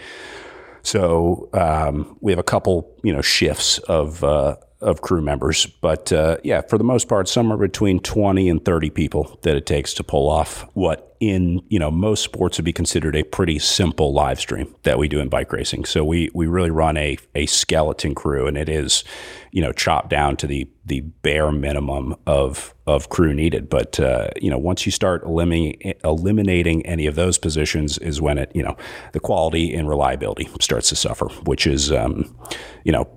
So 0.82 1.48
um, 1.52 2.18
we 2.20 2.32
have 2.32 2.40
a 2.40 2.42
couple, 2.42 2.92
you 3.04 3.12
know, 3.12 3.22
shifts 3.22 3.78
of 3.78 4.24
uh, 4.24 4.56
of 4.80 5.02
crew 5.02 5.22
members. 5.22 5.66
But 5.66 6.12
uh, 6.12 6.38
yeah, 6.42 6.62
for 6.62 6.76
the 6.76 6.82
most 6.82 7.08
part, 7.08 7.28
somewhere 7.28 7.58
between 7.58 8.00
20 8.00 8.48
and 8.48 8.64
30 8.64 8.90
people 8.90 9.38
that 9.42 9.54
it 9.54 9.66
takes 9.66 9.94
to 9.94 10.02
pull 10.02 10.28
off 10.28 10.62
what 10.74 11.09
in 11.20 11.62
you 11.68 11.78
know 11.78 11.90
most 11.90 12.24
sports 12.24 12.56
would 12.58 12.64
be 12.64 12.72
considered 12.72 13.14
a 13.14 13.22
pretty 13.22 13.58
simple 13.58 14.12
live 14.12 14.40
stream 14.40 14.74
that 14.82 14.98
we 14.98 15.06
do 15.06 15.20
in 15.20 15.28
bike 15.28 15.52
racing. 15.52 15.84
So 15.84 16.04
we 16.04 16.30
we 16.34 16.46
really 16.46 16.70
run 16.70 16.96
a 16.96 17.18
a 17.34 17.46
skeleton 17.46 18.14
crew, 18.14 18.46
and 18.46 18.56
it 18.56 18.68
is 18.68 19.04
you 19.52 19.60
know 19.60 19.72
chopped 19.72 20.10
down 20.10 20.36
to 20.36 20.46
the 20.46 20.68
the 20.84 21.00
bare 21.00 21.52
minimum 21.52 22.16
of 22.26 22.74
of 22.86 23.08
crew 23.08 23.32
needed. 23.32 23.68
But 23.68 23.98
uh, 24.00 24.28
you 24.40 24.50
know 24.50 24.58
once 24.58 24.86
you 24.86 24.92
start 24.92 25.22
eliminating 25.24 25.94
eliminating 26.04 26.84
any 26.86 27.06
of 27.06 27.14
those 27.14 27.38
positions 27.38 27.98
is 27.98 28.20
when 28.20 28.38
it 28.38 28.50
you 28.54 28.62
know 28.62 28.76
the 29.12 29.20
quality 29.20 29.74
and 29.74 29.88
reliability 29.88 30.48
starts 30.60 30.88
to 30.90 30.96
suffer, 30.96 31.26
which 31.44 31.66
is 31.66 31.92
um, 31.92 32.36
you 32.84 32.92
know 32.92 33.08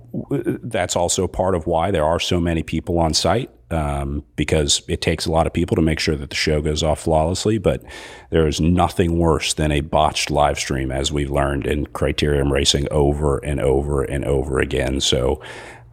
that's 0.62 0.96
also 0.96 1.26
part 1.26 1.54
of 1.54 1.66
why 1.66 1.90
there 1.90 2.04
are 2.04 2.20
so 2.20 2.40
many 2.40 2.62
people 2.62 2.98
on 2.98 3.14
site 3.14 3.50
um, 3.74 4.24
because 4.36 4.82
it 4.88 5.00
takes 5.00 5.26
a 5.26 5.32
lot 5.32 5.46
of 5.46 5.52
people 5.52 5.74
to 5.76 5.82
make 5.82 5.98
sure 5.98 6.16
that 6.16 6.30
the 6.30 6.36
show 6.36 6.60
goes 6.60 6.82
off 6.82 7.00
flawlessly. 7.00 7.58
But 7.58 7.82
there 8.30 8.46
is 8.46 8.60
nothing 8.60 9.18
worse 9.18 9.54
than 9.54 9.72
a 9.72 9.80
botched 9.80 10.30
live 10.30 10.58
stream, 10.58 10.90
as 10.90 11.10
we've 11.10 11.30
learned 11.30 11.66
in 11.66 11.86
criterium 11.86 12.50
racing 12.50 12.86
over 12.90 13.38
and 13.38 13.60
over 13.60 14.02
and 14.02 14.24
over 14.24 14.60
again. 14.60 15.00
So 15.00 15.42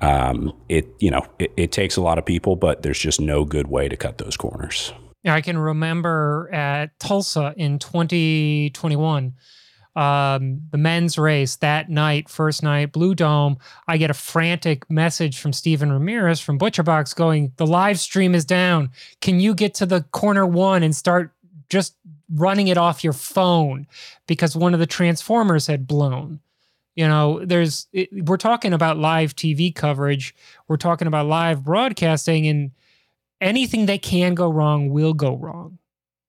um, 0.02 0.54
it 0.70 0.88
you 1.00 1.12
know 1.12 1.26
it, 1.40 1.52
it 1.58 1.72
takes 1.72 1.96
a 1.96 2.02
lot 2.02 2.18
of 2.18 2.26
people, 2.26 2.56
but 2.56 2.82
there's 2.82 3.00
just 3.00 3.22
no 3.22 3.46
good 3.46 3.68
way 3.68 3.88
to 3.88 3.98
cut 3.98 4.18
those 4.18 4.38
corners. 4.38 4.94
Yeah, 5.24 5.36
I 5.36 5.42
can 5.42 5.58
remember 5.58 6.50
at 6.52 6.98
Tulsa 7.00 7.54
in 7.56 7.78
2021 7.78 9.34
um, 9.96 10.62
the 10.72 10.78
men's 10.78 11.18
race 11.18 11.58
that 11.58 11.90
night, 11.90 12.30
first 12.30 12.64
night, 12.64 12.94
Blue 12.94 13.14
Dome, 13.14 13.58
I 13.88 13.98
get 13.98 14.10
a 14.10 14.16
frantic 14.16 14.90
message 14.90 15.40
from 15.40 15.52
Stephen 15.52 15.92
Ramirez 15.92 16.40
from 16.40 16.58
ButcherBox 16.58 17.16
going, 17.16 17.52
The 17.58 17.68
live 17.68 18.00
stream 18.00 18.34
is 18.34 18.46
down. 18.46 18.92
Can 19.20 19.40
you 19.40 19.54
get 19.54 19.74
to 19.76 19.86
the 19.86 20.02
corner 20.12 20.46
one 20.46 20.84
and 20.84 20.96
start 20.96 21.32
just 21.70 21.96
running 22.34 22.70
it 22.70 22.78
off 22.78 23.04
your 23.04 23.14
phone? 23.14 23.86
Because 24.28 24.56
one 24.56 24.74
of 24.74 24.80
the 24.80 24.88
transformers 24.88 25.68
had 25.68 25.88
blown. 25.88 26.40
You 26.96 27.08
know, 27.08 27.44
there's, 27.46 27.88
it, 27.94 28.10
we're 28.28 28.38
talking 28.38 28.74
about 28.74 28.98
live 28.98 29.36
TV 29.36 29.74
coverage, 29.74 30.36
we're 30.68 30.78
talking 30.78 31.08
about 31.08 31.26
live 31.26 31.64
broadcasting, 31.64 32.48
and 32.48 32.72
anything 33.40 33.86
that 33.86 34.02
can 34.02 34.36
go 34.36 34.52
wrong 34.52 34.90
will 34.90 35.14
go 35.14 35.36
wrong. 35.36 35.78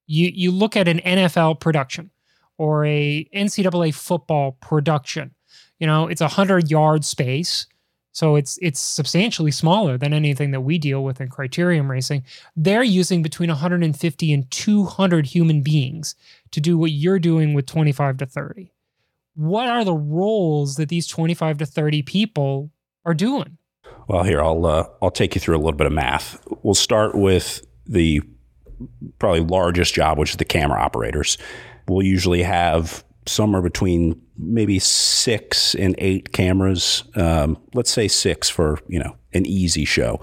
You, 0.06 0.30
you 0.32 0.50
look 0.50 0.76
at 0.76 0.88
an 0.88 1.00
NFL 1.00 1.60
production 1.60 2.10
or 2.58 2.84
a 2.84 3.28
NCAA 3.34 3.94
football 3.94 4.52
production. 4.60 5.34
You 5.78 5.86
know, 5.86 6.06
it's 6.06 6.20
a 6.20 6.28
hundred 6.28 6.70
yard 6.70 7.04
space. 7.04 7.66
So 8.12 8.36
it's 8.36 8.58
it's 8.60 8.78
substantially 8.78 9.50
smaller 9.50 9.96
than 9.96 10.12
anything 10.12 10.50
that 10.50 10.60
we 10.60 10.78
deal 10.78 11.02
with 11.02 11.20
in 11.20 11.28
criterium 11.30 11.88
racing. 11.88 12.24
They're 12.54 12.82
using 12.82 13.22
between 13.22 13.48
150 13.48 14.32
and 14.32 14.50
200 14.50 15.26
human 15.26 15.62
beings 15.62 16.14
to 16.50 16.60
do 16.60 16.76
what 16.76 16.90
you're 16.90 17.18
doing 17.18 17.54
with 17.54 17.66
25 17.66 18.18
to 18.18 18.26
30. 18.26 18.70
What 19.34 19.68
are 19.68 19.84
the 19.84 19.94
roles 19.94 20.76
that 20.76 20.88
these 20.88 21.06
25 21.06 21.58
to 21.58 21.66
30 21.66 22.02
people 22.02 22.70
are 23.04 23.14
doing? 23.14 23.58
Well, 24.08 24.24
here 24.24 24.42
I'll 24.42 24.66
uh, 24.66 24.86
I'll 25.00 25.10
take 25.10 25.34
you 25.34 25.40
through 25.40 25.56
a 25.56 25.58
little 25.58 25.76
bit 25.76 25.86
of 25.86 25.92
math. 25.92 26.42
We'll 26.62 26.74
start 26.74 27.14
with 27.14 27.64
the 27.86 28.20
probably 29.18 29.40
largest 29.40 29.94
job, 29.94 30.18
which 30.18 30.30
is 30.30 30.36
the 30.36 30.44
camera 30.44 30.80
operators 30.80 31.38
we'll 31.88 32.04
usually 32.04 32.42
have 32.42 33.04
somewhere 33.26 33.62
between 33.62 34.20
maybe 34.36 34.78
six 34.78 35.74
and 35.74 35.94
eight 35.98 36.32
cameras. 36.32 37.04
Um, 37.14 37.58
let's 37.74 37.90
say 37.90 38.08
six 38.08 38.48
for 38.48 38.78
you 38.88 38.98
know 38.98 39.16
an 39.34 39.46
easy 39.46 39.84
show, 39.84 40.20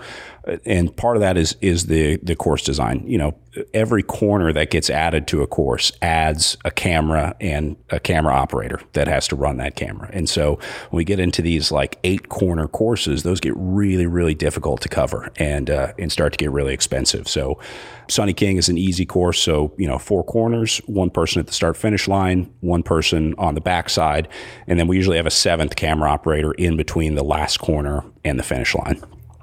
and 0.65 0.95
part 0.95 1.17
of 1.17 1.21
that 1.21 1.37
is 1.37 1.55
is 1.61 1.87
the 1.87 2.17
the 2.17 2.35
course 2.35 2.63
design. 2.63 3.03
You 3.05 3.17
know, 3.17 3.35
every 3.73 4.03
corner 4.03 4.53
that 4.53 4.71
gets 4.71 4.89
added 4.89 5.27
to 5.27 5.41
a 5.41 5.47
course 5.47 5.91
adds 6.01 6.57
a 6.65 6.71
camera 6.71 7.35
and 7.39 7.75
a 7.89 7.99
camera 7.99 8.33
operator 8.33 8.79
that 8.93 9.07
has 9.07 9.27
to 9.29 9.35
run 9.35 9.57
that 9.57 9.75
camera. 9.75 10.09
And 10.13 10.29
so 10.29 10.55
when 10.89 10.97
we 10.97 11.03
get 11.03 11.19
into 11.19 11.41
these 11.41 11.71
like 11.71 11.99
eight 12.03 12.29
corner 12.29 12.67
courses, 12.67 13.23
those 13.23 13.39
get 13.39 13.53
really 13.55 14.07
really 14.07 14.35
difficult 14.35 14.81
to 14.81 14.89
cover 14.89 15.31
and 15.37 15.69
uh, 15.69 15.93
and 15.97 16.11
start 16.11 16.33
to 16.33 16.37
get 16.37 16.51
really 16.51 16.73
expensive. 16.73 17.27
So 17.27 17.59
Sunny 18.07 18.33
King 18.33 18.57
is 18.57 18.69
an 18.69 18.77
easy 18.77 19.05
course. 19.05 19.41
So 19.41 19.73
you 19.77 19.87
know, 19.87 19.97
four 19.97 20.23
corners, 20.23 20.77
one 20.85 21.09
person 21.09 21.39
at 21.39 21.47
the 21.47 21.53
start 21.53 21.77
finish 21.77 22.07
line, 22.07 22.51
one 22.61 22.83
person 22.83 23.35
on 23.37 23.55
the 23.55 23.61
backside, 23.61 23.98
and 23.99 24.79
then 24.79 24.87
we 24.87 24.95
usually 24.95 25.17
have 25.17 25.25
a 25.25 25.31
seventh 25.31 25.75
camera 25.75 26.09
operator 26.09 26.53
in 26.53 26.77
between 26.77 27.15
the 27.15 27.23
last 27.23 27.57
corner 27.57 28.03
and 28.23 28.39
the 28.39 28.43
finish 28.43 28.73
line. 28.73 29.01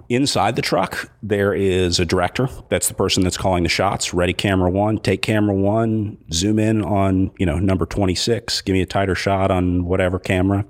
Inside 0.09 0.54
the 0.54 0.62
truck, 0.62 1.11
there 1.20 1.52
is 1.52 1.98
a 1.98 2.04
director. 2.04 2.48
That's 2.68 2.86
the 2.86 2.94
person 2.94 3.24
that's 3.24 3.36
calling 3.36 3.64
the 3.64 3.68
shots. 3.68 4.14
Ready 4.14 4.32
camera 4.32 4.70
one, 4.70 4.98
take 4.98 5.20
camera 5.20 5.54
one, 5.54 6.16
zoom 6.32 6.61
in 6.61 6.84
on, 6.84 7.32
you 7.38 7.46
know, 7.46 7.59
number 7.59 7.86
26, 7.86 8.61
give 8.61 8.72
me 8.72 8.82
a 8.82 8.86
tighter 8.86 9.16
shot 9.16 9.50
on 9.50 9.84
whatever 9.84 10.20
camera, 10.20 10.64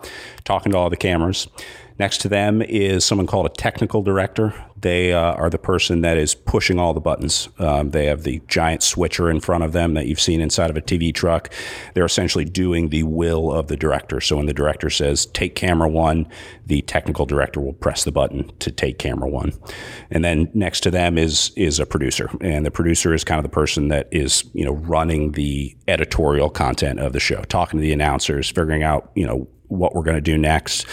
talking 0.45 0.73
to 0.73 0.79
all 0.79 0.89
the 0.89 0.97
cameras. 0.97 1.49
Next 1.99 2.19
to 2.23 2.29
them 2.29 2.61
is 2.63 3.05
someone 3.05 3.27
called 3.27 3.47
a 3.47 3.51
technical 3.51 4.03
director. 4.03 4.55
They 4.79 5.15
uh, 5.15 5.33
are 5.33 5.49
the 5.49 5.59
person 5.59 6.03
that 6.03 6.19
is 6.19 6.35
pushing 6.35 6.79
all 6.79 6.93
the 6.93 7.01
buttons. 7.01 7.49
Um, 7.59 7.91
they 7.91 8.07
have 8.07 8.23
the 8.25 8.43
giant 8.47 8.83
switcher 8.83 9.31
in 9.31 9.41
front 9.41 9.65
of 9.65 9.73
them 9.73 9.95
that 9.95 10.07
you've 10.07 10.21
seen 10.21 10.43
inside 10.43 10.69
of 10.69 10.77
a 10.77 10.83
TV 10.83 11.15
truck. 11.15 11.51
They're 11.95 12.05
essentially 12.05 12.45
doing 12.45 12.91
the 12.91 13.03
will 13.05 13.51
of 13.51 13.69
the 13.69 13.77
director. 13.77 14.21
So 14.21 14.37
when 14.37 14.47
the 14.47 14.53
director 14.53 14.91
says, 14.91 15.27
take 15.27 15.55
camera 15.55 15.89
one, 15.89 16.29
the 16.67 16.83
technical 16.83 17.25
director 17.25 17.61
will 17.61 17.73
press 17.73 18.05
the 18.05 18.13
button 18.13 18.55
to 18.59 18.71
take 18.71 18.99
camera 18.99 19.29
one. 19.29 19.53
And 20.11 20.23
then 20.23 20.51
next 20.53 20.81
to 20.81 20.91
them 20.91 21.17
is, 21.17 21.53
is 21.57 21.81
a 21.81 21.87
producer. 21.87 22.31
And 22.43 22.67
the 22.67 22.71
producer 22.71 23.15
is 23.15 23.25
kind 23.25 23.39
of 23.39 23.45
the 23.45 23.49
person 23.49 23.89
that 23.89 24.09
is, 24.11 24.45
you 24.53 24.65
know, 24.65 24.75
running 24.75 25.33
the 25.33 25.75
editorial 25.89 26.51
content 26.51 27.01
of 27.01 27.15
the 27.15 27.21
show, 27.21 27.43
talking 27.45 27.79
to 27.79 27.83
the 27.83 27.93
announcers, 27.93 28.51
figuring 28.51 28.83
out, 28.83 29.11
you 29.15 29.27
know, 29.27 29.49
what 29.69 29.95
we're 29.95 30.03
going 30.03 30.17
to 30.17 30.21
do 30.21 30.39
next, 30.39 30.87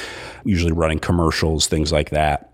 usually 0.44 0.72
running 0.72 1.00
commercials, 1.00 1.68
things 1.68 1.92
like 1.92 2.10
that. 2.12 2.50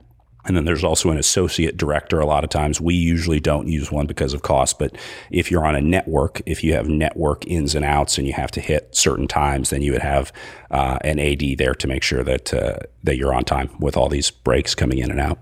And 0.46 0.56
then 0.56 0.66
there's 0.66 0.84
also 0.84 1.12
an 1.12 1.18
associate 1.18 1.78
director. 1.78 2.20
A 2.20 2.26
lot 2.26 2.44
of 2.44 2.50
times 2.50 2.80
we 2.80 2.96
usually 2.96 3.40
don't 3.40 3.68
use 3.68 3.92
one 3.92 4.08
because 4.08 4.34
of 4.34 4.42
cost. 4.42 4.80
But 4.80 4.98
if 5.30 5.52
you're 5.52 5.66
on 5.66 5.76
a 5.76 5.82
network, 5.82 6.42
if 6.46 6.64
you 6.64 6.74
have 6.74 6.88
network 6.88 7.46
ins 7.46 7.76
and 7.76 7.84
outs 7.84 8.18
and 8.18 8.26
you 8.26 8.34
have 8.34 8.50
to 8.52 8.62
hit 8.62 8.96
certain 8.96 9.28
times, 9.28 9.70
then 9.70 9.82
you 9.82 9.92
would 9.92 10.02
have 10.02 10.32
uh, 10.72 10.98
an 11.02 11.20
AD 11.20 11.58
there 11.58 11.76
to 11.76 11.88
make 11.88 12.04
sure 12.04 12.24
that 12.24 12.54
uh, 12.54 12.80
that 13.04 13.18
you're 13.18 13.34
on 13.34 13.44
time 13.44 13.70
with 13.80 13.98
all 13.98 14.10
these 14.10 14.32
breaks 14.32 14.74
coming 14.74 14.98
in 14.98 15.12
and 15.12 15.20
out. 15.20 15.40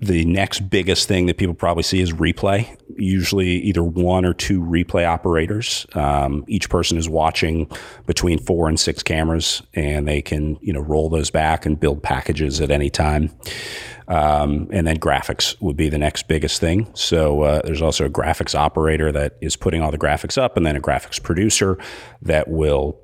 The 0.00 0.24
next 0.26 0.68
biggest 0.68 1.08
thing 1.08 1.26
that 1.26 1.38
people 1.38 1.54
probably 1.54 1.82
see 1.82 2.00
is 2.00 2.12
replay. 2.12 2.76
Usually, 2.96 3.48
either 3.62 3.82
one 3.82 4.24
or 4.26 4.34
two 4.34 4.60
replay 4.60 5.06
operators. 5.06 5.86
Um, 5.94 6.44
each 6.48 6.68
person 6.68 6.98
is 6.98 7.08
watching 7.08 7.70
between 8.06 8.38
four 8.38 8.68
and 8.68 8.78
six 8.78 9.02
cameras, 9.02 9.62
and 9.74 10.06
they 10.06 10.20
can 10.20 10.58
you 10.60 10.72
know 10.72 10.80
roll 10.80 11.08
those 11.08 11.30
back 11.30 11.64
and 11.64 11.80
build 11.80 12.02
packages 12.02 12.60
at 12.60 12.70
any 12.70 12.90
time. 12.90 13.30
Um, 14.08 14.68
and 14.70 14.86
then 14.86 14.98
graphics 14.98 15.60
would 15.60 15.76
be 15.76 15.88
the 15.88 15.98
next 15.98 16.28
biggest 16.28 16.60
thing. 16.60 16.88
So 16.94 17.42
uh, 17.42 17.62
there's 17.64 17.82
also 17.82 18.04
a 18.04 18.10
graphics 18.10 18.54
operator 18.54 19.10
that 19.12 19.36
is 19.40 19.56
putting 19.56 19.82
all 19.82 19.90
the 19.90 19.98
graphics 19.98 20.38
up, 20.40 20.56
and 20.56 20.66
then 20.66 20.76
a 20.76 20.80
graphics 20.80 21.20
producer 21.20 21.78
that 22.22 22.48
will 22.48 23.00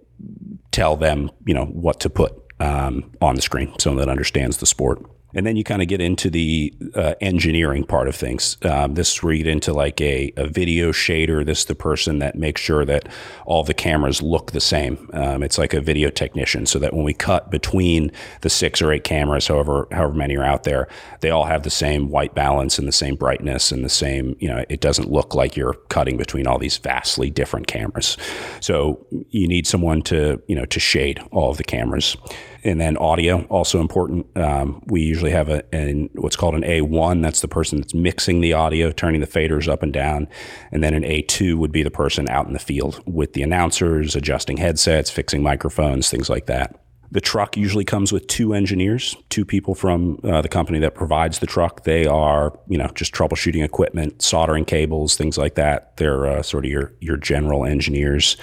tell 0.73 0.97
them 0.97 1.31
you 1.47 1.55
know 1.55 1.65
what 1.65 2.01
to 2.01 2.11
put 2.11 2.35
um, 2.61 3.13
on 3.23 3.35
the 3.35 3.43
screen, 3.43 3.73
someone 3.79 4.05
that 4.05 4.11
understands 4.11 4.59
the 4.59 4.67
sport. 4.67 5.03
And 5.35 5.47
then 5.47 5.57
you 5.57 5.65
kind 5.65 5.83
of 5.83 5.89
get 5.89 6.01
into 6.01 6.31
the 6.31 6.73
uh, 6.95 7.15
engineering 7.21 7.85
part 7.85 8.09
of 8.09 8.15
things. 8.15 8.57
Um, 8.63 8.95
this 8.95 9.15
is 9.15 9.23
where 9.23 9.33
you 9.33 9.45
get 9.45 9.53
into 9.53 9.73
like 9.73 10.01
a, 10.01 10.33
a, 10.37 10.47
video 10.47 10.93
shader. 10.93 11.45
This 11.45 11.61
is 11.61 11.65
the 11.67 11.75
person 11.75 12.19
that 12.19 12.37
makes 12.37 12.61
sure 12.61 12.85
that 12.85 13.09
all 13.47 13.65
the 13.65 13.75
cameras 13.75 14.21
look 14.21 14.53
the 14.53 14.61
same. 14.61 15.09
Um, 15.15 15.43
it's 15.43 15.57
like 15.57 15.73
a 15.73 15.81
video 15.81 16.11
technician, 16.11 16.67
so 16.67 16.79
that 16.79 16.93
when 16.93 17.05
we 17.05 17.15
cut 17.15 17.51
between 17.51 18.13
the 18.43 18.51
six 18.51 18.83
or 18.83 18.93
eight 18.93 19.05
cameras, 19.05 19.47
however 19.47 19.89
however 19.91 20.15
many 20.15 20.37
are 20.37 20.45
out 20.45 20.65
there, 20.65 20.89
they 21.21 21.31
all 21.31 21.45
have 21.45 21.63
the 21.63 21.71
same 21.71 22.11
white 22.11 22.35
balance 22.35 22.79
and 22.79 22.87
the 22.87 22.93
same 22.93 23.17
brightness 23.17 23.73
and 23.73 23.85
the 23.85 23.89
same. 23.89 24.37
You 24.39 24.49
know, 24.49 24.65
it 24.69 24.81
doesn't 24.81 25.11
look 25.11 25.35
like 25.35 25.57
you're 25.57 25.75
cutting 25.89 26.17
between 26.17 26.47
all 26.47 26.59
these 26.59 26.77
vastly 26.77 27.31
different 27.31 27.67
cameras. 27.67 28.17
So 28.61 29.07
you 29.31 29.49
need 29.49 29.67
someone 29.67 30.03
to 30.03 30.43
you 30.47 30.55
know 30.55 30.67
to 30.67 30.81
shade 30.81 31.23
all 31.31 31.51
of 31.51 31.57
the 31.57 31.65
cameras. 31.65 32.17
And 32.65 32.81
then 32.81 32.97
audio, 32.97 33.43
also 33.45 33.81
important. 33.81 34.27
Um, 34.37 34.83
we 34.87 35.03
usually 35.03 35.33
have 35.33 35.49
a 35.49 35.63
an, 35.75 36.11
what's 36.15 36.37
called 36.37 36.55
an 36.55 36.63
A1. 36.63 37.23
That's 37.23 37.41
the 37.41 37.49
person 37.49 37.81
that's 37.81 37.95
mixing 37.95 38.41
the 38.41 38.53
audio, 38.53 38.93
turning 38.93 39.21
the 39.21 39.27
faders 39.27 39.69
up 39.69 39.83
and 39.83 39.93
down. 39.93 40.29
And 40.71 40.83
then 40.83 40.95
an 40.95 41.03
A2 41.03 41.57
would 41.57 41.73
be 41.73 41.83
the 41.83 41.91
person 41.91 42.29
out 42.29 42.47
in 42.47 42.53
the 42.53 42.59
field 42.59 43.03
with 43.07 43.33
the 43.33 43.43
announcers, 43.43 44.15
adjusting 44.15 44.59
headsets, 44.59 45.11
fixing 45.11 45.43
microphones, 45.43 46.09
things 46.09 46.31
like 46.31 46.47
that. 46.47 46.82
The 47.13 47.21
truck 47.21 47.59
usually 47.59 47.85
comes 47.85 48.11
with 48.11 48.27
two 48.27 48.55
engineers, 48.55 49.15
two 49.29 49.45
people 49.45 49.75
from 49.75 50.19
uh, 50.25 50.41
the 50.41 50.49
company 50.49 50.79
that 50.79 50.95
provides 50.95 51.41
the 51.41 51.47
truck. 51.47 51.85
They 51.85 52.07
are, 52.07 52.59
you 52.69 52.79
know, 52.79 52.89
just 52.95 53.13
troubleshooting 53.13 53.63
equipment, 53.63 54.23
soldering 54.23 54.65
cables, 54.65 55.15
things 55.15 55.37
like 55.37 55.55
that. 55.57 55.95
They're 55.99 56.27
uh, 56.27 56.43
sort 56.43 56.65
of 56.65 56.71
your 56.71 56.95
your 57.01 57.19
general 57.19 57.67
engineers. 57.67 58.39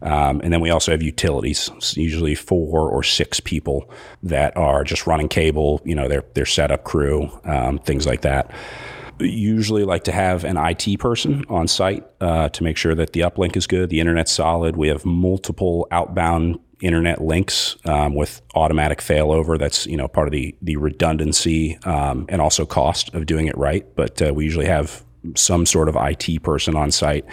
Um, 0.00 0.40
and 0.40 0.52
then 0.52 0.60
we 0.60 0.70
also 0.70 0.90
have 0.90 1.02
utilities, 1.02 1.70
usually 1.96 2.34
four 2.34 2.90
or 2.90 3.02
six 3.02 3.40
people 3.40 3.90
that 4.22 4.56
are 4.56 4.84
just 4.84 5.06
running 5.06 5.28
cable, 5.28 5.82
you 5.84 5.94
know, 5.94 6.08
their 6.08 6.24
their 6.32 6.46
setup 6.46 6.84
crew, 6.84 7.30
um, 7.44 7.78
things 7.78 8.06
like 8.06 8.22
that 8.22 8.50
usually 9.20 9.84
like 9.84 10.04
to 10.04 10.12
have 10.12 10.44
an 10.44 10.56
IT 10.56 10.98
person 10.98 11.44
on 11.48 11.68
site 11.68 12.04
uh, 12.20 12.48
to 12.48 12.64
make 12.64 12.76
sure 12.76 12.94
that 12.94 13.12
the 13.12 13.20
uplink 13.20 13.56
is 13.56 13.66
good, 13.66 13.88
the 13.88 14.00
internet's 14.00 14.32
solid. 14.32 14.76
We 14.76 14.88
have 14.88 15.04
multiple 15.04 15.86
outbound 15.90 16.58
internet 16.80 17.20
links 17.20 17.76
um, 17.84 18.14
with 18.14 18.42
automatic 18.54 18.98
failover. 18.98 19.58
That's 19.58 19.86
you 19.86 19.96
know 19.96 20.08
part 20.08 20.28
of 20.28 20.32
the 20.32 20.54
the 20.62 20.76
redundancy 20.76 21.78
um, 21.84 22.26
and 22.28 22.40
also 22.40 22.66
cost 22.66 23.12
of 23.14 23.26
doing 23.26 23.46
it 23.46 23.56
right. 23.56 23.86
But 23.96 24.20
uh, 24.22 24.32
we 24.34 24.44
usually 24.44 24.66
have 24.66 25.04
some 25.34 25.64
sort 25.64 25.88
of 25.88 25.96
IT 25.98 26.42
person 26.42 26.76
on 26.76 26.90
site, 26.90 27.24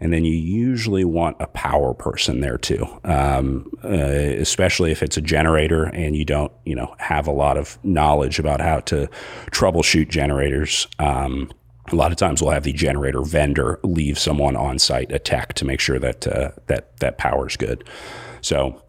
and 0.00 0.12
then 0.12 0.24
you 0.24 0.34
usually 0.34 1.04
want 1.04 1.36
a 1.40 1.46
power 1.46 1.94
person 1.94 2.40
there 2.40 2.58
too, 2.58 2.84
um, 3.04 3.70
uh, 3.84 3.88
especially 3.88 4.90
if 4.90 5.02
it's 5.02 5.16
a 5.16 5.20
generator 5.20 5.84
and 5.84 6.16
you 6.16 6.24
don't 6.24 6.52
you 6.64 6.74
know 6.74 6.94
have 6.98 7.26
a 7.26 7.32
lot 7.32 7.56
of 7.56 7.78
knowledge 7.84 8.38
about 8.38 8.60
how 8.60 8.80
to 8.80 9.08
troubleshoot 9.52 10.08
generators. 10.08 10.88
Um, 10.98 11.50
a 11.92 11.94
lot 11.94 12.10
of 12.10 12.18
times 12.18 12.42
we'll 12.42 12.50
have 12.50 12.64
the 12.64 12.72
generator 12.72 13.22
vendor 13.22 13.78
leave 13.84 14.18
someone 14.18 14.56
on 14.56 14.78
site, 14.78 15.12
a 15.12 15.18
tech, 15.18 15.54
to 15.54 15.64
make 15.64 15.80
sure 15.80 15.98
that 15.98 16.26
uh, 16.26 16.50
that 16.66 16.96
that 16.98 17.18
power's 17.18 17.56
good. 17.56 17.84
So 18.46 18.80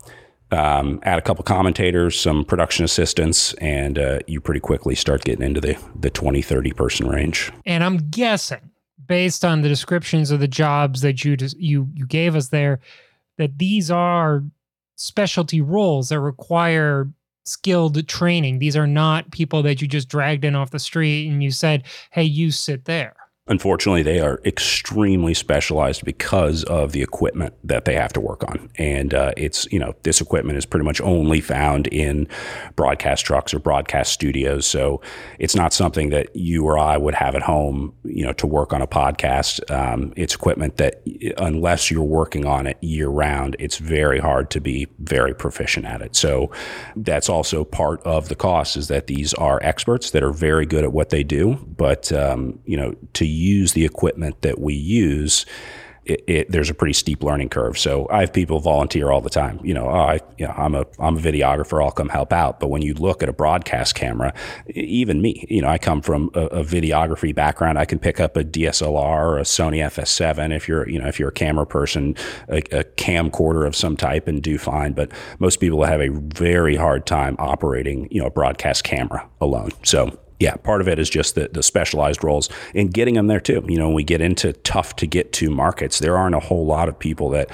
um, 0.52 1.00
add 1.04 1.18
a 1.18 1.22
couple 1.22 1.44
commentators, 1.44 2.20
some 2.20 2.46
production 2.46 2.86
assistants, 2.86 3.54
and 3.56 3.98
uh, 3.98 4.20
you 4.28 4.40
pretty 4.40 4.60
quickly 4.60 4.96
start 4.96 5.24
getting 5.24 5.46
into 5.46 5.60
the, 5.60 5.78
the 6.00 6.10
20, 6.10 6.42
30 6.42 6.72
person 6.74 7.08
range. 7.08 7.52
And 7.66 7.84
I'm 7.84 7.98
guessing, 8.10 8.72
based 9.08 9.44
on 9.44 9.62
the 9.62 9.70
descriptions 9.70 10.32
of 10.32 10.40
the 10.40 10.48
jobs 10.48 11.02
that 11.02 11.26
you 11.26 11.36
you 11.58 11.90
you 11.94 12.06
gave 12.06 12.36
us 12.36 12.50
there, 12.50 12.80
that 13.38 13.58
these 13.58 13.90
are 13.90 14.44
specialty 14.96 15.62
roles 15.62 16.10
that 16.10 16.20
require 16.20 17.10
skilled 17.44 18.08
training. 18.08 18.60
These 18.60 18.78
are 18.78 18.88
not 18.88 19.32
people 19.32 19.64
that 19.64 19.82
you 19.82 19.88
just 19.88 20.10
dragged 20.10 20.46
in 20.46 20.56
off 20.56 20.70
the 20.70 20.80
street 20.80 21.30
and 21.30 21.44
you 21.44 21.52
said, 21.52 21.84
"Hey, 22.12 22.24
you 22.24 22.52
sit 22.52 22.86
there." 22.86 23.16
Unfortunately, 23.50 24.04
they 24.04 24.20
are 24.20 24.42
extremely 24.46 25.34
specialized 25.34 26.04
because 26.04 26.64
of 26.66 26.92
the 26.92 27.02
equipment 27.02 27.54
that 27.64 27.86
they 27.86 27.96
have 27.96 28.12
to 28.14 28.20
work 28.20 28.44
on. 28.44 28.70
And 28.78 29.14
uh, 29.14 29.32
it's, 29.38 29.68
you 29.72 29.80
know, 29.80 29.96
this 30.04 30.20
equipment 30.20 30.58
is 30.58 30.66
pretty 30.66 30.84
much 30.84 31.00
only 31.02 31.40
found 31.40 31.88
in 31.88 32.28
broadcast 32.76 33.26
trucks 33.26 33.54
or 33.54 33.60
broadcast 33.60 34.12
studios. 34.12 34.68
So 34.68 35.02
it's 35.40 35.56
not 35.56 35.74
something 35.74 36.10
that 36.10 36.36
you 36.36 36.66
or 36.66 36.78
I 36.78 36.98
would 36.98 37.16
have 37.16 37.36
at 37.36 37.42
home, 37.42 37.94
you 38.04 38.26
know, 38.26 38.34
to 38.34 38.48
work 38.48 38.74
on 38.74 38.82
a 38.82 38.88
podcast. 38.88 39.70
Um, 39.72 40.14
it's 40.18 40.36
equipment 40.36 40.78
that, 40.78 41.02
unless 41.38 41.90
you're 41.90 42.04
working 42.04 42.46
on 42.46 42.68
it 42.68 42.78
year 42.82 43.08
round, 43.08 43.56
it's 43.60 43.78
very 43.78 44.20
hard 44.20 44.50
to 44.52 44.60
be 44.60 44.88
very 45.00 45.34
proficient 45.34 45.86
at 45.86 46.02
it. 46.02 46.16
So 46.16 46.52
that's 46.96 47.30
also 47.30 47.64
part 47.64 48.02
of 48.04 48.28
the 48.28 48.36
cost 48.36 48.76
is 48.76 48.90
that 48.90 49.08
these 49.08 49.34
are 49.36 49.60
experts 49.64 50.12
that 50.12 50.24
are 50.24 50.34
very 50.34 50.66
good 50.66 50.84
at 50.84 50.92
what 50.92 51.10
they 51.10 51.24
do. 51.24 51.56
But, 51.78 52.12
um, 52.12 52.60
you 52.66 52.76
know, 52.76 52.96
to 53.14 53.26
use 53.38 53.74
the 53.74 53.86
equipment 53.86 54.42
that 54.42 54.60
we 54.60 54.74
use, 54.74 55.46
it, 56.08 56.24
it, 56.28 56.52
there's 56.52 56.70
a 56.70 56.74
pretty 56.74 56.94
steep 56.94 57.22
learning 57.22 57.50
curve. 57.50 57.78
So 57.78 58.08
I 58.10 58.22
have 58.22 58.32
people 58.32 58.60
volunteer 58.60 59.12
all 59.12 59.22
the 59.22 59.30
time. 59.30 59.60
You 59.64 59.74
know, 59.74 59.88
oh, 59.90 59.94
I, 59.94 60.20
you 60.38 60.48
know, 60.48 60.54
I'm 60.56 60.74
a 60.74 60.86
I'm 61.00 61.18
a 61.18 61.20
videographer. 61.20 61.84
I'll 61.84 61.92
come 61.92 62.10
help 62.10 62.32
out. 62.32 62.60
But 62.60 62.70
when 62.70 62.82
you 62.82 62.94
look 62.94 63.22
at 63.22 63.30
a 63.30 63.34
broadcast 63.34 63.96
camera, 63.96 64.34
even 64.68 65.22
me, 65.22 65.46
you 65.50 65.62
know, 65.62 65.68
I 65.68 65.78
come 65.78 66.02
from 66.02 66.30
a, 66.34 66.46
a 66.46 66.64
videography 66.64 67.36
background. 67.36 67.78
I 67.78 67.86
can 67.86 68.00
pick 68.00 68.20
up 68.20 68.38
a 68.38 68.44
DSLR 68.44 68.94
or 68.94 69.38
a 69.38 69.44
Sony 69.44 69.78
FS7 69.86 70.56
if 70.56 70.68
you're 70.68 70.88
you 70.88 71.00
know 71.00 71.08
if 71.08 71.20
you're 71.20 71.30
a 71.30 71.34
camera 71.34 71.66
person, 71.66 72.16
a, 72.48 72.60
a 72.72 72.84
camcorder 72.84 73.68
of 73.68 73.76
some 73.76 73.98
type, 73.98 74.28
and 74.28 74.42
do 74.42 74.58
fine. 74.58 74.94
But 74.94 75.12
most 75.40 75.58
people 75.58 75.84
have 75.84 76.00
a 76.00 76.10
very 76.10 76.78
hard 76.78 77.06
time 77.06 77.36
operating 77.38 78.08
you 78.12 78.22
know 78.22 78.28
a 78.28 78.32
broadcast 78.32 78.84
camera 78.86 79.28
alone. 79.42 79.72
So 79.84 80.18
yeah, 80.40 80.56
part 80.56 80.82
of 80.82 80.88
it 80.88 81.00
is 81.00 81.10
just 81.10 81.36
the, 81.36 81.50
the 81.52 81.64
specialized 81.64 82.24
roles 82.24 82.50
and 82.76 82.94
getting 82.94 83.16
them 83.16 83.28
there 83.28 83.40
too. 83.40 83.64
You 83.68 83.78
know, 83.78 83.88
when 83.88 83.96
we 83.96 84.04
get 84.04 84.22
into 84.22 84.54
tough 84.54 84.96
to 84.98 85.08
get 85.08 85.34
to 85.34 85.50
markets, 85.50 86.00
there 86.00 86.18
aren't 86.18 86.36
a 86.36 86.40
whole 86.40 86.66
lot 86.66 86.90
of 86.90 86.98
people 86.98 87.30
that 87.32 87.50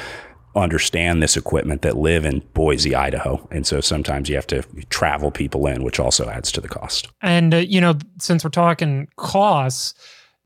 understand 0.55 1.23
this 1.23 1.35
equipment 1.35 1.81
that 1.81 1.97
live 1.97 2.25
in 2.25 2.39
Boise, 2.53 2.93
Idaho. 2.93 3.47
And 3.51 3.65
so 3.65 3.81
sometimes 3.81 4.29
you 4.29 4.35
have 4.35 4.47
to 4.47 4.61
travel 4.89 5.31
people 5.31 5.65
in, 5.65 5.83
which 5.83 5.99
also 5.99 6.29
adds 6.29 6.51
to 6.51 6.61
the 6.61 6.67
cost. 6.67 7.07
And, 7.21 7.53
uh, 7.53 7.57
you 7.57 7.81
know, 7.81 7.97
since 8.19 8.43
we're 8.43 8.51
talking 8.51 9.07
costs, 9.15 9.95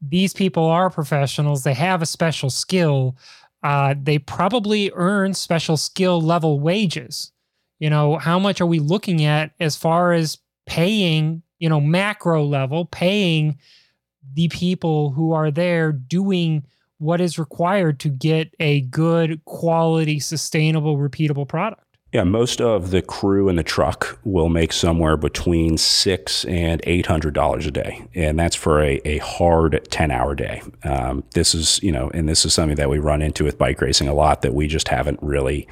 these 0.02 0.34
people 0.34 0.66
are 0.66 0.90
professionals, 0.90 1.64
they 1.64 1.74
have 1.74 2.02
a 2.02 2.06
special 2.06 2.50
skill. 2.50 3.18
Uh, 3.64 3.96
they 4.02 4.20
probably 4.20 4.92
earn 4.94 5.34
special 5.34 5.76
skill 5.76 6.22
level 6.22 6.60
wages. 6.60 7.32
You 7.80 7.90
know, 7.90 8.18
how 8.18 8.40
much 8.40 8.62
are 8.62 8.66
we 8.66 8.80
looking 8.80 9.26
at 9.26 9.52
as 9.60 9.76
far 9.76 10.14
as 10.14 10.38
paying 10.66 11.44
you 11.60 11.70
know, 11.70 11.82
macro 11.82 12.44
level, 12.44 12.86
paying 12.86 13.58
the 14.34 14.48
people 14.50 15.12
who 15.12 15.32
are 15.32 15.52
there 15.52 15.92
doing 15.92 16.64
what 17.00 17.22
is 17.22 17.38
required 17.38 18.00
to 18.00 18.10
get 18.10 18.54
a 18.60 18.82
good 18.82 19.44
quality, 19.46 20.20
sustainable, 20.20 20.98
repeatable 20.98 21.48
product. 21.48 21.84
Yeah, 22.14 22.24
most 22.24 22.62
of 22.62 22.92
the 22.92 23.02
crew 23.02 23.50
in 23.50 23.58
the 23.58 23.64
truck 23.64 24.18
will 24.24 24.48
make 24.48 24.72
somewhere 24.72 25.18
between 25.18 25.78
six 25.78 26.46
and 26.46 26.82
eight 26.86 27.06
hundred 27.06 27.34
dollars 27.34 27.68
a 27.68 27.72
day, 27.72 28.08
and 28.16 28.40
that's 28.40 28.56
for 28.56 28.82
a, 28.82 29.02
a 29.04 29.18
hard 29.18 29.86
ten 29.92 30.10
hour 30.10 30.34
day. 30.34 30.62
Um, 30.84 31.26
this 31.34 31.54
is 31.54 31.82
you 31.84 31.92
know, 31.92 32.10
and 32.14 32.30
this 32.30 32.46
is 32.46 32.54
something 32.54 32.78
that 32.78 32.90
we 32.90 32.98
run 32.98 33.22
into 33.22 33.44
with 33.44 33.58
bike 33.58 33.82
racing 33.82 34.08
a 34.08 34.14
lot 34.14 34.42
that 34.42 34.54
we 34.54 34.68
just 34.68 34.88
haven't 34.88 35.20
really 35.22 35.68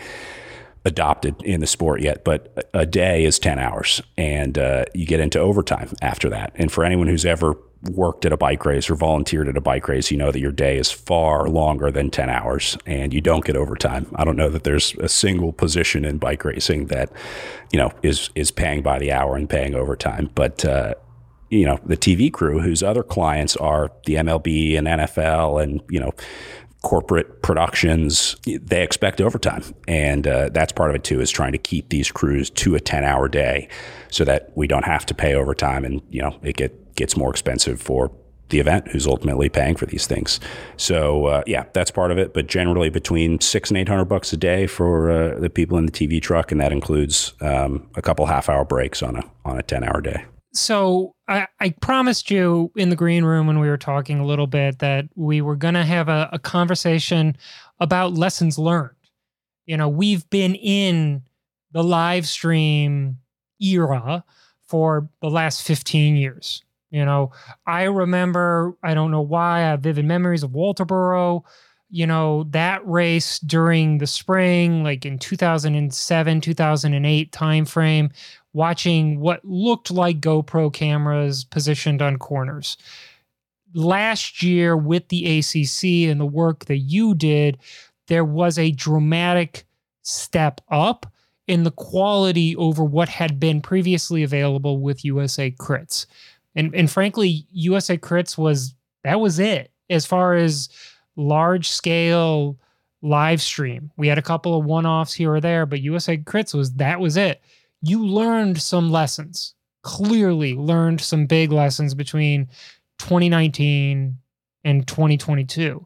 adopted 0.85 1.41
in 1.41 1.59
the 1.59 1.67
sport 1.67 2.01
yet, 2.01 2.23
but 2.23 2.69
a 2.73 2.85
day 2.85 3.25
is 3.25 3.39
10 3.39 3.57
hours 3.57 4.01
and 4.17 4.57
uh, 4.57 4.85
you 4.93 5.05
get 5.05 5.19
into 5.19 5.39
overtime 5.39 5.91
after 6.01 6.29
that. 6.29 6.51
And 6.55 6.71
for 6.71 6.85
anyone 6.85 7.07
who's 7.07 7.25
ever 7.25 7.57
worked 7.91 8.25
at 8.25 8.31
a 8.31 8.37
bike 8.37 8.65
race 8.65 8.89
or 8.89 8.95
volunteered 8.95 9.47
at 9.47 9.57
a 9.57 9.61
bike 9.61 9.87
race, 9.87 10.11
you 10.11 10.17
know 10.17 10.31
that 10.31 10.39
your 10.39 10.51
day 10.51 10.77
is 10.77 10.91
far 10.91 11.49
longer 11.49 11.91
than 11.91 12.11
10 12.11 12.29
hours 12.29 12.77
and 12.85 13.13
you 13.13 13.21
don't 13.21 13.43
get 13.43 13.55
overtime. 13.55 14.05
I 14.15 14.23
don't 14.23 14.37
know 14.37 14.49
that 14.49 14.63
there's 14.63 14.93
a 14.95 15.09
single 15.09 15.51
position 15.51 16.05
in 16.05 16.19
bike 16.19 16.45
racing 16.45 16.87
that, 16.87 17.11
you 17.71 17.79
know, 17.79 17.91
is, 18.03 18.29
is 18.35 18.51
paying 18.51 18.83
by 18.83 18.99
the 18.99 19.11
hour 19.11 19.35
and 19.35 19.49
paying 19.49 19.73
overtime. 19.73 20.29
But, 20.35 20.63
uh, 20.63 20.93
you 21.49 21.65
know, 21.65 21.79
the 21.83 21.97
TV 21.97 22.31
crew 22.31 22.59
whose 22.59 22.83
other 22.83 23.03
clients 23.03 23.55
are 23.57 23.91
the 24.05 24.15
MLB 24.15 24.77
and 24.77 24.87
NFL 24.87 25.61
and, 25.63 25.81
you 25.89 25.99
know, 25.99 26.11
corporate 26.85 27.41
productions, 27.41 28.35
they 28.45 28.83
expect 28.83 29.19
overtime. 29.19 29.63
And 29.87 30.27
uh, 30.27 30.49
that's 30.49 30.71
part 30.71 30.91
of 30.91 30.95
it 30.95 31.03
too, 31.03 31.19
is 31.19 31.31
trying 31.31 31.51
to 31.51 31.57
keep 31.57 31.89
these 31.89 32.11
crews 32.11 32.51
to 32.51 32.75
a 32.75 32.79
10 32.79 33.03
hour 33.03 33.27
day 33.27 33.67
so 34.11 34.23
that 34.23 34.51
we 34.55 34.67
don't 34.67 34.85
have 34.85 35.03
to 35.07 35.15
pay 35.15 35.33
overtime 35.33 35.83
and, 35.83 36.01
you 36.11 36.21
know, 36.21 36.39
it 36.43 36.55
get, 36.55 36.95
gets 36.95 37.17
more 37.17 37.31
expensive 37.31 37.81
for 37.81 38.11
the 38.49 38.59
event 38.59 38.87
who's 38.89 39.07
ultimately 39.07 39.49
paying 39.49 39.75
for 39.75 39.87
these 39.87 40.05
things. 40.05 40.39
So 40.77 41.25
uh, 41.25 41.43
yeah, 41.47 41.65
that's 41.73 41.89
part 41.89 42.11
of 42.11 42.19
it. 42.19 42.35
But 42.35 42.45
generally 42.45 42.89
between 42.89 43.41
six 43.41 43.71
and 43.71 43.77
800 43.79 44.05
bucks 44.05 44.31
a 44.31 44.37
day 44.37 44.67
for 44.67 45.09
uh, 45.09 45.39
the 45.39 45.49
people 45.49 45.79
in 45.79 45.87
the 45.87 45.91
TV 45.91 46.21
truck. 46.21 46.51
And 46.51 46.61
that 46.61 46.71
includes 46.71 47.33
um, 47.41 47.89
a 47.95 48.03
couple 48.03 48.27
half 48.27 48.47
hour 48.47 48.63
breaks 48.63 49.01
on 49.01 49.15
a, 49.15 49.23
on 49.43 49.57
a 49.57 49.63
10 49.63 49.83
hour 49.83 50.01
day 50.01 50.23
so 50.55 51.14
I, 51.27 51.47
I, 51.59 51.69
promised 51.69 52.29
you 52.29 52.71
in 52.75 52.89
the 52.89 52.95
green 52.95 53.23
room 53.23 53.47
when 53.47 53.59
we 53.59 53.67
were 53.67 53.77
talking 53.77 54.19
a 54.19 54.25
little 54.25 54.47
bit 54.47 54.79
that 54.79 55.05
we 55.15 55.41
were 55.41 55.55
going 55.55 55.73
to 55.73 55.83
have 55.83 56.07
a, 56.07 56.29
a, 56.31 56.39
conversation 56.39 57.35
about 57.79 58.13
lessons 58.13 58.59
learned. 58.59 58.91
You 59.65 59.77
know, 59.77 59.89
we've 59.89 60.29
been 60.29 60.53
in 60.55 61.23
the 61.71 61.83
live 61.83 62.27
stream 62.27 63.17
era 63.59 64.23
for 64.67 65.09
the 65.21 65.29
last 65.29 65.63
15 65.63 66.15
years. 66.15 66.63
You 66.91 67.03
know, 67.03 67.31
I 67.65 67.83
remember, 67.83 68.77
I 68.83 68.93
don't 68.93 69.11
know 69.11 69.21
why, 69.21 69.57
I 69.57 69.61
have 69.61 69.81
vivid 69.81 70.05
memories 70.05 70.43
of 70.43 70.51
Walterboro. 70.51 71.43
You 71.89 72.07
know, 72.07 72.45
that 72.51 72.85
race 72.87 73.39
during 73.39 73.97
the 73.97 74.07
spring, 74.07 74.83
like 74.83 75.05
in 75.05 75.19
2007, 75.19 76.41
2008 76.41 77.31
timeframe, 77.31 78.11
watching 78.55 79.19
what 79.19 79.43
looked 79.43 79.91
like 79.91 80.21
GoPro 80.21 80.73
cameras 80.73 81.43
positioned 81.43 82.01
on 82.01 82.15
corners. 82.15 82.77
Last 83.73 84.41
year, 84.41 84.77
with 84.77 85.09
the 85.09 85.39
ACC 85.39 86.09
and 86.09 86.21
the 86.21 86.25
work 86.25 86.63
that 86.65 86.77
you 86.77 87.13
did, 87.15 87.57
there 88.07 88.23
was 88.23 88.57
a 88.57 88.71
dramatic 88.71 89.65
step 90.03 90.61
up 90.71 91.05
in 91.47 91.63
the 91.63 91.71
quality 91.71 92.55
over 92.55 92.81
what 92.81 93.09
had 93.09 93.41
been 93.41 93.61
previously 93.61 94.23
available 94.23 94.79
with 94.79 95.03
USA 95.03 95.51
Crits. 95.51 96.05
And 96.55 96.73
and 96.73 96.89
frankly, 96.89 97.45
USA 97.51 97.97
Crits 97.97 98.37
was 98.37 98.73
that 99.03 99.19
was 99.19 99.37
it 99.37 99.69
as 99.89 100.05
far 100.05 100.33
as 100.33 100.69
large 101.17 101.67
scale 101.67 102.57
live 103.01 103.41
stream. 103.41 103.91
We 103.97 104.07
had 104.07 104.17
a 104.17 104.23
couple 104.23 104.57
of 104.57 104.65
one-offs 104.65 105.13
here 105.13 105.33
or 105.33 105.41
there, 105.41 105.65
but 105.65 105.81
USA 105.81 106.15
Crits 106.17 106.53
was 106.55 106.73
that 106.75 107.01
was 107.01 107.17
it. 107.17 107.41
You 107.87 108.03
learned 108.03 108.59
some 108.59 108.91
lessons. 108.91 109.53
Clearly 109.83 110.55
learned 110.55 111.01
some 111.01 111.27
big 111.27 111.51
lessons 111.51 111.93
between 111.93 112.47
2019 112.97 114.17
and 114.63 114.87
2022. 114.87 115.85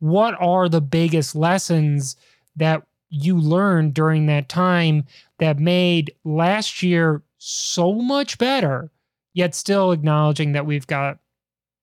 What 0.00 0.34
are 0.40 0.68
the 0.68 0.80
biggest 0.80 1.36
lessons 1.36 2.16
that 2.56 2.82
you 3.10 3.38
learned 3.38 3.94
during 3.94 4.26
that 4.26 4.48
time 4.48 5.04
that 5.38 5.60
made 5.60 6.12
last 6.24 6.82
year 6.82 7.22
so 7.38 7.94
much 7.94 8.38
better, 8.38 8.90
yet 9.32 9.54
still 9.54 9.92
acknowledging 9.92 10.50
that 10.52 10.66
we've 10.66 10.88
got 10.88 11.18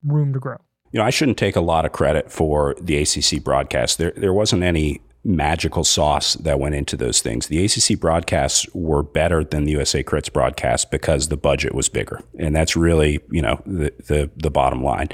room 0.03 0.34
to 0.34 0.39
grow? 0.39 0.57
You 0.91 0.99
know, 0.99 1.05
I 1.05 1.09
shouldn't 1.09 1.38
take 1.38 1.55
a 1.55 1.61
lot 1.61 1.86
of 1.86 1.93
credit 1.93 2.30
for 2.30 2.76
the 2.82 2.97
ACC 2.97 3.41
broadcast. 3.41 3.97
There, 3.97 4.11
there 4.18 4.34
wasn't 4.34 4.64
any 4.64 4.99
magical 5.24 5.84
sauce 5.84 6.34
that 6.36 6.60
went 6.60 6.76
into 6.76 6.98
those 6.98 7.22
things. 7.22 7.48
The 7.48 7.64
ACC 7.64 8.00
broadcasts 8.00 8.68
were 8.74 9.04
better 9.04 9.44
than 9.44 9.64
the 9.64 9.72
USA 9.72 10.04
Crits 10.04 10.32
broadcast 10.32 10.92
because 10.92 11.30
the 11.30 11.38
budget 11.38 11.74
was 11.74 11.90
bigger, 11.90 12.22
and 12.38 12.56
that's 12.56 12.76
really 12.76 13.20
you 13.32 13.42
know 13.42 13.62
the 13.66 13.94
the, 14.08 14.30
the 14.36 14.52
bottom 14.52 14.84
line. 14.84 15.10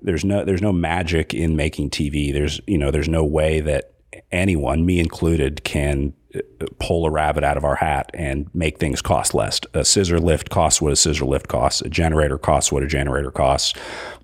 There's 0.00 0.24
no 0.24 0.44
there's 0.44 0.62
no 0.62 0.72
magic 0.72 1.34
in 1.34 1.56
making 1.56 1.90
TV. 1.90 2.32
There's 2.32 2.60
you 2.66 2.78
know 2.78 2.90
there's 2.90 3.08
no 3.08 3.24
way 3.24 3.60
that 3.60 3.92
anyone, 4.30 4.84
me 4.84 4.98
included, 4.98 5.64
can 5.64 6.14
pull 6.78 7.06
a 7.06 7.10
rabbit 7.10 7.44
out 7.44 7.56
of 7.56 7.64
our 7.64 7.76
hat 7.76 8.10
and 8.14 8.48
make 8.54 8.78
things 8.78 9.02
cost 9.02 9.34
less. 9.34 9.60
A 9.74 9.84
scissor 9.84 10.18
lift 10.18 10.50
costs 10.50 10.80
what 10.80 10.92
a 10.92 10.96
scissor 10.96 11.24
lift 11.24 11.48
costs. 11.48 11.82
A 11.82 11.88
generator 11.88 12.38
costs 12.38 12.72
what 12.72 12.82
a 12.82 12.86
generator 12.86 13.30
costs. 13.30 13.74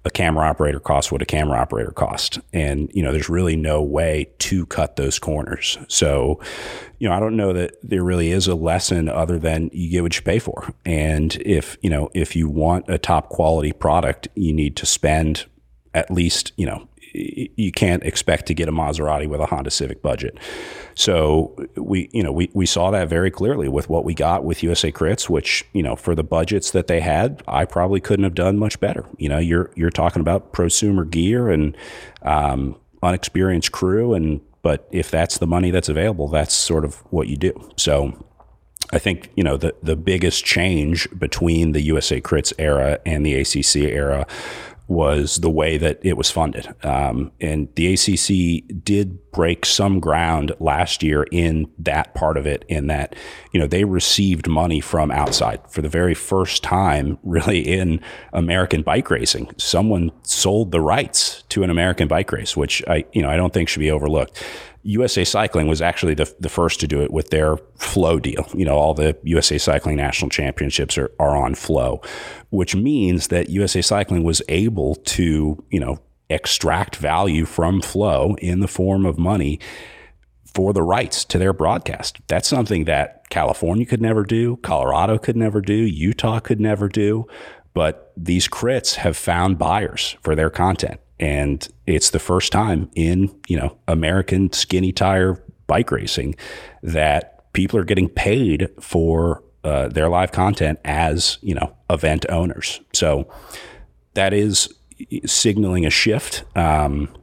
A 0.05 0.11
camera 0.11 0.47
operator 0.47 0.81
costs 0.81 1.13
what 1.13 1.21
a 1.21 1.27
camera 1.27 1.59
operator 1.59 1.91
costs. 1.91 2.39
And, 2.53 2.91
you 2.95 3.03
know, 3.03 3.13
there's 3.13 3.29
really 3.29 3.57
no 3.57 3.83
way 3.83 4.31
to 4.39 4.65
cut 4.67 4.97
those 4.97 5.19
corners. 5.19 5.77
So, 5.89 6.41
you 6.99 7.09
know, 7.09 7.15
I 7.15 7.21
don't 7.21 7.37
know 7.37 7.53
that 7.53 7.77
there 7.83 8.03
really 8.03 8.31
is 8.31 8.49
a 8.49 8.55
lesson 8.55 9.09
other 9.09 9.39
than 9.39 9.71
you 9.73 9.91
get 9.91 10.03
what 10.03 10.17
you 10.17 10.23
pay 10.23 10.39
for. 10.39 10.73
And 10.85 11.37
if, 11.45 11.77
you 11.83 11.91
know, 11.91 12.11
if 12.15 12.35
you 12.35 12.49
want 12.49 12.89
a 12.89 12.97
top 12.97 13.29
quality 13.29 13.73
product, 13.73 14.29
you 14.35 14.53
need 14.53 14.77
to 14.77 14.87
spend 14.87 15.47
at 15.95 16.11
least, 16.11 16.53
you 16.57 16.67
know, 16.67 16.89
you 17.57 17.73
can't 17.73 18.03
expect 18.03 18.47
to 18.47 18.55
get 18.55 18.69
a 18.69 18.73
Maserati 18.73 19.29
with 19.29 19.41
a 19.41 19.47
Honda 19.47 19.71
Civic 19.71 20.03
budget. 20.03 20.39
So 20.95 21.55
we, 21.77 22.09
you 22.13 22.23
know, 22.23 22.33
we, 22.33 22.51
we 22.55 22.67
saw 22.67 22.91
that 22.91 23.09
very 23.09 23.31
clearly 23.31 23.69
with 23.69 23.89
what 23.89 24.05
we 24.05 24.15
got 24.15 24.45
with 24.45 24.63
USA 24.63 24.91
Crits, 24.91 25.29
which, 25.29 25.65
you 25.73 25.83
know, 25.83 25.97
for 25.97 26.15
the 26.15 26.25
budgets 26.25 26.71
that 26.73 26.87
they 26.87 27.01
had, 27.01 27.43
I 27.47 27.65
probably 27.65 28.01
couldn't 28.01 28.25
have 28.25 28.35
done 28.35 28.59
much 28.59 28.81
better. 28.81 29.05
You 29.17 29.29
know, 29.29 29.39
you're, 29.39 29.71
you're 29.75 29.91
talking 29.91 30.21
about 30.21 30.53
prosumer 30.53 31.09
gear 31.09 31.51
and, 31.51 31.77
um, 32.23 32.77
unexperienced 33.03 33.73
crew. 33.73 34.15
And, 34.15 34.41
but 34.63 34.89
if 34.91 35.11
that's 35.11 35.39
the 35.39 35.47
money 35.47 35.71
that's 35.71 35.89
available, 35.89 36.29
that's 36.29 36.55
sort 36.55 36.85
of 36.85 36.97
what 37.11 37.29
you 37.29 37.37
do. 37.37 37.71
So 37.77 38.25
I 38.93 38.99
think, 38.99 39.31
you 39.37 39.45
know, 39.45 39.57
the, 39.57 39.75
the 39.83 39.97
biggest 39.97 40.45
change 40.45 41.09
between 41.19 41.73
the 41.73 41.83
USA 41.83 42.21
Crits 42.21 42.53
era 42.59 42.99
and 43.05 43.25
the 43.25 43.35
ACC 43.35 43.91
era 43.93 44.27
was 44.89 45.37
the 45.37 45.51
way 45.51 45.77
that 45.77 46.01
it 46.03 46.17
was 46.17 46.31
funded. 46.31 46.75
Um, 46.83 47.31
and 47.41 47.69
the 47.77 47.93
ACC 47.93 48.83
did 48.83 49.28
break 49.33 49.67
some 49.67 50.01
ground 50.01 50.53
last 50.61 51.03
year 51.03 51.27
in 51.31 51.71
that 51.79 52.15
part 52.15 52.37
of 52.37 52.47
it, 52.47 52.65
in 52.69 52.87
that, 52.89 53.15
you 53.53 53.61
know, 53.61 53.67
they 53.67 53.85
received 53.85 54.49
money 54.49 54.81
from 54.81 55.11
outside 55.11 55.61
for 55.69 55.83
the 55.83 55.89
very 55.89 56.15
first 56.15 56.63
time, 56.63 57.19
really, 57.25 57.61
in 57.61 58.01
American 58.33 58.83
bike 58.83 59.11
racing. 59.11 59.51
Someone 59.57 60.11
sold 60.23 60.73
the 60.73 60.81
rights 60.81 61.43
to 61.51 61.63
an 61.63 61.71
American 61.71 62.09
bike 62.09 62.31
race, 62.33 62.57
which 62.57 62.83
I, 62.89 63.05
you 63.13 63.23
know, 63.23 63.31
I 63.31 63.37
don't 63.37 63.53
think 63.53 63.69
should 63.69 63.81
be 63.81 63.91
overlooked. 63.91 64.43
USA 64.83 65.25
Cycling 65.25 65.67
was 65.67 65.83
actually 65.83 66.15
the, 66.15 66.33
the 66.41 66.49
first 66.49 66.81
to 66.81 66.87
do 66.87 67.03
it 67.03 67.11
with 67.11 67.31
their 67.31 67.57
Flow 67.77 68.19
deal. 68.19 68.49
You 68.55 68.65
know, 68.65 68.77
all 68.77 68.95
the 68.95 69.17
USA 69.25 69.59
Cycling 69.59 69.97
national 69.97 70.31
championships 70.31 70.97
are, 70.97 71.11
are 71.19 71.37
on 71.37 71.55
Flow, 71.55 72.01
which 72.51 72.75
means 72.75 73.29
that 73.29 73.51
USA 73.51 73.83
Cycling 73.83 74.25
was 74.25 74.41
able 74.49 74.95
to, 74.95 75.63
you 75.71 75.81
know, 75.81 75.99
extract 76.31 76.97
value 76.97 77.45
from 77.45 77.81
Flow 77.81 78.37
in 78.37 78.61
the 78.61 78.69
form 78.69 79.07
of 79.07 79.19
money 79.19 79.59
for 80.45 80.73
the 80.73 80.83
rights 80.83 81.25
to 81.27 81.39
their 81.39 81.53
broadcast. 81.53 82.19
That's 82.27 82.49
something 82.49 82.85
that 82.85 83.29
California 83.31 83.87
could 83.87 84.01
never 84.01 84.25
do, 84.25 84.57
Colorado 84.59 85.19
could 85.19 85.37
never 85.37 85.61
do, 85.61 85.75
Utah 85.75 86.41
could 86.41 86.61
never 86.61 86.89
do. 86.89 87.27
But 87.75 88.13
these 88.17 88.49
crits 88.49 88.97
have 88.97 89.17
found 89.17 89.59
buyers 89.59 90.17
for 90.23 90.35
their 90.35 90.51
content 90.51 91.01
and 91.21 91.69
it's 91.87 92.11
the 92.11 92.19
first 92.19 92.53
time 92.53 92.91
in 92.95 93.35
you 93.49 93.57
know 93.57 93.77
American 93.89 94.53
skinny 94.53 94.93
tire 94.93 95.43
bike 95.67 95.91
racing 95.91 96.35
that 96.83 97.53
people 97.53 97.79
are 97.79 97.85
getting 97.85 98.09
paid 98.09 98.69
for 98.81 99.43
uh, 99.65 99.89
their 99.89 100.09
live 100.09 100.33
content 100.33 100.79
as 100.85 101.39
you 101.43 101.55
know 101.55 101.75
event 101.91 102.27
owners. 102.29 102.81
So 102.93 103.29
that 104.15 104.33
is 104.33 104.73
signaling 105.27 105.87
a 105.87 105.91
shift. 105.91 106.45
Um, 106.57 107.15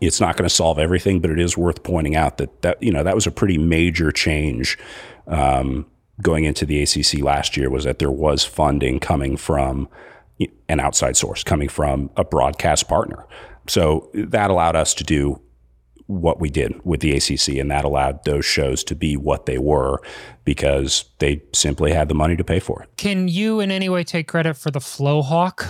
it's 0.00 0.20
not 0.20 0.36
going 0.36 0.48
to 0.48 0.54
solve 0.54 0.78
everything, 0.78 1.20
but 1.20 1.30
it 1.30 1.40
is 1.40 1.56
worth 1.56 1.82
pointing 1.82 2.14
out 2.14 2.38
that 2.38 2.62
that 2.62 2.82
you 2.82 2.92
know 2.92 3.02
that 3.02 3.14
was 3.14 3.26
a 3.26 3.30
pretty 3.30 3.58
major 3.58 4.12
change 4.12 4.78
um, 5.26 5.86
going 6.22 6.44
into 6.44 6.66
the 6.66 6.82
ACC 6.82 7.22
last 7.22 7.56
year. 7.56 7.70
Was 7.70 7.84
that 7.84 7.98
there 7.98 8.10
was 8.10 8.44
funding 8.44 9.00
coming 9.00 9.36
from 9.36 9.88
an 10.68 10.80
outside 10.80 11.16
source 11.16 11.42
coming 11.42 11.68
from 11.68 12.10
a 12.16 12.24
broadcast 12.24 12.88
partner. 12.88 13.26
So 13.66 14.10
that 14.14 14.50
allowed 14.50 14.76
us 14.76 14.94
to 14.94 15.04
do 15.04 15.40
what 16.06 16.40
we 16.40 16.48
did 16.48 16.80
with 16.84 17.00
the 17.00 17.12
ACC, 17.12 17.58
and 17.58 17.70
that 17.70 17.84
allowed 17.84 18.24
those 18.24 18.44
shows 18.44 18.82
to 18.84 18.94
be 18.94 19.16
what 19.16 19.44
they 19.44 19.58
were 19.58 20.00
because 20.44 21.04
they 21.18 21.42
simply 21.52 21.92
had 21.92 22.08
the 22.08 22.14
money 22.14 22.34
to 22.34 22.44
pay 22.44 22.60
for 22.60 22.82
it. 22.82 22.88
Can 22.96 23.28
you 23.28 23.60
in 23.60 23.70
any 23.70 23.90
way 23.90 24.04
take 24.04 24.26
credit 24.26 24.54
for 24.54 24.70
the 24.70 24.78
Flowhawk? 24.78 25.66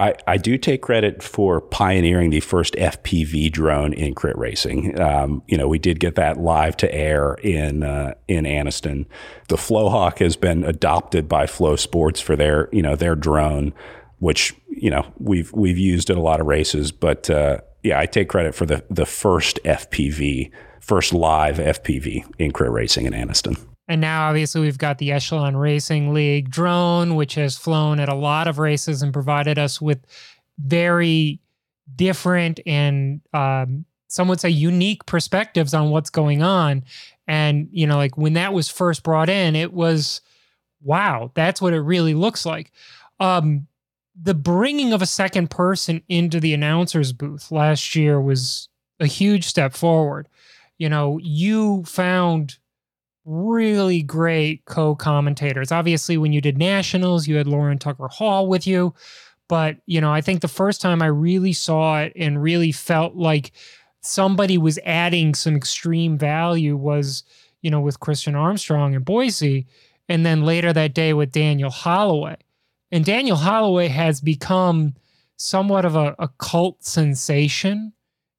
I, 0.00 0.14
I 0.26 0.36
do 0.38 0.58
take 0.58 0.82
credit 0.82 1.22
for 1.22 1.60
pioneering 1.60 2.30
the 2.30 2.40
first 2.40 2.74
FPV 2.74 3.52
drone 3.52 3.92
in 3.92 4.14
crit 4.14 4.36
racing. 4.36 5.00
Um, 5.00 5.42
you 5.46 5.56
know, 5.56 5.68
we 5.68 5.78
did 5.78 6.00
get 6.00 6.16
that 6.16 6.36
live 6.36 6.76
to 6.78 6.92
air 6.92 7.34
in 7.34 7.82
uh, 7.84 8.14
in 8.26 8.44
Anniston. 8.44 9.06
The 9.48 9.56
Flowhawk 9.56 10.18
has 10.18 10.36
been 10.36 10.64
adopted 10.64 11.28
by 11.28 11.46
FloSports 11.46 12.20
for 12.20 12.34
their 12.34 12.68
you 12.72 12.82
know 12.82 12.96
their 12.96 13.14
drone, 13.14 13.72
which 14.18 14.54
you 14.68 14.90
know 14.90 15.06
we've 15.18 15.52
we've 15.52 15.78
used 15.78 16.10
in 16.10 16.18
a 16.18 16.22
lot 16.22 16.40
of 16.40 16.46
races. 16.46 16.90
But 16.90 17.30
uh, 17.30 17.58
yeah, 17.84 18.00
I 18.00 18.06
take 18.06 18.28
credit 18.28 18.54
for 18.54 18.66
the 18.66 18.84
the 18.90 19.06
first 19.06 19.60
FPV, 19.64 20.50
first 20.80 21.12
live 21.12 21.58
FPV 21.58 22.24
in 22.38 22.50
crit 22.50 22.72
racing 22.72 23.06
in 23.06 23.12
Anniston. 23.12 23.58
And 23.86 24.00
now, 24.00 24.28
obviously, 24.28 24.62
we've 24.62 24.78
got 24.78 24.98
the 24.98 25.12
Echelon 25.12 25.56
Racing 25.56 26.14
League 26.14 26.50
drone, 26.50 27.16
which 27.16 27.34
has 27.34 27.58
flown 27.58 28.00
at 28.00 28.08
a 28.08 28.14
lot 28.14 28.48
of 28.48 28.58
races 28.58 29.02
and 29.02 29.12
provided 29.12 29.58
us 29.58 29.80
with 29.80 30.04
very 30.58 31.40
different 31.94 32.60
and 32.64 33.20
um, 33.34 33.84
some 34.08 34.28
would 34.28 34.40
say 34.40 34.48
unique 34.48 35.04
perspectives 35.06 35.74
on 35.74 35.90
what's 35.90 36.10
going 36.10 36.42
on. 36.42 36.84
And, 37.26 37.68
you 37.72 37.86
know, 37.86 37.96
like 37.96 38.16
when 38.16 38.34
that 38.34 38.52
was 38.52 38.68
first 38.68 39.02
brought 39.02 39.28
in, 39.28 39.56
it 39.56 39.72
was, 39.72 40.20
wow, 40.82 41.32
that's 41.34 41.60
what 41.60 41.72
it 41.72 41.80
really 41.80 42.14
looks 42.14 42.46
like. 42.46 42.70
Um, 43.18 43.66
the 44.20 44.34
bringing 44.34 44.92
of 44.92 45.02
a 45.02 45.06
second 45.06 45.50
person 45.50 46.02
into 46.08 46.38
the 46.38 46.54
announcer's 46.54 47.12
booth 47.12 47.50
last 47.50 47.96
year 47.96 48.20
was 48.20 48.68
a 49.00 49.06
huge 49.06 49.44
step 49.44 49.74
forward. 49.74 50.28
You 50.78 50.88
know, 50.88 51.18
you 51.20 51.82
found 51.84 52.58
really 53.24 54.02
great 54.02 54.64
co-commentators. 54.66 55.72
Obviously, 55.72 56.16
when 56.16 56.32
you 56.32 56.40
did 56.40 56.58
nationals, 56.58 57.26
you 57.26 57.36
had 57.36 57.46
Lauren 57.46 57.78
Tucker 57.78 58.08
Hall 58.08 58.46
with 58.46 58.66
you, 58.66 58.94
but 59.48 59.76
you 59.86 60.00
know, 60.00 60.12
I 60.12 60.20
think 60.20 60.40
the 60.40 60.48
first 60.48 60.80
time 60.80 61.02
I 61.02 61.06
really 61.06 61.52
saw 61.52 62.00
it 62.00 62.12
and 62.16 62.42
really 62.42 62.72
felt 62.72 63.14
like 63.14 63.52
somebody 64.02 64.58
was 64.58 64.78
adding 64.84 65.34
some 65.34 65.56
extreme 65.56 66.18
value 66.18 66.76
was, 66.76 67.24
you 67.62 67.70
know, 67.70 67.80
with 67.80 68.00
Christian 68.00 68.34
Armstrong 68.34 68.94
and 68.94 69.04
Boise, 69.04 69.66
and 70.08 70.24
then 70.26 70.44
later 70.44 70.72
that 70.72 70.94
day 70.94 71.14
with 71.14 71.32
Daniel 71.32 71.70
Holloway. 71.70 72.36
And 72.92 73.04
Daniel 73.04 73.36
Holloway 73.36 73.88
has 73.88 74.20
become 74.20 74.94
somewhat 75.36 75.84
of 75.84 75.96
a, 75.96 76.14
a 76.18 76.28
cult 76.38 76.84
sensation 76.84 77.92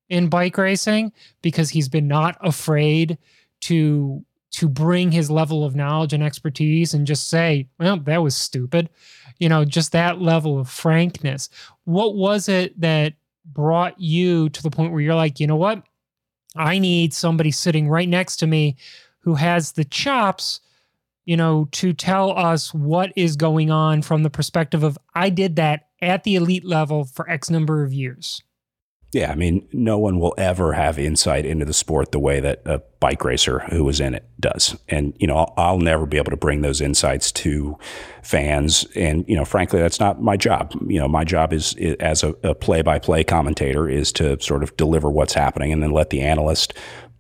in 0.10 0.30
bike 0.30 0.58
racing 0.58 1.12
because 1.42 1.72
he's 1.72 1.90
been 1.90 2.08
not 2.08 2.38
afraid 2.42 3.18
to 3.62 4.24
to 4.56 4.70
bring 4.70 5.12
his 5.12 5.30
level 5.30 5.66
of 5.66 5.76
knowledge 5.76 6.14
and 6.14 6.24
expertise 6.24 6.94
and 6.94 7.06
just 7.06 7.30
say, 7.30 7.68
well, 7.78 7.98
that 7.98 8.24
was 8.24 8.36
stupid. 8.36 8.90
You 9.38 9.50
know, 9.50 9.66
just 9.66 9.92
that 9.92 10.22
level 10.22 10.58
of 10.58 10.70
frankness. 10.70 11.50
What 11.84 12.16
was 12.16 12.48
it 12.48 12.80
that 12.80 13.14
brought 13.46 14.00
you 14.00 14.48
to 14.50 14.64
the 14.64 14.70
point 14.70 14.94
where 14.94 15.02
you're 15.02 15.14
like, 15.14 15.42
you 15.42 15.48
know 15.48 15.58
what? 15.58 15.84
I 16.56 16.80
need 16.80 17.14
somebody 17.14 17.52
sitting 17.52 17.90
right 17.90 18.08
next 18.08 18.38
to 18.38 18.48
me 18.48 18.78
who 19.20 19.36
has 19.36 19.74
the 19.74 19.84
chops, 19.84 20.62
you 21.26 21.36
know, 21.36 21.68
to 21.74 21.92
tell 21.92 22.32
us 22.32 22.74
what 22.74 23.12
is 23.18 23.36
going 23.36 23.72
on 23.72 24.02
from 24.04 24.24
the 24.24 24.30
perspective 24.30 24.84
of 24.84 24.98
I 25.14 25.30
did 25.32 25.58
that 25.58 25.88
at 26.02 26.24
the 26.24 26.36
elite 26.36 26.64
level 26.64 27.04
for 27.04 27.30
X 27.30 27.50
number 27.50 27.84
of 27.84 27.92
years. 27.92 28.42
Yeah, 29.16 29.32
I 29.32 29.36
mean, 29.36 29.66
no 29.72 29.98
one 29.98 30.20
will 30.20 30.34
ever 30.38 30.74
have 30.74 31.00
insight 31.00 31.46
into 31.46 31.64
the 31.64 31.72
sport 31.72 32.12
the 32.12 32.20
way 32.20 32.42
that 32.42 32.62
a 32.66 32.80
bike 33.00 33.24
racer 33.24 33.60
who 33.60 33.86
was 33.86 34.02
in 34.02 34.14
it 34.14 34.26
does. 34.42 34.78
And, 34.90 35.16
you 35.18 35.26
know, 35.26 35.38
I'll, 35.38 35.54
I'll, 35.56 35.80
never 35.80 36.06
be 36.06 36.18
able 36.18 36.32
to 36.32 36.38
bring 36.38 36.60
those 36.60 36.82
insights 36.82 37.32
to 37.32 37.78
fans. 38.24 38.86
And, 38.94 39.24
you 39.26 39.38
know, 39.38 39.46
frankly, 39.46 39.80
that's 39.80 40.02
not 40.02 40.22
my 40.22 40.36
job. 40.36 40.74
You 40.86 41.00
know, 41.00 41.08
my 41.08 41.24
job 41.24 41.54
is, 41.54 41.76
is 41.76 41.96
as 42.02 42.24
a 42.24 42.34
play 42.56 42.82
by 42.82 43.00
play 43.00 43.24
commentator 43.24 43.88
is 43.88 44.12
to 44.14 44.38
sort 44.42 44.64
of 44.64 44.76
deliver 44.76 45.10
what's 45.10 45.34
happening 45.34 45.72
and 45.72 45.82
then 45.82 45.92
let 45.92 46.10
the 46.10 46.20
analyst 46.20 46.74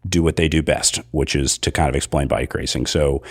do 0.06 0.22
what 0.22 0.36
they 0.36 0.50
do 0.50 0.62
best, 0.62 0.98
which 1.12 1.34
is 1.34 1.58
to 1.60 1.72
kind 1.72 1.88
of 1.88 1.96
explain 1.96 2.28
bike 2.28 2.54
racing. 2.54 2.88
So, 2.88 3.24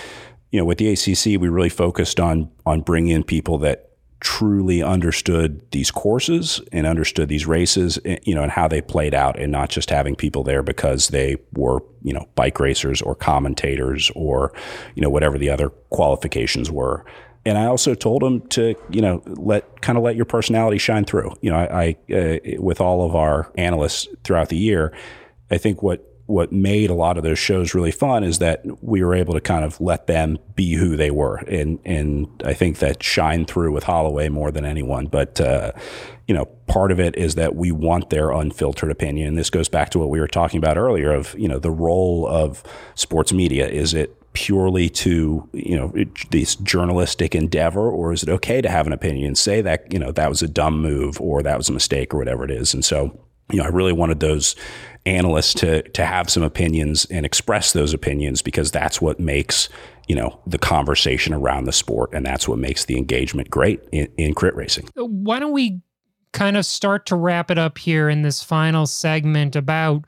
you 0.53 0.59
know, 0.59 0.65
with 0.65 0.79
the 0.79 0.91
ACC, 0.91 1.39
we 1.39 1.51
really 1.51 1.69
focused 1.69 2.19
on 2.19 2.51
on 2.65 2.81
bringing 2.81 3.15
in 3.15 3.25
people 3.25 3.59
that 3.59 3.91
truly 4.25 4.83
understood 4.83 5.61
these 5.71 5.91
courses 5.91 6.59
and 6.73 6.87
understood 6.87 7.29
these 7.29 7.47
races, 7.47 7.99
eh, 8.07 8.17
you 8.23 8.35
know, 8.35 8.43
and 8.43 8.51
how 8.51 8.67
they 8.67 8.81
played 8.81 9.13
out, 9.13 9.39
and 9.39 9.53
not 9.53 9.69
just 9.69 9.91
having 9.91 10.17
people 10.17 10.43
there 10.43 10.63
because 10.63 11.09
they 11.09 11.37
were, 11.53 11.83
you 12.03 12.13
know, 12.13 12.27
bike 12.35 12.59
racers 12.59 13.03
or 13.03 13.15
commentators 13.15 14.11
or, 14.17 14.51
you 14.95 15.03
know, 15.03 15.11
whatever 15.11 15.37
the 15.37 15.51
other 15.51 15.69
qualifications 15.91 16.71
were. 16.71 17.05
And 17.45 17.59
I 17.59 17.67
also 17.67 17.95
told 17.95 18.23
them 18.23 18.41
to, 18.49 18.75
you 18.89 19.03
know, 19.03 19.23
let 19.27 19.83
kind 19.83 19.99
of 19.99 20.05
let 20.05 20.17
your 20.17 20.25
personality 20.25 20.79
shine 20.79 21.05
through. 21.05 21.35
You 21.43 21.51
know, 21.51 21.59
I, 21.59 21.97
I 22.11 22.15
uh, 22.15 22.39
with 22.63 22.81
all 22.81 23.05
of 23.07 23.15
our 23.15 23.53
analysts 23.57 24.09
throughout 24.25 24.49
the 24.49 24.57
year, 24.57 24.97
I 25.51 25.59
think 25.59 25.83
what 25.83 26.14
what 26.27 26.53
made 26.53 26.89
a 26.89 26.95
lot 26.95 27.19
of 27.19 27.23
those 27.23 27.39
shows 27.39 27.75
really 27.75 27.91
fun 27.91 28.25
is 28.25 28.39
that 28.39 28.65
we 28.83 29.03
were 29.03 29.15
able 29.15 29.35
to 29.35 29.41
kind 29.41 29.65
of 29.65 29.79
let 29.81 30.07
them 30.07 30.39
be 30.55 30.75
who 30.75 30.97
they 30.97 31.11
were, 31.11 31.37
and 31.49 31.79
and 31.85 32.29
I 32.45 32.55
think 32.55 32.79
that 32.79 33.03
shined 33.03 33.49
through 33.49 33.73
with 33.73 33.85
Holloway 33.85 34.29
more 34.31 34.51
than 34.51 34.65
anyone. 34.65 35.07
But 35.07 35.41
uh, 35.41 35.73
you 36.27 36.35
know, 36.35 36.47
part 36.67 36.93
of 36.93 36.99
it 36.99 37.17
is 37.17 37.35
that 37.35 37.55
we 37.55 37.71
want 37.73 38.09
their 38.11 38.31
unfiltered 38.31 38.91
opinion, 38.91 39.29
and 39.29 39.39
this 39.39 39.51
goes 39.51 39.69
back 39.69 39.91
to 39.91 39.99
what 39.99 40.09
we 40.09 40.19
were 40.19 40.29
talking 40.29 40.59
about 40.59 40.79
earlier 40.79 41.13
of 41.13 41.35
you 41.39 41.49
know 41.49 41.59
the 41.59 41.71
role 41.71 42.27
of 42.27 42.63
sports 42.95 43.33
media. 43.33 43.69
Is 43.69 43.93
it 43.93 44.17
purely 44.35 44.89
to 44.89 45.49
you 45.53 45.77
know 45.77 45.93
this 46.31 46.57
journalistic 46.57 47.37
endeavor 47.37 47.89
or 47.89 48.13
is 48.13 48.23
it 48.23 48.29
okay 48.29 48.61
to 48.61 48.69
have 48.69 48.85
an 48.85 48.93
opinion 48.93 49.37
say 49.37 49.63
that 49.63 49.91
you 49.93 49.99
know 49.99 50.11
that 50.11 50.29
was 50.29 50.43
a 50.43 50.49
dumb 50.49 50.83
move 50.83 51.21
or 51.21 51.41
that 51.41 51.57
was 51.57 51.69
a 51.69 51.73
mistake 51.73 52.13
or 52.13 52.19
whatever 52.19 52.45
it 52.45 52.51
is 52.51 52.75
and 52.75 52.85
so 52.85 53.17
you 53.53 53.59
know 53.59 53.65
i 53.65 53.69
really 53.69 53.93
wanted 53.93 54.19
those 54.19 54.57
analysts 55.07 55.55
to 55.55 55.83
to 55.91 56.05
have 56.05 56.31
some 56.31 56.43
opinions 56.43 57.05
and 57.07 57.27
express 57.27 57.73
those 57.73 57.93
opinions 57.93 58.41
because 58.41 58.71
that's 58.71 59.01
what 59.01 59.21
makes 59.21 59.69
you 60.09 60.15
know 60.15 60.39
the 60.47 60.59
conversation 60.59 61.35
around 61.35 61.65
the 61.65 61.73
sport 61.73 62.11
and 62.13 62.25
that's 62.25 62.49
what 62.49 62.59
makes 62.59 62.87
the 62.87 62.97
engagement 62.97 63.51
great 63.51 63.81
in, 63.93 64.09
in 64.17 64.35
crit 64.35 64.55
racing. 64.55 64.89
Why 64.97 65.39
don't 65.39 65.53
we 65.53 65.81
kind 66.33 66.57
of 66.57 66.67
start 66.67 67.07
to 67.07 67.17
wrap 67.17 67.51
it 67.51 67.59
up 67.59 67.79
here 67.79 68.09
in 68.09 68.23
this 68.23 68.43
final 68.43 68.87
segment 68.87 69.55
about 69.55 70.05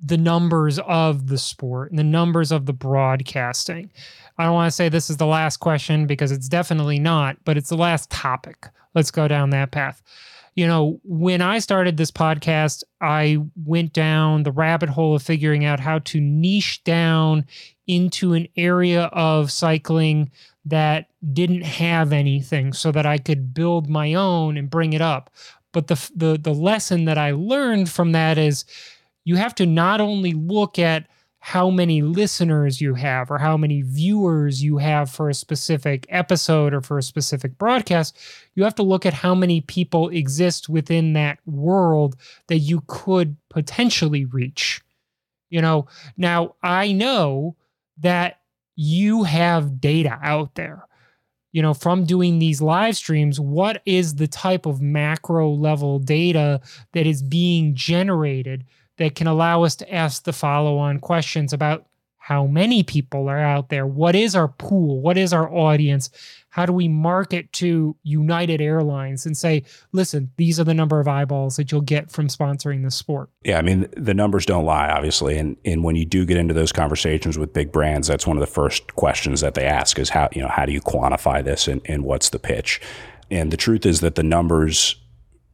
the 0.00 0.16
numbers 0.16 0.78
of 0.80 1.26
the 1.26 1.38
sport 1.38 1.90
and 1.90 1.98
the 1.98 2.04
numbers 2.04 2.50
of 2.50 2.66
the 2.66 2.72
broadcasting? 2.72 3.90
I 4.38 4.44
don't 4.44 4.54
want 4.54 4.68
to 4.68 4.74
say 4.74 4.88
this 4.88 5.10
is 5.10 5.18
the 5.18 5.26
last 5.26 5.58
question 5.58 6.06
because 6.06 6.32
it's 6.32 6.48
definitely 6.48 6.98
not 6.98 7.36
but 7.44 7.58
it's 7.58 7.68
the 7.68 7.76
last 7.76 8.10
topic. 8.10 8.68
Let's 8.94 9.10
go 9.10 9.28
down 9.28 9.50
that 9.50 9.70
path 9.70 10.02
you 10.54 10.66
know, 10.66 11.00
when 11.04 11.40
I 11.40 11.58
started 11.58 11.96
this 11.96 12.10
podcast, 12.10 12.82
I 13.00 13.38
went 13.56 13.92
down 13.92 14.42
the 14.42 14.52
rabbit 14.52 14.88
hole 14.88 15.14
of 15.14 15.22
figuring 15.22 15.64
out 15.64 15.80
how 15.80 16.00
to 16.00 16.20
niche 16.20 16.82
down 16.84 17.46
into 17.86 18.34
an 18.34 18.48
area 18.56 19.04
of 19.04 19.50
cycling 19.50 20.30
that 20.64 21.06
didn't 21.32 21.62
have 21.62 22.12
anything 22.12 22.72
so 22.72 22.92
that 22.92 23.06
I 23.06 23.18
could 23.18 23.54
build 23.54 23.88
my 23.88 24.14
own 24.14 24.56
and 24.56 24.70
bring 24.70 24.92
it 24.92 25.00
up. 25.00 25.30
But 25.72 25.86
the 25.86 26.10
the 26.14 26.38
the 26.38 26.54
lesson 26.54 27.04
that 27.06 27.18
I 27.18 27.32
learned 27.32 27.90
from 27.90 28.12
that 28.12 28.38
is 28.38 28.64
you 29.24 29.36
have 29.36 29.54
to 29.56 29.66
not 29.66 30.00
only 30.00 30.32
look 30.32 30.78
at 30.78 31.06
how 31.40 31.70
many 31.70 32.02
listeners 32.02 32.80
you 32.80 32.94
have 32.94 33.30
or 33.30 33.38
how 33.38 33.56
many 33.56 33.82
viewers 33.82 34.62
you 34.62 34.78
have 34.78 35.10
for 35.10 35.28
a 35.28 35.34
specific 35.34 36.04
episode 36.08 36.74
or 36.74 36.80
for 36.80 36.98
a 36.98 37.02
specific 37.02 37.56
broadcast. 37.58 38.18
You 38.54 38.64
have 38.64 38.74
to 38.76 38.82
look 38.82 39.06
at 39.06 39.14
how 39.14 39.34
many 39.34 39.60
people 39.60 40.08
exist 40.08 40.68
within 40.68 41.12
that 41.12 41.38
world 41.46 42.16
that 42.48 42.58
you 42.58 42.82
could 42.86 43.36
potentially 43.50 44.24
reach. 44.24 44.80
You 45.48 45.62
know, 45.62 45.86
now 46.16 46.56
I 46.62 46.92
know 46.92 47.56
that 47.98 48.40
you 48.74 49.22
have 49.24 49.80
data 49.80 50.18
out 50.22 50.54
there 50.54 50.88
you 51.52 51.62
know, 51.62 51.74
from 51.74 52.04
doing 52.04 52.38
these 52.38 52.60
live 52.60 52.96
streams, 52.96 53.40
what 53.40 53.80
is 53.86 54.16
the 54.16 54.28
type 54.28 54.66
of 54.66 54.82
macro 54.82 55.50
level 55.50 55.98
data 55.98 56.60
that 56.92 57.06
is 57.06 57.22
being 57.22 57.74
generated 57.74 58.64
that 58.98 59.14
can 59.14 59.26
allow 59.26 59.62
us 59.62 59.74
to 59.76 59.94
ask 59.94 60.24
the 60.24 60.32
follow 60.32 60.78
on 60.78 61.00
questions 61.00 61.52
about 61.52 61.86
how 62.28 62.46
many 62.46 62.82
people 62.82 63.26
are 63.26 63.38
out 63.38 63.70
there, 63.70 63.86
what 63.86 64.14
is 64.14 64.36
our 64.36 64.48
pool, 64.48 65.00
what 65.00 65.16
is 65.16 65.32
our 65.32 65.50
audience, 65.50 66.10
how 66.50 66.66
do 66.66 66.74
we 66.74 66.86
market 66.86 67.50
to 67.54 67.96
United 68.02 68.60
Airlines 68.60 69.24
and 69.24 69.34
say, 69.34 69.62
listen, 69.92 70.30
these 70.36 70.60
are 70.60 70.64
the 70.64 70.74
number 70.74 71.00
of 71.00 71.08
eyeballs 71.08 71.56
that 71.56 71.72
you'll 71.72 71.80
get 71.80 72.10
from 72.10 72.28
sponsoring 72.28 72.84
the 72.84 72.90
sport? 72.90 73.30
Yeah, 73.44 73.56
I 73.58 73.62
mean, 73.62 73.88
the 73.96 74.12
numbers 74.12 74.44
don't 74.44 74.66
lie, 74.66 74.90
obviously. 74.90 75.38
And, 75.38 75.56
and 75.64 75.82
when 75.82 75.96
you 75.96 76.04
do 76.04 76.26
get 76.26 76.36
into 76.36 76.52
those 76.52 76.70
conversations 76.70 77.38
with 77.38 77.54
big 77.54 77.72
brands, 77.72 78.08
that's 78.08 78.26
one 78.26 78.36
of 78.36 78.42
the 78.42 78.46
first 78.46 78.94
questions 78.94 79.40
that 79.40 79.54
they 79.54 79.64
ask 79.64 79.98
is 79.98 80.10
how, 80.10 80.28
you 80.32 80.42
know, 80.42 80.48
how 80.48 80.66
do 80.66 80.72
you 80.72 80.82
quantify 80.82 81.42
this 81.42 81.66
and, 81.66 81.80
and 81.86 82.04
what's 82.04 82.28
the 82.28 82.38
pitch? 82.38 82.78
And 83.30 83.50
the 83.50 83.56
truth 83.56 83.86
is 83.86 84.00
that 84.00 84.16
the 84.16 84.22
numbers 84.22 84.96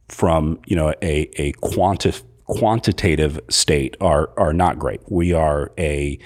from, 0.09 0.59
you 0.65 0.75
know, 0.75 0.89
a, 1.01 1.29
a 1.37 1.53
quantif- 1.53 2.23
quantitative 2.45 3.39
state 3.49 3.97
are 3.99 4.31
are 4.37 4.53
not 4.53 4.79
great. 4.79 5.01
We 5.09 5.33
are 5.33 5.71
a 5.77 6.19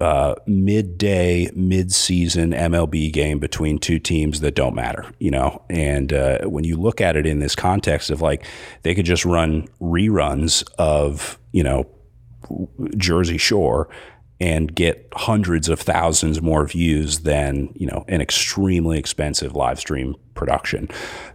uh, 0.00 0.36
midday, 0.46 1.50
mid-season 1.56 2.52
MLB 2.52 3.12
game 3.12 3.40
between 3.40 3.80
two 3.80 3.98
teams 3.98 4.40
that 4.40 4.54
don't 4.54 4.74
matter, 4.74 5.04
you 5.18 5.30
know. 5.30 5.64
And 5.68 6.12
uh, 6.12 6.42
when 6.44 6.62
you 6.62 6.76
look 6.76 7.00
at 7.00 7.16
it 7.16 7.26
in 7.26 7.40
this 7.40 7.56
context 7.56 8.10
of 8.10 8.22
like, 8.22 8.44
they 8.82 8.94
could 8.94 9.06
just 9.06 9.24
run 9.24 9.66
reruns 9.80 10.62
of 10.78 11.38
you 11.52 11.64
know 11.64 11.86
Jersey 12.96 13.38
Shore 13.38 13.88
and 14.40 14.72
get 14.72 15.08
hundreds 15.14 15.68
of 15.68 15.80
thousands 15.80 16.40
more 16.40 16.64
views 16.64 17.20
than 17.20 17.72
you 17.74 17.86
know 17.86 18.04
an 18.06 18.20
extremely 18.20 18.98
expensive 18.98 19.56
live 19.56 19.80
stream 19.80 20.14
production, 20.34 20.88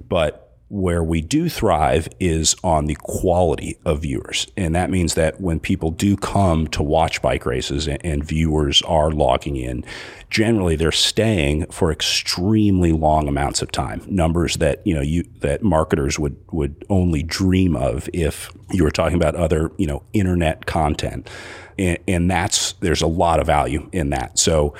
but 0.08 0.53
where 0.74 1.04
we 1.04 1.22
do 1.22 1.50
thrive 1.50 2.08
is 2.20 2.56
on 2.64 2.88
the 2.88 2.96
quality 2.96 3.78
of 3.86 4.02
viewers. 4.02 4.48
And 4.58 4.74
that 4.74 4.90
means 4.90 5.14
that 5.14 5.40
when 5.40 5.60
people 5.60 5.92
do 5.92 6.18
come 6.18 6.66
to 6.70 6.82
watch 6.82 7.22
bike 7.22 7.46
races 7.46 7.88
and, 7.88 8.04
and, 8.04 8.24
viewers 8.24 8.82
are 8.84 9.12
logging 9.12 9.56
in, 9.56 9.86
generally 10.32 10.76
they're 10.76 10.92
staying 10.92 11.68
for 11.68 11.92
extremely 11.92 12.92
long 12.92 13.28
amounts 13.28 13.62
of 13.62 13.72
time. 13.72 14.02
Numbers 14.08 14.56
that, 14.56 14.82
you 14.84 14.96
know, 14.96 15.02
you 15.02 15.26
that 15.42 15.62
marketers 15.62 16.18
would 16.18 16.38
would 16.52 16.84
only 16.90 17.22
dream 17.22 17.76
of 17.76 18.10
if 18.12 18.50
you 18.72 18.84
were 18.84 18.90
talking 18.90 19.18
about 19.18 19.36
other, 19.36 19.72
you 19.78 19.86
know, 19.86 20.02
internet 20.14 20.66
content. 20.66 21.30
And, 21.78 22.00
and 22.08 22.32
that's 22.32 22.74
there's 22.80 23.02
a 23.02 23.08
lot 23.08 23.40
of 23.40 23.46
value 23.46 23.90
in 23.92 24.10
that. 24.10 24.40
So 24.40 24.74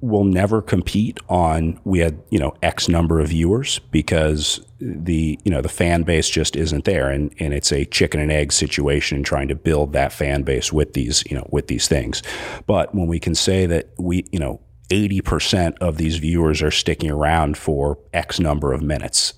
we'll 0.00 0.24
never 0.24 0.60
compete 0.60 1.18
on 1.28 1.78
we 1.84 2.00
had 2.00 2.20
you 2.30 2.38
know 2.38 2.54
x 2.62 2.88
number 2.88 3.20
of 3.20 3.28
viewers 3.28 3.78
because 3.90 4.60
the 4.80 5.38
you 5.44 5.50
know 5.50 5.62
the 5.62 5.68
fan 5.68 6.02
base 6.02 6.28
just 6.28 6.56
isn't 6.56 6.84
there. 6.84 7.10
And 7.10 7.34
and 7.38 7.54
it's 7.54 7.72
a 7.72 7.84
chicken 7.86 8.20
and 8.20 8.32
egg 8.32 8.52
situation 8.52 9.22
trying 9.22 9.48
to 9.48 9.54
build 9.54 9.92
that 9.92 10.12
fan 10.12 10.42
base 10.42 10.72
with 10.72 10.92
these 10.94 11.22
you 11.30 11.36
know 11.36 11.46
with 11.50 11.68
these 11.68 11.88
things. 11.88 12.22
But 12.66 12.94
when 12.94 13.06
we 13.06 13.20
can 13.20 13.34
say 13.34 13.66
that 13.66 13.90
we 13.98 14.24
you 14.32 14.38
know 14.38 14.60
80% 14.92 15.78
of 15.78 15.96
these 15.96 16.18
viewers 16.18 16.60
are 16.60 16.70
sticking 16.70 17.10
around 17.10 17.56
for 17.56 17.98
X 18.12 18.38
number 18.38 18.74
of 18.74 18.82
minutes. 18.82 19.32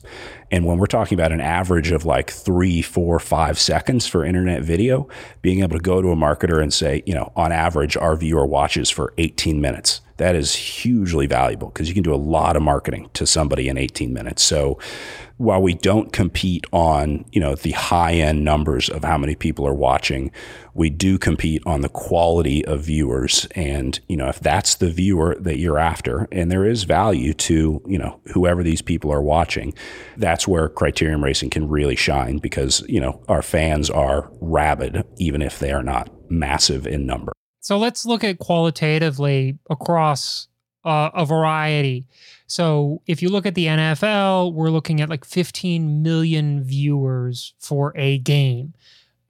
And 0.51 0.67
when 0.67 0.79
we're 0.79 0.87
talking 0.87 1.17
about 1.17 1.31
an 1.31 1.41
average 1.41 1.93
of 1.93 2.05
like 2.05 2.31
three, 2.31 2.83
four, 2.83 3.21
five 3.21 3.57
seconds 3.59 4.07
for 4.07 4.25
internet 4.25 4.63
video, 4.63 5.09
being 5.43 5.61
able 5.61 5.77
to 5.77 5.83
go 5.83 6.03
to 6.03 6.09
a 6.09 6.17
marketer 6.17 6.61
and 6.61 6.75
say, 6.75 7.05
you 7.07 7.15
know, 7.15 7.33
on 7.37 7.53
average, 7.53 7.97
our 7.97 8.17
viewer 8.17 8.47
watches 8.47 8.91
for 8.91 9.15
18 9.17 9.61
minutes 9.61 10.01
that 10.17 10.37
is 10.37 10.55
hugely 10.55 11.27
valuable 11.27 11.69
because 11.69 11.89
you 11.89 11.95
can 11.95 12.03
do 12.03 12.15
a 12.15 12.17
lot 12.17 12.57
of 12.57 12.63
marketing 12.63 13.09
to 13.15 13.27
somebody 13.27 13.69
in 13.69 13.77
18 13.77 14.13
minutes. 14.13 14.43
So 14.43 14.79
while 15.37 15.61
we 15.61 15.75
don't 15.75 16.13
compete 16.13 16.65
on, 16.73 17.25
you 17.33 17.41
know, 17.41 17.55
the 17.55 17.73
high 17.73 18.15
end 18.15 18.45
numbers 18.45 18.89
of 18.89 19.03
how 19.03 19.19
many 19.19 19.35
people 19.35 19.67
are 19.67 19.75
watching, 19.75 20.31
we 20.75 20.91
do 20.91 21.19
compete 21.19 21.63
on 21.67 21.81
the 21.81 21.89
quality 21.89 22.65
of 22.65 22.83
viewers. 22.83 23.47
And, 23.55 23.99
you 24.09 24.17
know, 24.17 24.29
if 24.29 24.39
that's 24.39 24.77
the 24.77 24.91
viewer 24.91 25.37
that 25.41 25.59
you're 25.59 25.79
after, 25.79 26.29
and 26.31 26.51
there 26.51 26.65
is 26.65 26.85
value 26.85 27.35
to, 27.35 27.83
you 27.87 27.99
know, 27.99 28.21
whoever 28.33 28.63
these 28.63 28.83
people 28.83 29.13
are 29.13 29.23
watching, 29.23 29.75
that's 30.17 30.47
where 30.47 30.69
criterium 30.69 31.23
racing 31.23 31.51
can 31.51 31.69
really 31.69 31.97
shine 31.97 32.39
because, 32.39 32.85
you 32.89 33.01
know, 33.01 33.23
our 33.29 33.43
fans 33.43 33.91
are 33.91 34.31
rabid, 34.41 35.05
even 35.17 35.43
if 35.43 35.59
they 35.59 35.73
are 35.73 35.83
not 35.83 36.11
massive 36.31 36.87
in 36.87 37.07
number. 37.07 37.33
So 37.61 37.79
let's 37.79 38.05
look 38.05 38.23
at 38.23 38.39
qualitatively 38.39 39.59
across 39.71 40.49
uh, 40.85 41.11
a 41.15 41.25
variety. 41.25 42.05
So 42.47 43.03
if 43.07 43.23
you 43.23 43.31
look 43.31 43.47
at 43.47 43.55
the 43.55 43.67
NFL, 43.67 44.53
we're 44.53 44.71
looking 44.71 45.01
at 45.01 45.09
like 45.09 45.25
15 45.25 46.03
million 46.03 46.63
viewers 46.63 47.55
for 47.59 47.93
a 47.97 48.19
game. 48.19 48.75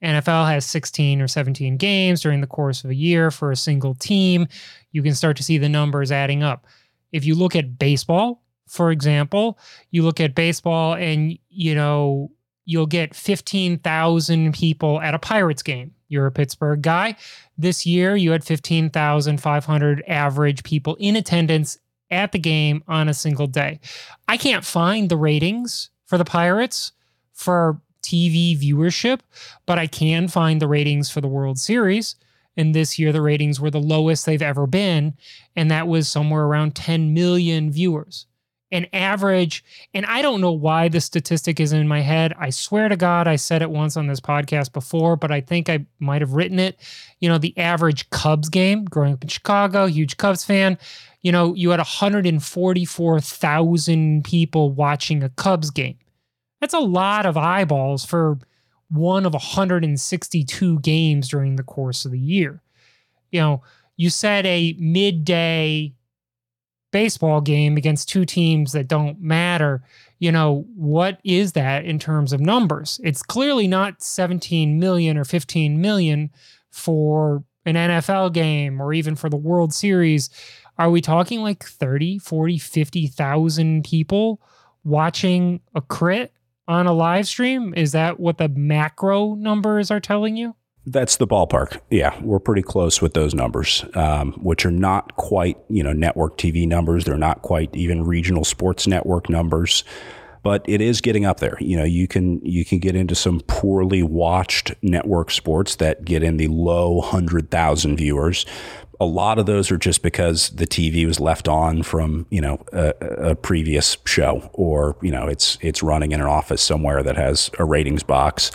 NFL 0.03 0.47
has 0.47 0.65
16 0.65 1.21
or 1.21 1.27
17 1.27 1.77
games 1.77 2.21
during 2.21 2.41
the 2.41 2.47
course 2.47 2.83
of 2.83 2.89
a 2.89 2.95
year 2.95 3.31
for 3.31 3.51
a 3.51 3.55
single 3.55 3.95
team. 3.95 4.47
You 4.91 5.01
can 5.01 5.15
start 5.15 5.37
to 5.37 5.43
see 5.43 5.57
the 5.57 5.69
numbers 5.69 6.11
adding 6.11 6.43
up. 6.43 6.65
If 7.11 7.25
you 7.25 7.33
look 7.35 7.55
at 7.55 7.79
baseball, 7.79 8.43
for 8.67 8.91
example, 8.91 9.57
you 9.91 10.03
look 10.03 10.19
at 10.19 10.35
baseball 10.35 10.95
and, 10.95 11.37
you 11.49 11.75
know, 11.75 12.31
you'll 12.65 12.87
get 12.87 13.15
15,000 13.15 14.53
people 14.53 14.99
at 15.01 15.13
a 15.13 15.19
Pirates 15.19 15.63
game. 15.63 15.93
You're 16.07 16.25
a 16.27 16.31
Pittsburgh 16.31 16.81
guy. 16.81 17.15
This 17.57 17.85
year, 17.85 18.15
you 18.15 18.31
had 18.31 18.43
15,500 18.43 20.03
average 20.07 20.63
people 20.63 20.95
in 20.99 21.15
attendance 21.15 21.77
at 22.11 22.31
the 22.31 22.39
game 22.39 22.83
on 22.87 23.09
a 23.09 23.13
single 23.13 23.47
day. 23.47 23.79
I 24.27 24.37
can't 24.37 24.65
find 24.65 25.09
the 25.09 25.17
ratings 25.17 25.89
for 26.05 26.17
the 26.17 26.25
Pirates 26.25 26.91
for 27.33 27.81
TV 28.03 28.57
viewership, 28.57 29.19
but 29.65 29.79
I 29.79 29.87
can 29.87 30.27
find 30.27 30.61
the 30.61 30.67
ratings 30.67 31.09
for 31.09 31.21
the 31.21 31.27
World 31.27 31.57
Series. 31.57 32.15
And 32.57 32.73
this 32.73 32.97
year, 32.97 33.11
the 33.11 33.21
ratings 33.21 33.59
were 33.59 33.71
the 33.71 33.79
lowest 33.79 34.25
they've 34.25 34.41
ever 34.41 34.67
been. 34.67 35.15
And 35.55 35.69
that 35.71 35.87
was 35.87 36.07
somewhere 36.07 36.43
around 36.43 36.75
10 36.75 37.13
million 37.13 37.71
viewers. 37.71 38.27
An 38.71 38.87
average, 38.93 39.63
and 39.93 40.05
I 40.05 40.21
don't 40.21 40.41
know 40.41 40.51
why 40.51 40.87
the 40.89 40.99
statistic 40.99 41.59
is 41.59 41.71
in 41.71 41.87
my 41.87 42.01
head. 42.01 42.33
I 42.37 42.49
swear 42.49 42.89
to 42.89 42.97
God, 42.97 43.27
I 43.27 43.35
said 43.35 43.61
it 43.61 43.69
once 43.69 43.95
on 43.95 44.07
this 44.07 44.19
podcast 44.19 44.73
before, 44.73 45.15
but 45.15 45.31
I 45.31 45.41
think 45.41 45.69
I 45.69 45.85
might 45.99 46.21
have 46.21 46.33
written 46.33 46.59
it. 46.59 46.77
You 47.19 47.29
know, 47.29 47.37
the 47.37 47.57
average 47.57 48.09
Cubs 48.09 48.49
game, 48.49 48.85
growing 48.85 49.13
up 49.13 49.23
in 49.23 49.29
Chicago, 49.29 49.85
huge 49.85 50.17
Cubs 50.17 50.43
fan, 50.43 50.77
you 51.25 51.31
know, 51.31 51.55
you 51.55 51.71
had 51.71 51.79
144,000 51.79 54.23
people 54.23 54.71
watching 54.71 55.23
a 55.23 55.29
Cubs 55.29 55.71
game. 55.71 55.97
That's 56.61 56.75
a 56.75 56.79
lot 56.79 57.25
of 57.25 57.35
eyeballs 57.35 58.05
for 58.05 58.37
one 58.91 59.25
of 59.25 59.33
162 59.33 60.79
games 60.81 61.27
during 61.27 61.55
the 61.55 61.63
course 61.63 62.05
of 62.05 62.11
the 62.11 62.19
year. 62.19 62.61
You 63.31 63.39
know, 63.39 63.63
you 63.97 64.11
said 64.11 64.45
a 64.45 64.75
midday 64.77 65.95
baseball 66.91 67.41
game 67.41 67.75
against 67.75 68.07
two 68.07 68.25
teams 68.25 68.73
that 68.73 68.87
don't 68.87 69.19
matter. 69.19 69.81
You 70.19 70.31
know, 70.31 70.67
what 70.75 71.19
is 71.23 71.53
that 71.53 71.85
in 71.85 71.97
terms 71.97 72.33
of 72.33 72.39
numbers? 72.39 73.01
It's 73.03 73.23
clearly 73.23 73.67
not 73.67 74.03
17 74.03 74.79
million 74.79 75.17
or 75.17 75.23
15 75.23 75.81
million 75.81 76.29
for 76.69 77.43
an 77.65 77.73
NFL 77.73 78.33
game 78.33 78.79
or 78.79 78.93
even 78.93 79.15
for 79.15 79.27
the 79.27 79.37
World 79.37 79.73
Series. 79.73 80.29
Are 80.77 80.89
we 80.89 81.01
talking 81.01 81.41
like 81.41 81.63
30, 81.63 82.19
40, 82.19 82.57
50,000 82.57 83.83
people 83.83 84.41
watching 84.83 85.61
a 85.73 85.81
crit 85.81 86.33
on 86.67 86.87
a 86.87 86.93
live 86.93 87.27
stream? 87.27 87.73
Is 87.75 87.91
that 87.93 88.19
what 88.19 88.37
the 88.37 88.49
macro 88.49 89.35
numbers 89.35 89.91
are 89.91 89.99
telling 89.99 90.35
you? 90.35 90.55
That's 90.87 91.17
the 91.17 91.25
ballpark. 91.25 91.79
Yeah, 91.89 92.19
we're 92.21 92.39
pretty 92.39 92.61
close 92.61 93.01
with 93.01 93.15
those 93.15 93.33
numbers, 93.33 93.83
um, 93.95 94.33
which 94.33 94.65
are 94.65 94.71
not 94.71 95.15
quite, 95.15 95.57
you 95.67 95.81
know, 95.81 95.93
network 95.93 96.37
TV 96.37 96.67
numbers. 96.67 97.05
They're 97.05 97.17
not 97.17 97.41
quite 97.41 97.75
even 97.75 98.03
regional 98.03 98.45
sports 98.45 98.85
network 98.85 99.27
numbers, 99.27 99.83
but 100.43 100.63
it 100.67 100.81
is 100.81 101.01
getting 101.01 101.25
up 101.25 101.39
there. 101.39 101.57
You 101.59 101.75
know, 101.75 101.83
you 101.83 102.07
can 102.07 102.39
you 102.45 102.63
can 102.63 102.77
get 102.77 102.95
into 102.95 103.15
some 103.15 103.41
poorly 103.47 104.03
watched 104.03 104.75
network 104.83 105.31
sports 105.31 105.77
that 105.77 106.05
get 106.05 106.21
in 106.21 106.37
the 106.37 106.49
low 106.49 107.01
hundred 107.01 107.49
thousand 107.49 107.97
viewers. 107.97 108.45
A 108.99 109.05
lot 109.05 109.39
of 109.39 109.45
those 109.45 109.71
are 109.71 109.77
just 109.77 110.01
because 110.01 110.49
the 110.49 110.67
TV 110.67 111.05
was 111.05 111.19
left 111.19 111.47
on 111.47 111.83
from 111.83 112.25
you 112.29 112.41
know 112.41 112.63
a, 112.71 112.93
a 113.01 113.35
previous 113.35 113.97
show, 114.05 114.49
or 114.53 114.97
you 115.01 115.11
know 115.11 115.27
it's 115.27 115.57
it's 115.61 115.83
running 115.83 116.11
in 116.11 116.21
an 116.21 116.27
office 116.27 116.61
somewhere 116.61 117.03
that 117.03 117.15
has 117.15 117.49
a 117.59 117.65
ratings 117.65 118.03
box. 118.03 118.51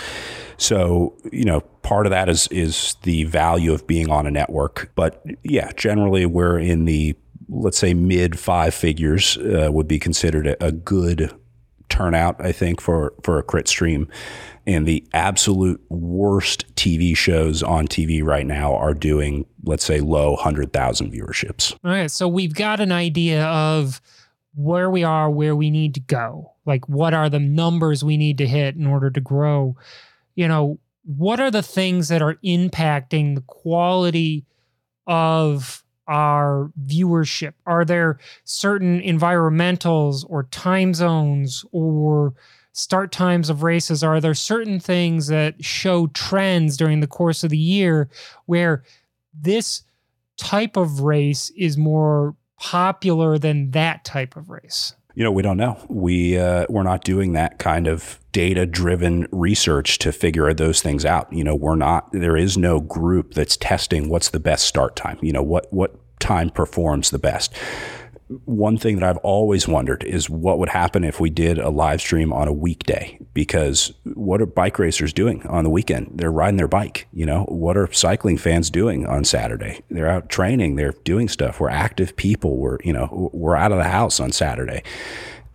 So, 0.60 1.16
you 1.32 1.46
know, 1.46 1.60
part 1.82 2.04
of 2.04 2.10
that 2.10 2.28
is 2.28 2.46
is 2.48 2.96
the 3.02 3.24
value 3.24 3.72
of 3.72 3.86
being 3.86 4.10
on 4.10 4.26
a 4.26 4.30
network. 4.30 4.92
But 4.94 5.24
yeah, 5.42 5.72
generally 5.74 6.26
we're 6.26 6.58
in 6.58 6.84
the 6.84 7.16
let's 7.48 7.78
say 7.78 7.94
mid 7.94 8.38
five 8.38 8.74
figures 8.74 9.38
uh, 9.38 9.70
would 9.72 9.88
be 9.88 9.98
considered 9.98 10.46
a, 10.46 10.64
a, 10.64 10.70
good 10.70 11.34
turnout, 11.90 12.40
I 12.40 12.52
think, 12.52 12.80
for 12.80 13.12
for 13.22 13.38
a 13.38 13.42
crit 13.42 13.68
stream. 13.68 14.08
And 14.66 14.86
the 14.86 15.04
absolute 15.12 15.80
worst 15.88 16.74
TV 16.76 17.16
shows 17.16 17.62
on 17.62 17.88
TV 17.88 18.22
right 18.22 18.46
now 18.46 18.74
are 18.74 18.94
doing, 18.94 19.46
let's 19.64 19.84
say, 19.84 20.00
low 20.00 20.36
hundred 20.36 20.72
thousand 20.72 21.12
viewerships. 21.12 21.72
All 21.84 21.90
right, 21.90 22.10
so 22.10 22.28
we've 22.28 22.54
got 22.54 22.80
an 22.80 22.92
idea 22.92 23.44
of 23.46 24.00
where 24.54 24.90
we 24.90 25.04
are, 25.04 25.30
where 25.30 25.56
we 25.56 25.70
need 25.70 25.94
to 25.94 26.00
go. 26.00 26.52
Like, 26.66 26.88
what 26.88 27.14
are 27.14 27.28
the 27.28 27.38
numbers 27.38 28.04
we 28.04 28.16
need 28.16 28.38
to 28.38 28.46
hit 28.46 28.76
in 28.76 28.86
order 28.86 29.10
to 29.10 29.20
grow? 29.20 29.76
you 30.40 30.48
know, 30.48 30.78
what 31.04 31.38
are 31.38 31.50
the 31.50 31.62
things 31.62 32.08
that 32.08 32.22
are 32.22 32.36
impacting 32.44 33.34
the 33.34 33.42
quality 33.42 34.46
of 35.06 35.84
our 36.06 36.70
viewership? 36.84 37.54
Are 37.66 37.84
there 37.84 38.18
certain 38.44 39.00
environmentals 39.00 40.24
or 40.28 40.44
time 40.44 40.94
zones 40.94 41.64
or 41.72 42.34
start 42.72 43.12
times 43.12 43.50
of 43.50 43.62
races? 43.62 44.02
Are 44.02 44.20
there 44.20 44.34
certain 44.34 44.80
things 44.80 45.26
that 45.28 45.64
show 45.64 46.08
trends 46.08 46.76
during 46.76 47.00
the 47.00 47.06
course 47.06 47.44
of 47.44 47.50
the 47.50 47.58
year 47.58 48.08
where 48.46 48.84
this 49.32 49.82
type 50.36 50.76
of 50.76 51.00
race 51.00 51.50
is 51.56 51.76
more 51.76 52.34
popular 52.58 53.38
than 53.38 53.70
that 53.72 54.04
type 54.04 54.36
of 54.36 54.50
race? 54.50 54.94
You 55.20 55.24
know, 55.24 55.32
we 55.32 55.42
don't 55.42 55.58
know. 55.58 55.76
We 55.90 56.38
uh, 56.38 56.64
we're 56.70 56.82
not 56.82 57.04
doing 57.04 57.34
that 57.34 57.58
kind 57.58 57.86
of 57.86 58.18
data 58.32 58.64
driven 58.64 59.28
research 59.30 59.98
to 59.98 60.12
figure 60.12 60.54
those 60.54 60.80
things 60.80 61.04
out. 61.04 61.30
You 61.30 61.44
know, 61.44 61.54
we're 61.54 61.76
not. 61.76 62.10
There 62.10 62.38
is 62.38 62.56
no 62.56 62.80
group 62.80 63.34
that's 63.34 63.58
testing 63.58 64.08
what's 64.08 64.30
the 64.30 64.40
best 64.40 64.64
start 64.64 64.96
time. 64.96 65.18
You 65.20 65.34
know, 65.34 65.42
what 65.42 65.70
what 65.74 65.94
time 66.20 66.48
performs 66.48 67.10
the 67.10 67.18
best 67.18 67.54
one 68.44 68.78
thing 68.78 68.96
that 68.96 69.08
I've 69.08 69.16
always 69.18 69.66
wondered 69.66 70.04
is 70.04 70.30
what 70.30 70.58
would 70.60 70.68
happen 70.68 71.02
if 71.02 71.18
we 71.18 71.30
did 71.30 71.58
a 71.58 71.68
live 71.68 72.00
stream 72.00 72.32
on 72.32 72.46
a 72.46 72.52
weekday 72.52 73.18
because 73.34 73.92
what 74.04 74.40
are 74.40 74.46
bike 74.46 74.78
racers 74.78 75.12
doing 75.12 75.44
on 75.48 75.64
the 75.64 75.70
weekend? 75.70 76.12
They're 76.14 76.30
riding 76.30 76.56
their 76.56 76.68
bike, 76.68 77.08
you 77.12 77.26
know. 77.26 77.44
What 77.44 77.76
are 77.76 77.92
cycling 77.92 78.38
fans 78.38 78.70
doing 78.70 79.04
on 79.04 79.24
Saturday? 79.24 79.82
They're 79.90 80.06
out 80.06 80.28
training, 80.28 80.76
they're 80.76 80.94
doing 81.04 81.28
stuff. 81.28 81.58
We're 81.58 81.70
active 81.70 82.14
people. 82.14 82.56
We're, 82.56 82.78
you 82.84 82.92
know, 82.92 83.30
we're 83.32 83.56
out 83.56 83.72
of 83.72 83.78
the 83.78 83.84
house 83.84 84.20
on 84.20 84.30
Saturday. 84.30 84.84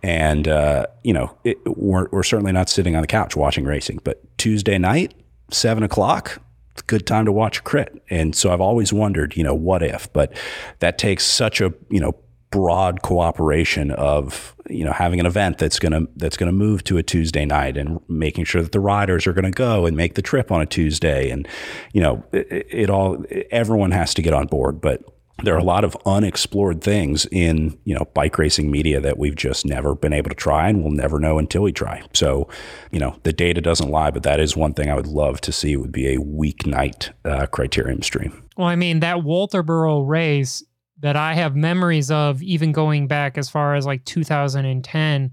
And 0.02 0.46
uh, 0.46 0.86
you 1.02 1.14
know, 1.14 1.36
it, 1.44 1.56
we're, 1.64 2.08
we're 2.10 2.22
certainly 2.22 2.52
not 2.52 2.68
sitting 2.68 2.94
on 2.94 3.00
the 3.00 3.08
couch 3.08 3.36
watching 3.36 3.64
racing, 3.64 4.00
but 4.04 4.22
Tuesday 4.36 4.76
night, 4.76 5.14
seven 5.50 5.82
o'clock, 5.82 6.42
good 6.86 7.06
time 7.06 7.24
to 7.24 7.32
watch 7.32 7.60
a 7.60 7.62
crit. 7.62 8.02
And 8.10 8.34
so 8.34 8.52
I've 8.52 8.60
always 8.60 8.92
wondered, 8.92 9.34
you 9.34 9.42
know, 9.42 9.54
what 9.54 9.82
if? 9.82 10.12
But 10.12 10.36
that 10.80 10.98
takes 10.98 11.24
such 11.24 11.62
a, 11.62 11.72
you 11.90 12.00
know, 12.00 12.14
broad 12.50 13.02
cooperation 13.02 13.90
of 13.92 14.54
you 14.68 14.84
know 14.84 14.92
having 14.92 15.20
an 15.20 15.26
event 15.26 15.58
that's 15.58 15.78
going 15.78 15.92
to 15.92 16.08
that's 16.16 16.36
to 16.36 16.52
move 16.52 16.84
to 16.84 16.96
a 16.98 17.02
Tuesday 17.02 17.44
night 17.44 17.76
and 17.76 18.00
making 18.08 18.44
sure 18.44 18.62
that 18.62 18.72
the 18.72 18.80
riders 18.80 19.26
are 19.26 19.32
going 19.32 19.44
to 19.44 19.50
go 19.50 19.86
and 19.86 19.96
make 19.96 20.14
the 20.14 20.22
trip 20.22 20.52
on 20.52 20.60
a 20.60 20.66
Tuesday. 20.66 21.30
And 21.30 21.46
you 21.92 22.00
know 22.00 22.24
it, 22.32 22.66
it, 22.70 22.90
all 22.90 23.24
everyone 23.50 23.90
has 23.90 24.14
to 24.14 24.22
get 24.22 24.32
on 24.32 24.46
board 24.46 24.80
but 24.80 25.02
there 25.42 25.54
are 25.54 25.58
a 25.58 25.64
lot 25.64 25.84
of 25.84 25.96
unexplored 26.06 26.82
things 26.82 27.26
in 27.30 27.78
you 27.84 27.94
know 27.94 28.06
bike 28.14 28.38
racing 28.38 28.70
media 28.70 29.00
that 29.00 29.18
we've 29.18 29.36
just 29.36 29.66
never 29.66 29.94
been 29.94 30.12
able 30.12 30.30
to 30.30 30.34
try 30.34 30.68
and 30.68 30.82
we'll 30.82 30.92
never 30.92 31.18
know 31.20 31.38
until 31.38 31.62
we 31.62 31.72
try. 31.72 32.02
So 32.14 32.48
you 32.90 32.98
know 32.98 33.18
the 33.22 33.32
data 33.32 33.60
doesn't 33.60 33.90
lie 33.90 34.10
but 34.10 34.22
that 34.22 34.40
is 34.40 34.56
one 34.56 34.72
thing 34.72 34.90
i 34.90 34.94
would 34.94 35.06
love 35.06 35.40
to 35.42 35.52
see 35.52 35.76
would 35.76 35.92
be 35.92 36.14
a 36.14 36.18
weeknight 36.18 37.10
uh, 37.24 37.46
criterium 37.46 38.02
stream. 38.02 38.44
Well 38.56 38.68
i 38.68 38.76
mean 38.76 39.00
that 39.00 39.18
walterboro 39.18 40.06
race 40.06 40.62
that 41.00 41.16
I 41.16 41.34
have 41.34 41.54
memories 41.54 42.10
of, 42.10 42.42
even 42.42 42.72
going 42.72 43.06
back 43.06 43.36
as 43.36 43.48
far 43.48 43.74
as 43.74 43.86
like 43.86 44.04
2010, 44.04 45.32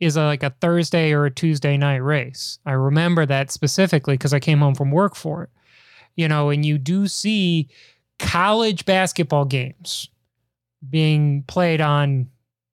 is 0.00 0.16
a, 0.16 0.24
like 0.24 0.42
a 0.42 0.50
Thursday 0.60 1.12
or 1.12 1.26
a 1.26 1.30
Tuesday 1.30 1.76
night 1.76 2.02
race. 2.02 2.58
I 2.66 2.72
remember 2.72 3.24
that 3.26 3.50
specifically 3.50 4.14
because 4.14 4.34
I 4.34 4.40
came 4.40 4.58
home 4.58 4.74
from 4.74 4.90
work 4.90 5.14
for 5.14 5.44
it. 5.44 5.50
You 6.16 6.28
know, 6.28 6.50
and 6.50 6.64
you 6.66 6.76
do 6.76 7.06
see 7.08 7.68
college 8.18 8.84
basketball 8.84 9.44
games 9.44 10.10
being 10.88 11.44
played 11.44 11.80
on 11.80 12.28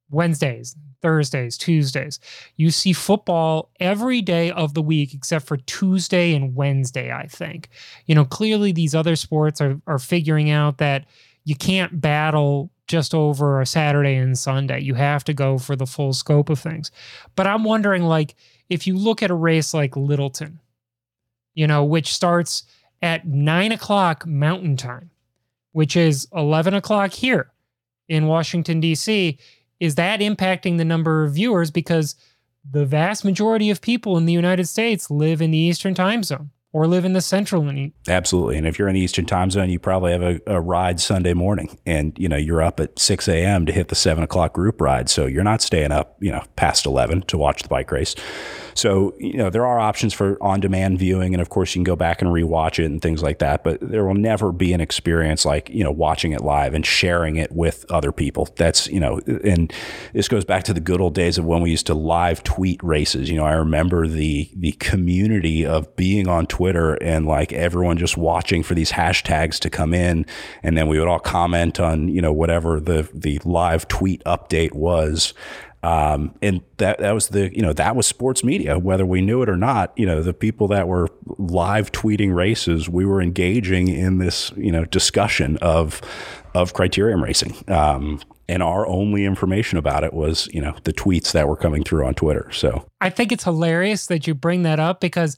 Wednesdays, 0.10 0.76
Thursdays, 1.02 1.58
Tuesdays. 1.58 2.20
You 2.58 2.72
see 2.72 2.94
football 2.94 3.72
every 3.80 4.22
day 4.22 4.52
of 4.52 4.74
the 4.74 4.82
week 4.82 5.14
except 5.14 5.46
for 5.46 5.58
Tuesday 5.58 6.34
and 6.34 6.56
Wednesday, 6.56 7.12
I 7.12 7.28
think. 7.28 7.70
You 8.06 8.16
know, 8.16 8.26
clearly 8.26 8.72
these 8.72 8.96
other 8.96 9.16
sports 9.16 9.62
are, 9.62 9.80
are 9.88 10.00
figuring 10.00 10.50
out 10.50 10.80
that 10.80 11.06
you 11.44 11.56
can't 11.56 12.00
battle 12.00 12.72
just 12.88 13.14
over 13.14 13.62
a 13.62 13.66
Saturday 13.66 14.16
and 14.16 14.38
Sunday. 14.38 14.80
You 14.80 14.96
have 14.96 15.24
to 15.26 15.34
go 15.34 15.58
for 15.58 15.76
the 15.76 15.86
full 15.86 16.12
scope 16.12 16.50
of 16.50 16.60
things. 16.60 16.92
But 17.36 17.48
I'm 17.48 17.64
wondering, 17.64 18.04
like, 18.04 18.36
if 18.70 18.88
you 18.88 18.98
look 18.98 19.24
at 19.24 19.32
a 19.32 19.36
race 19.36 19.74
like 19.74 19.96
Littleton, 19.96 20.60
you 21.54 21.68
know, 21.68 21.84
which 21.84 22.14
starts 22.14 22.64
at 23.02 23.28
nine 23.28 23.72
o'clock 23.72 24.26
Mountain 24.26 24.78
Time, 24.78 25.12
which 25.72 25.96
is 25.96 26.28
11 26.34 26.74
o'clock 26.74 27.14
here 27.14 27.52
in 28.08 28.28
Washington, 28.28 28.80
D.C., 28.80 29.38
is 29.80 29.96
that 29.96 30.20
impacting 30.20 30.78
the 30.78 30.86
number 30.86 31.24
of 31.24 31.34
viewers? 31.34 31.72
Because 31.72 32.16
the 32.70 32.86
vast 32.86 33.24
majority 33.24 33.70
of 33.70 33.82
people 33.82 34.18
in 34.18 34.26
the 34.26 34.34
United 34.34 34.68
States 34.68 35.10
live 35.10 35.42
in 35.42 35.52
the 35.52 35.58
Eastern 35.58 35.94
time 35.94 36.24
zone 36.24 36.50
or 36.72 36.88
live 36.88 37.06
in 37.06 37.14
the 37.14 37.22
central 37.22 37.68
and 37.68 37.92
absolutely 38.08 38.58
and 38.58 38.68
if 38.68 38.78
you're 38.78 38.88
in 38.88 38.94
the 38.94 39.02
eastern 39.02 39.26
time 39.26 39.50
zone 39.50 39.70
you 39.70 39.80
probably 39.80 40.12
have 40.12 40.22
a, 40.22 40.40
a, 40.46 40.62
ride 40.62 41.00
sunday 41.00 41.34
morning 41.34 41.78
and 41.86 42.18
you 42.18 42.30
know 42.30 42.38
you're 42.38 42.62
up 42.62 42.80
at 42.80 42.98
6 43.00 43.28
a.m 43.28 43.66
to 43.66 43.72
hit 43.72 43.88
the 43.88 43.96
7 43.96 44.24
o'clock 44.24 44.54
group 44.54 44.80
ride 44.80 45.10
so 45.10 45.26
you're 45.26 45.44
not 45.44 45.62
staying 45.62 45.92
up 45.92 46.16
you 46.20 46.32
know 46.32 46.44
past 46.56 46.86
11 46.86 47.24
to 47.24 47.38
watch 47.38 47.64
the 47.64 47.68
bike 47.68 47.92
race 47.92 48.16
so, 48.80 49.14
you 49.20 49.34
know, 49.34 49.50
there 49.50 49.66
are 49.66 49.78
options 49.78 50.14
for 50.14 50.42
on 50.42 50.62
demand 50.62 51.00
viewing. 51.00 51.34
And 51.34 51.42
of 51.42 51.50
course, 51.50 51.76
you 51.76 51.80
can 51.80 51.84
go 51.84 51.98
back 51.98 52.22
and 52.22 52.32
rewatch 52.32 52.80
it 52.80 52.86
and 52.86 53.02
things 53.02 53.22
like 53.22 53.40
that. 53.40 53.62
But 53.62 53.80
there 53.82 54.06
will 54.06 54.14
never 54.14 54.54
be 54.54 54.72
an 54.72 54.80
experience 54.80 55.44
like, 55.44 55.70
you 55.70 55.84
know, 55.84 55.92
watching 55.92 56.32
it 56.32 56.42
live 56.42 56.74
and 56.74 56.86
sharing 56.86 57.36
it 57.36 57.52
with 57.52 57.86
other 57.92 58.14
people. 58.14 58.48
That's, 58.56 58.88
you 58.88 59.02
know, 59.02 59.20
and 59.44 59.74
this 60.14 60.30
goes 60.30 60.46
back 60.46 60.64
to 60.64 60.74
the 60.74 60.80
good 60.80 61.02
old 61.02 61.14
days 61.14 61.38
of 61.38 61.44
when 61.44 61.62
we 61.62 61.72
used 61.72 61.88
to 61.88 61.94
live 61.94 62.42
tweet 62.44 62.82
races. 62.82 63.30
You 63.30 63.36
know, 63.36 63.46
I 63.46 63.54
remember 63.54 64.08
the, 64.08 64.50
the 64.56 64.72
community 64.74 65.66
of 65.66 65.94
being 65.98 66.30
on 66.30 66.48
Twitter 66.48 66.59
and 66.60 67.26
like 67.26 67.54
everyone 67.54 67.98
just 67.98 68.18
watching 68.18 68.64
for 68.64 68.76
these 68.76 68.92
hashtags 68.92 69.60
to 69.60 69.70
come 69.70 69.94
in. 69.94 70.26
And 70.64 70.78
then 70.78 70.88
we 70.88 71.00
would 71.00 71.08
all 71.08 71.20
comment 71.20 71.80
on, 71.80 72.10
you 72.10 72.22
know, 72.22 72.34
whatever 72.34 72.80
the, 72.80 73.10
the 73.14 73.40
live 73.44 73.88
tweet 73.88 74.24
update 74.26 74.74
was. 74.74 75.34
Um, 75.82 76.36
and 76.42 76.62
that 76.78 77.00
that 77.00 77.14
was 77.14 77.30
the 77.30 77.56
you 77.56 77.62
know 77.62 77.72
that 77.72 77.96
was 77.96 78.06
sports 78.06 78.44
media, 78.44 78.78
whether 78.78 79.06
we 79.06 79.22
knew 79.22 79.42
it 79.42 79.50
or 79.50 79.56
not. 79.56 79.94
You 79.96 80.06
know, 80.06 80.22
the 80.22 80.34
people 80.34 80.68
that 80.70 80.90
were 80.90 81.08
live 81.38 81.94
tweeting 81.94 82.36
races, 82.36 82.90
we 82.90 83.06
were 83.06 83.22
engaging 83.22 83.88
in 83.88 84.18
this 84.18 84.52
you 84.58 84.74
know 84.74 84.84
discussion 84.84 85.58
of 85.62 86.02
of 86.54 86.74
criterium 86.74 87.24
racing. 87.24 87.56
Um, 87.70 88.20
and 88.50 88.64
our 88.64 88.88
only 88.88 89.24
information 89.26 89.78
about 89.78 90.04
it 90.04 90.14
was 90.14 90.50
you 90.52 90.60
know 90.60 90.76
the 90.84 90.92
tweets 90.92 91.32
that 91.32 91.48
were 91.48 91.56
coming 91.56 91.84
through 91.84 92.06
on 92.06 92.14
Twitter. 92.14 92.52
So 92.52 92.86
I 93.00 93.10
think 93.10 93.32
it's 93.32 93.46
hilarious 93.46 94.08
that 94.08 94.28
you 94.28 94.36
bring 94.36 94.64
that 94.64 94.80
up 94.82 95.00
because 95.00 95.38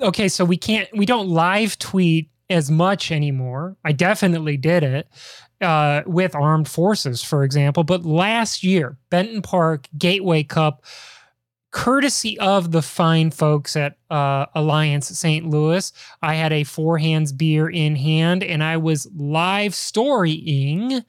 okay, 0.00 0.28
so 0.28 0.44
we 0.44 0.56
can't 0.56 0.88
we 0.96 1.06
don't 1.06 1.28
live 1.28 1.78
tweet 1.78 2.30
as 2.48 2.70
much 2.70 3.10
anymore. 3.10 3.76
I 3.84 3.92
definitely 3.92 4.56
did 4.56 4.82
it 4.82 5.08
uh, 5.60 6.02
with 6.06 6.34
armed 6.34 6.68
forces, 6.68 7.22
for 7.22 7.42
example. 7.44 7.84
But 7.84 8.04
last 8.04 8.62
year, 8.62 8.96
Benton 9.10 9.42
Park 9.42 9.88
Gateway 9.96 10.42
Cup, 10.42 10.84
courtesy 11.70 12.38
of 12.38 12.72
the 12.72 12.82
fine 12.82 13.30
folks 13.30 13.76
at 13.76 13.96
uh, 14.10 14.46
Alliance 14.54 15.08
St. 15.08 15.48
Louis, 15.48 15.92
I 16.22 16.34
had 16.34 16.52
a 16.52 16.64
four 16.64 16.98
hands 16.98 17.32
beer 17.32 17.68
in 17.68 17.96
hand 17.96 18.42
and 18.42 18.62
I 18.62 18.76
was 18.76 19.08
live 19.16 19.74
storying 19.74 21.02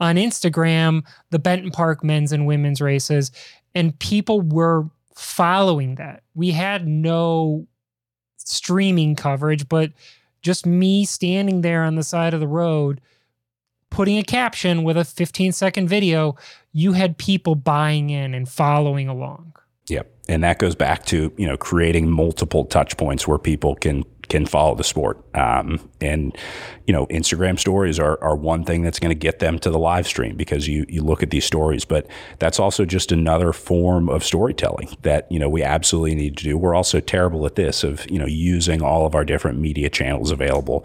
on 0.00 0.16
Instagram 0.16 1.04
the 1.30 1.38
Benton 1.38 1.70
Park 1.70 2.04
men's 2.04 2.32
and 2.32 2.46
women's 2.46 2.80
races, 2.80 3.32
and 3.74 3.98
people 3.98 4.40
were 4.40 4.88
following 5.18 5.96
that. 5.96 6.22
We 6.34 6.50
had 6.52 6.86
no 6.86 7.66
streaming 8.36 9.16
coverage, 9.16 9.68
but 9.68 9.92
just 10.42 10.64
me 10.64 11.04
standing 11.04 11.62
there 11.62 11.82
on 11.82 11.96
the 11.96 12.02
side 12.02 12.34
of 12.34 12.40
the 12.40 12.48
road 12.48 13.00
putting 13.90 14.18
a 14.18 14.22
caption 14.22 14.82
with 14.84 14.96
a 14.96 15.04
15 15.04 15.52
second 15.52 15.88
video, 15.88 16.36
you 16.72 16.92
had 16.92 17.18
people 17.18 17.54
buying 17.54 18.10
in 18.10 18.34
and 18.34 18.48
following 18.48 19.08
along. 19.08 19.54
Yep. 19.88 20.10
And 20.28 20.44
that 20.44 20.58
goes 20.58 20.74
back 20.74 21.06
to, 21.06 21.32
you 21.36 21.46
know, 21.46 21.56
creating 21.56 22.10
multiple 22.10 22.64
touch 22.64 22.96
points 22.96 23.26
where 23.26 23.38
people 23.38 23.74
can 23.74 24.04
can 24.28 24.46
follow 24.46 24.74
the 24.74 24.84
sport. 24.84 25.22
Um, 25.34 25.88
and 26.00 26.36
you 26.86 26.92
know, 26.92 27.06
Instagram 27.06 27.58
stories 27.58 27.98
are, 27.98 28.22
are 28.22 28.36
one 28.36 28.64
thing 28.64 28.82
that's 28.82 28.98
going 28.98 29.10
to 29.10 29.18
get 29.18 29.38
them 29.38 29.58
to 29.60 29.70
the 29.70 29.78
live 29.78 30.06
stream 30.06 30.36
because 30.36 30.68
you 30.68 30.86
you 30.88 31.02
look 31.02 31.22
at 31.22 31.30
these 31.30 31.44
stories, 31.44 31.84
but 31.84 32.06
that's 32.38 32.58
also 32.58 32.84
just 32.84 33.12
another 33.12 33.52
form 33.52 34.08
of 34.08 34.24
storytelling 34.24 34.96
that 35.02 35.30
you 35.30 35.38
know 35.38 35.48
we 35.48 35.62
absolutely 35.62 36.14
need 36.14 36.36
to 36.36 36.44
do. 36.44 36.58
We're 36.58 36.74
also 36.74 37.00
terrible 37.00 37.46
at 37.46 37.54
this 37.54 37.84
of 37.84 38.08
you 38.10 38.18
know 38.18 38.26
using 38.26 38.82
all 38.82 39.06
of 39.06 39.14
our 39.14 39.24
different 39.24 39.58
media 39.58 39.90
channels 39.90 40.30
available. 40.30 40.84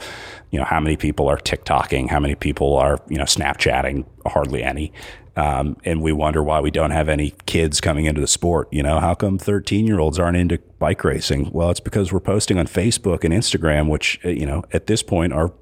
You 0.51 0.59
know, 0.59 0.65
how 0.65 0.79
many 0.79 0.97
people 0.97 1.27
are 1.29 1.37
TikToking? 1.37 2.09
How 2.09 2.19
many 2.19 2.35
people 2.35 2.75
are 2.77 2.99
you 3.09 3.17
know 3.17 3.25
Snapchatting? 3.25 4.05
Hardly 4.25 4.63
any. 4.63 4.93
Um, 5.35 5.77
and 5.83 6.01
we 6.01 6.11
wonder 6.11 6.43
why 6.43 6.59
we 6.59 6.69
don't 6.69 6.91
have 6.91 7.09
any 7.09 7.31
kids 7.45 7.81
coming 7.81 8.05
into 8.05 8.21
the 8.21 8.27
sport. 8.27 8.67
You 8.71 8.83
know, 8.83 8.99
how 8.99 9.15
come 9.15 9.37
13 9.37 9.87
year 9.87 9.99
olds 9.99 10.19
aren't 10.19 10.37
into 10.37 10.59
bike 10.83 11.01
racing? 11.05 11.49
Well, 11.53 11.69
it's 11.69 11.79
because 11.79 12.11
we're 12.11 12.19
posting 12.19 12.59
on 12.59 12.67
Facebook 12.67 13.23
and 13.23 13.33
Instagram, 13.33 13.87
which, 13.87 14.19
uh, 14.25 14.27
you 14.27 14.45
know, 14.45 14.63
at 14.73 14.87
this 14.87 15.01
point 15.01 15.31
are, 15.31 15.53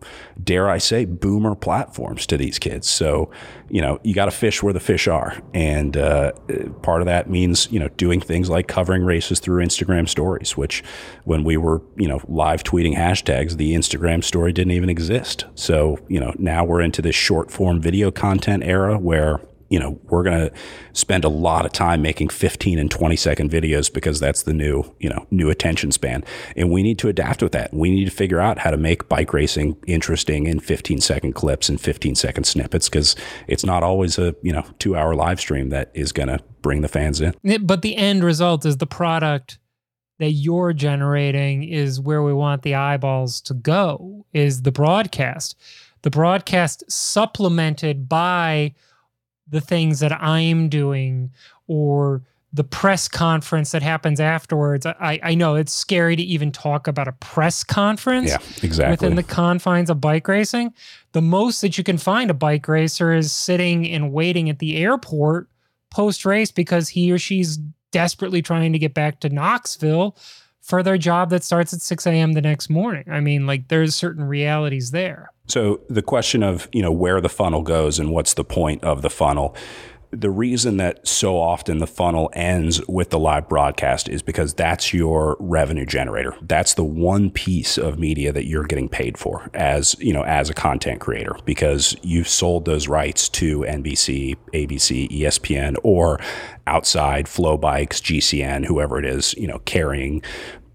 dare 0.44 0.68
I 0.68 0.80
say, 0.80 1.06
boomer 1.06 1.54
platforms 1.54 2.26
to 2.26 2.38
these 2.38 2.58
kids. 2.58 2.90
So, 2.90 3.30
you 3.70 3.84
know, 3.84 4.00
you 4.02 4.16
got 4.16 4.26
to 4.26 4.32
fish 4.32 4.64
where 4.64 4.74
the 4.74 4.80
fish 4.80 5.08
are. 5.08 5.40
And 5.54 5.96
uh, 5.96 6.32
part 6.82 7.04
of 7.04 7.06
that 7.06 7.30
means, 7.30 7.72
you 7.72 7.80
know, 7.80 7.90
doing 7.90 8.20
things 8.20 8.50
like 8.50 8.68
covering 8.68 9.04
races 9.04 9.40
through 9.40 9.64
Instagram 9.64 10.10
stories, 10.10 10.58
which 10.58 10.84
when 11.26 11.44
we 11.44 11.56
were, 11.56 11.84
you 11.98 12.08
know, 12.08 12.20
live 12.28 12.64
tweeting 12.64 12.96
hashtags, 12.96 13.58
the 13.58 13.76
Instagram 13.76 14.24
story 14.24 14.52
didn't 14.52 14.72
even 14.72 14.90
exist. 14.90 15.46
So, 15.54 16.00
you 16.08 16.20
know, 16.20 16.34
now 16.40 16.66
we're 16.66 16.82
into 16.82 17.04
this 17.04 17.16
short 17.16 17.52
form 17.52 17.80
video 17.80 18.10
content 18.10 18.64
era 18.64 18.98
where, 18.98 19.40
you 19.72 19.80
know, 19.80 19.98
we're 20.04 20.24
going 20.24 20.50
to 20.50 20.54
spend 20.92 21.24
a 21.24 21.30
lot 21.30 21.66
of 21.66 21.72
time 21.72 22.02
making 22.02 22.28
15 22.28 22.78
and 22.78 22.92
20 22.92 23.16
second 23.16 23.50
videos 23.50 23.92
because 23.92 24.20
that's 24.20 24.44
the 24.44 24.54
new, 24.54 24.84
you 25.00 25.10
know, 25.12 25.26
new 25.32 25.50
attention 25.50 25.92
span. 25.92 26.24
And 26.56 26.72
we 26.72 26.84
need 26.84 27.00
to 27.00 27.10
adapt 27.10 27.42
with 27.42 27.52
that. 27.54 27.74
We 27.74 27.92
need 27.92 28.06
to 28.06 28.12
figure 28.12 28.40
out 28.40 28.58
how 28.60 28.72
to 28.72 28.78
make 28.78 29.10
bike 29.10 29.34
racing 29.34 29.78
interesting 29.88 30.48
in 30.48 30.60
15 30.60 31.02
second 31.02 31.34
clips 31.34 31.70
and 31.70 31.80
15 31.80 32.16
second 32.16 32.46
snippets 32.46 32.90
because 32.90 33.16
it's 33.48 33.66
not 33.66 33.84
always 33.84 34.18
a, 34.18 34.36
you 34.42 34.54
know, 34.54 34.66
two 34.80 34.96
hour 34.96 35.16
live 35.16 35.40
stream 35.40 35.70
that 35.70 35.92
is 35.94 36.12
going 36.12 36.30
to 36.30 36.40
bring 36.62 36.82
the 36.82 36.88
fans 36.88 37.22
in. 37.22 37.34
But 37.62 37.82
the 37.82 37.96
end 37.96 38.24
result 38.24 38.66
is 38.66 38.78
the 38.78 38.88
product 38.88 39.60
that 40.20 40.32
you're 40.32 40.72
generating 40.72 41.64
is 41.64 42.00
where 42.00 42.22
we 42.22 42.32
want 42.32 42.62
the 42.62 42.76
eyeballs 42.76 43.42
to 43.42 43.56
go 43.56 44.24
is 44.34 44.62
the 44.62 44.72
broadcast. 44.72 45.56
The 46.04 46.12
broadcast 46.12 46.84
supplemented 46.92 48.08
by 48.08 48.76
the 49.48 49.62
things 49.62 50.00
that 50.00 50.14
I'm 50.14 50.70
doing 50.70 51.32
or 51.68 52.22
the 52.54 52.64
press 52.64 53.08
conference 53.08 53.72
that 53.72 53.82
happens 53.82 54.20
afterwards. 54.20 54.86
I, 54.86 55.20
I 55.24 55.36
know 55.36 55.56
it's 55.56 55.72
scary 55.72 56.16
to 56.18 56.24
even 56.24 56.52
talk 56.52 56.88
about 56.88 57.08
a 57.08 57.14
press 57.14 57.64
conference 57.64 58.30
yeah, 58.30 58.40
exactly. 58.62 58.92
within 58.92 59.16
the 59.16 59.24
confines 59.24 59.90
of 59.90 60.02
bike 60.02 60.28
racing. 60.28 60.74
The 61.14 61.22
most 61.22 61.62
that 61.62 61.78
you 61.78 61.84
can 61.84 61.98
find 61.98 62.30
a 62.30 62.34
bike 62.34 62.68
racer 62.68 63.14
is 63.14 63.32
sitting 63.32 63.90
and 63.90 64.12
waiting 64.12 64.50
at 64.50 64.60
the 64.60 64.78
airport 64.78 65.48
post 65.92 66.26
race 66.26 66.52
because 66.52 66.90
he 66.90 67.12
or 67.12 67.18
she's 67.18 67.58
desperately 67.92 68.42
trying 68.42 68.74
to 68.74 68.80
get 68.80 68.94
back 68.94 69.22
to 69.22 69.30
Knoxville 69.30 70.18
for 70.62 70.84
their 70.84 70.98
job 70.98 71.30
that 71.30 71.44
starts 71.44 71.74
at 71.74 71.82
6 71.82 72.06
a.m. 72.08 72.34
the 72.34 72.42
next 72.42 72.70
morning. 72.70 73.04
I 73.10 73.20
mean, 73.20 73.48
like 73.48 73.68
there's 73.70 73.96
certain 73.96 74.24
realities 74.24 74.92
there. 74.92 75.32
So 75.48 75.82
the 75.90 76.02
question 76.02 76.44
of, 76.44 76.70
you 76.72 76.82
know, 76.82 76.92
where 76.92 77.20
the 77.20 77.30
funnel 77.30 77.62
goes 77.62 78.00
and 78.00 78.12
what's 78.12 78.36
the 78.36 78.46
point 78.46 78.84
of 78.84 79.02
the 79.02 79.10
funnel. 79.10 79.56
The 80.12 80.30
reason 80.30 80.78
that 80.78 81.08
so 81.08 81.38
often 81.38 81.78
the 81.78 81.88
funnel 81.88 82.30
ends 82.34 82.86
with 82.88 83.12
the 83.12 83.20
live 83.20 83.48
broadcast 83.48 84.10
is 84.10 84.22
because 84.22 84.54
that's 84.54 84.94
your 84.94 85.38
revenue 85.40 85.86
generator. 85.86 86.36
That's 86.42 86.74
the 86.74 86.84
one 86.84 87.32
piece 87.32 87.78
of 87.78 87.98
media 87.98 88.34
that 88.34 88.46
you're 88.46 88.66
getting 88.66 88.90
paid 88.90 89.18
for 89.18 89.50
as, 89.54 89.96
you 90.00 90.12
know, 90.12 90.24
as 90.24 90.50
a 90.50 90.54
content 90.54 91.00
creator 91.00 91.38
because 91.46 91.96
you've 92.02 92.28
sold 92.28 92.66
those 92.66 92.90
rights 92.90 93.30
to 93.30 93.62
NBC, 93.62 94.36
ABC, 94.54 95.10
ESPN 95.10 95.78
or 95.82 96.20
outside 96.68 97.26
FloBikes, 97.26 98.02
GCN, 98.02 98.66
whoever 98.66 99.00
it 99.00 99.06
is, 99.06 99.34
you 99.36 99.48
know, 99.48 99.60
carrying 99.60 100.22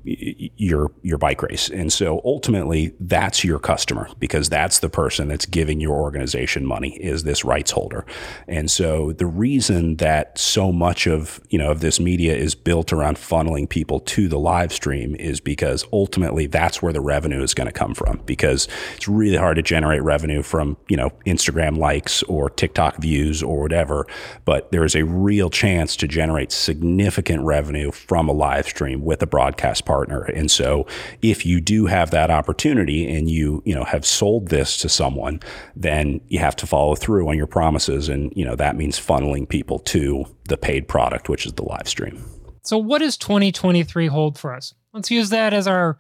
your 0.06 0.92
your 1.02 1.18
bike 1.18 1.42
race. 1.42 1.68
And 1.68 1.92
so 1.92 2.20
ultimately 2.24 2.94
that's 3.00 3.42
your 3.42 3.58
customer 3.58 4.08
because 4.20 4.48
that's 4.48 4.78
the 4.78 4.88
person 4.88 5.28
that's 5.28 5.46
giving 5.46 5.80
your 5.80 5.96
organization 5.96 6.64
money 6.64 6.96
is 7.02 7.24
this 7.24 7.44
rights 7.44 7.72
holder. 7.72 8.06
And 8.46 8.70
so 8.70 9.12
the 9.12 9.26
reason 9.26 9.96
that 9.96 10.38
so 10.38 10.70
much 10.70 11.06
of, 11.08 11.40
you 11.50 11.58
know, 11.58 11.72
of 11.72 11.80
this 11.80 11.98
media 11.98 12.36
is 12.36 12.54
built 12.54 12.92
around 12.92 13.16
funneling 13.16 13.68
people 13.68 14.00
to 14.00 14.28
the 14.28 14.38
live 14.38 14.72
stream 14.72 15.16
is 15.16 15.40
because 15.40 15.84
ultimately 15.92 16.46
that's 16.46 16.80
where 16.80 16.92
the 16.92 17.00
revenue 17.00 17.42
is 17.42 17.52
going 17.52 17.66
to 17.66 17.72
come 17.72 17.94
from 17.94 18.20
because 18.26 18.68
it's 18.94 19.08
really 19.08 19.36
hard 19.36 19.56
to 19.56 19.62
generate 19.62 20.02
revenue 20.02 20.42
from, 20.42 20.76
you 20.88 20.96
know, 20.96 21.10
Instagram 21.26 21.78
likes 21.78 22.22
or 22.24 22.48
TikTok 22.48 22.98
views 22.98 23.42
or 23.42 23.60
whatever, 23.60 24.06
but 24.44 24.70
there 24.70 24.84
is 24.84 24.94
a 24.94 25.04
real 25.04 25.50
chance 25.50 25.96
to 25.96 26.06
generate 26.06 26.52
significant 26.52 27.44
revenue 27.44 27.90
from 27.90 28.28
a 28.28 28.32
live 28.32 28.66
stream 28.66 29.04
with 29.04 29.20
a 29.22 29.26
broadcast 29.26 29.84
partner 29.84 29.95
partner. 29.96 30.22
And 30.38 30.50
so 30.50 30.86
if 31.22 31.46
you 31.46 31.60
do 31.60 31.86
have 31.86 32.10
that 32.10 32.30
opportunity 32.30 33.00
and 33.16 33.30
you, 33.30 33.62
you 33.64 33.74
know, 33.74 33.84
have 33.84 34.04
sold 34.04 34.48
this 34.48 34.76
to 34.82 34.88
someone, 34.88 35.40
then 35.74 36.20
you 36.28 36.38
have 36.38 36.56
to 36.56 36.66
follow 36.66 36.94
through 36.94 37.28
on 37.30 37.36
your 37.36 37.46
promises. 37.46 38.08
And, 38.08 38.32
you 38.36 38.44
know, 38.44 38.56
that 38.56 38.76
means 38.76 38.98
funneling 39.00 39.48
people 39.48 39.78
to 39.94 40.24
the 40.48 40.58
paid 40.58 40.86
product, 40.86 41.28
which 41.30 41.46
is 41.46 41.52
the 41.54 41.64
live 41.64 41.88
stream. 41.88 42.22
So 42.62 42.78
what 42.78 42.98
does 42.98 43.16
2023 43.16 44.08
hold 44.08 44.38
for 44.38 44.52
us? 44.52 44.74
Let's 44.92 45.10
use 45.10 45.30
that 45.30 45.54
as 45.54 45.66
our 45.66 45.98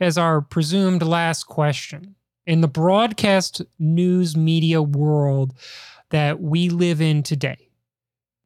as 0.00 0.18
our 0.18 0.40
presumed 0.40 1.02
last 1.02 1.44
question. 1.44 2.14
in 2.48 2.62
the 2.62 2.68
broadcast 2.68 3.60
news 3.78 4.34
media 4.34 4.80
world 4.82 5.52
that 6.10 6.40
we 6.40 6.70
live 6.70 7.00
in 7.00 7.22
today, 7.22 7.68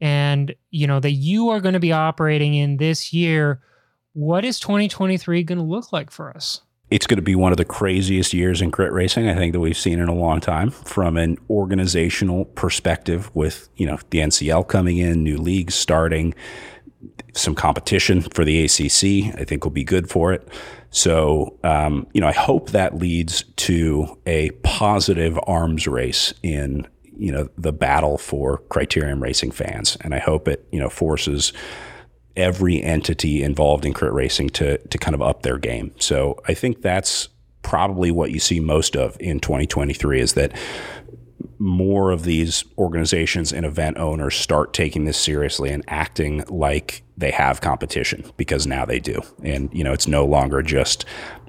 and 0.00 0.54
you 0.70 0.86
know 0.88 0.98
that 1.00 1.12
you 1.12 1.48
are 1.50 1.60
going 1.60 1.74
to 1.74 1.80
be 1.80 1.92
operating 1.92 2.54
in 2.54 2.76
this 2.76 3.12
year, 3.12 3.62
what 4.12 4.44
is 4.44 4.60
2023 4.60 5.42
going 5.42 5.58
to 5.58 5.64
look 5.64 5.92
like 5.92 6.10
for 6.10 6.30
us? 6.30 6.62
It's 6.90 7.06
going 7.06 7.16
to 7.16 7.22
be 7.22 7.34
one 7.34 7.52
of 7.52 7.58
the 7.58 7.64
craziest 7.64 8.34
years 8.34 8.60
in 8.60 8.70
crit 8.70 8.92
racing 8.92 9.26
I 9.26 9.34
think 9.34 9.54
that 9.54 9.60
we've 9.60 9.76
seen 9.76 9.98
in 9.98 10.08
a 10.08 10.14
long 10.14 10.40
time 10.40 10.70
from 10.70 11.16
an 11.16 11.38
organizational 11.48 12.44
perspective 12.44 13.30
with, 13.34 13.70
you 13.76 13.86
know, 13.86 13.98
the 14.10 14.18
NCL 14.18 14.68
coming 14.68 14.98
in, 14.98 15.24
new 15.24 15.38
leagues 15.38 15.74
starting, 15.74 16.34
some 17.32 17.54
competition 17.54 18.20
for 18.20 18.44
the 18.44 18.62
ACC, 18.64 19.34
I 19.40 19.44
think 19.44 19.64
will 19.64 19.70
be 19.70 19.84
good 19.84 20.10
for 20.10 20.34
it. 20.34 20.46
So, 20.90 21.58
um, 21.64 22.06
you 22.12 22.20
know, 22.20 22.28
I 22.28 22.32
hope 22.32 22.70
that 22.70 22.98
leads 22.98 23.44
to 23.56 24.18
a 24.26 24.50
positive 24.62 25.38
arms 25.46 25.86
race 25.88 26.34
in, 26.42 26.86
you 27.16 27.32
know, 27.32 27.48
the 27.56 27.72
battle 27.72 28.18
for 28.18 28.58
criterium 28.68 29.22
racing 29.22 29.52
fans. 29.52 29.96
And 30.02 30.14
I 30.14 30.18
hope 30.18 30.46
it, 30.46 30.68
you 30.70 30.78
know, 30.78 30.90
forces 30.90 31.54
every 32.36 32.82
entity 32.82 33.42
involved 33.42 33.84
in 33.84 33.92
crit 33.92 34.12
racing 34.12 34.50
to, 34.50 34.78
to 34.78 34.98
kind 34.98 35.14
of 35.14 35.22
up 35.22 35.42
their 35.42 35.58
game. 35.58 35.92
So 35.98 36.40
I 36.46 36.54
think 36.54 36.82
that's 36.82 37.28
probably 37.62 38.10
what 38.10 38.30
you 38.30 38.40
see 38.40 38.60
most 38.60 38.96
of 38.96 39.16
in 39.20 39.40
2023 39.40 40.20
is 40.20 40.32
that 40.34 40.52
more 41.58 42.10
of 42.10 42.24
these 42.24 42.64
organizations 42.76 43.52
and 43.52 43.64
event 43.64 43.96
owners 43.96 44.34
start 44.34 44.74
taking 44.74 45.04
this 45.04 45.16
seriously 45.16 45.70
and 45.70 45.84
acting 45.86 46.44
like 46.48 47.04
they 47.16 47.30
have 47.30 47.60
competition 47.60 48.24
because 48.36 48.66
now 48.66 48.84
they 48.84 48.98
do. 48.98 49.20
And, 49.44 49.72
you 49.72 49.84
know, 49.84 49.92
it's 49.92 50.08
no 50.08 50.24
longer 50.24 50.60
just 50.62 51.04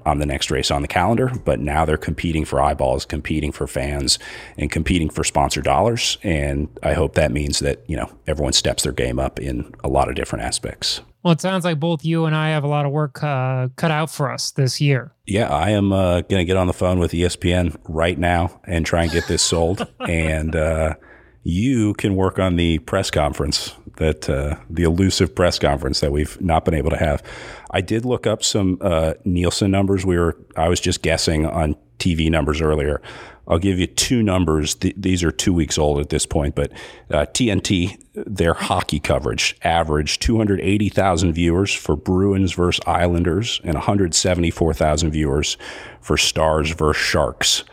on 0.06 0.18
the 0.18 0.26
next 0.26 0.50
race 0.50 0.70
on 0.70 0.82
the 0.82 0.88
calendar, 0.88 1.32
but 1.44 1.60
now 1.60 1.84
they're 1.84 1.96
competing 1.96 2.44
for 2.44 2.60
eyeballs, 2.60 3.04
competing 3.04 3.52
for 3.52 3.66
fans, 3.66 4.18
and 4.56 4.70
competing 4.70 5.08
for 5.08 5.24
sponsor 5.24 5.62
dollars. 5.62 6.18
And 6.22 6.68
I 6.82 6.92
hope 6.92 7.14
that 7.14 7.32
means 7.32 7.60
that, 7.60 7.82
you 7.88 7.96
know, 7.96 8.10
everyone 8.26 8.52
steps 8.52 8.82
their 8.82 8.92
game 8.92 9.18
up 9.18 9.38
in 9.38 9.74
a 9.82 9.88
lot 9.88 10.08
of 10.08 10.14
different 10.14 10.44
aspects. 10.44 11.00
Well, 11.22 11.32
it 11.32 11.40
sounds 11.40 11.64
like 11.64 11.80
both 11.80 12.04
you 12.04 12.26
and 12.26 12.36
I 12.36 12.50
have 12.50 12.64
a 12.64 12.68
lot 12.68 12.84
of 12.84 12.92
work 12.92 13.22
uh, 13.22 13.68
cut 13.76 13.90
out 13.90 14.10
for 14.10 14.30
us 14.30 14.50
this 14.50 14.78
year. 14.78 15.12
Yeah, 15.26 15.48
I 15.48 15.70
am 15.70 15.90
uh, 15.90 16.20
going 16.20 16.40
to 16.40 16.44
get 16.44 16.58
on 16.58 16.66
the 16.66 16.74
phone 16.74 16.98
with 16.98 17.12
ESPN 17.12 17.78
right 17.88 18.18
now 18.18 18.60
and 18.64 18.84
try 18.84 19.04
and 19.04 19.12
get 19.12 19.26
this 19.26 19.42
sold. 19.42 19.86
and 20.00 20.54
uh, 20.54 20.94
you 21.42 21.94
can 21.94 22.14
work 22.14 22.38
on 22.38 22.56
the 22.56 22.78
press 22.80 23.10
conference 23.10 23.74
that 23.96 24.28
uh, 24.28 24.56
the 24.68 24.82
elusive 24.82 25.34
press 25.34 25.58
conference 25.58 26.00
that 26.00 26.12
we've 26.12 26.40
not 26.40 26.64
been 26.64 26.74
able 26.74 26.90
to 26.90 26.96
have. 26.96 27.22
I 27.70 27.80
did 27.80 28.04
look 28.04 28.26
up 28.26 28.42
some 28.42 28.78
uh, 28.80 29.14
Nielsen 29.24 29.70
numbers. 29.70 30.04
We 30.04 30.18
were 30.18 30.36
I 30.56 30.68
was 30.68 30.80
just 30.80 31.02
guessing 31.02 31.46
on 31.46 31.76
TV 31.98 32.30
numbers 32.30 32.60
earlier. 32.60 33.00
I'll 33.46 33.58
give 33.58 33.78
you 33.78 33.86
two 33.86 34.22
numbers. 34.22 34.74
Th- 34.74 34.94
these 34.96 35.22
are 35.22 35.30
two 35.30 35.52
weeks 35.52 35.76
old 35.76 36.00
at 36.00 36.08
this 36.08 36.24
point, 36.26 36.54
but 36.54 36.72
uh, 37.10 37.26
TNT, 37.26 38.00
their 38.14 38.54
hockey 38.54 39.00
coverage 39.00 39.56
averaged 39.62 40.22
280,000 40.22 41.32
viewers 41.32 41.72
for 41.72 41.94
Bruins 41.94 42.52
versus 42.52 42.82
Islanders 42.86 43.60
and 43.64 43.74
174,000 43.74 45.10
viewers 45.10 45.56
for 46.00 46.16
Stars 46.16 46.70
versus 46.72 47.02
Sharks. 47.02 47.64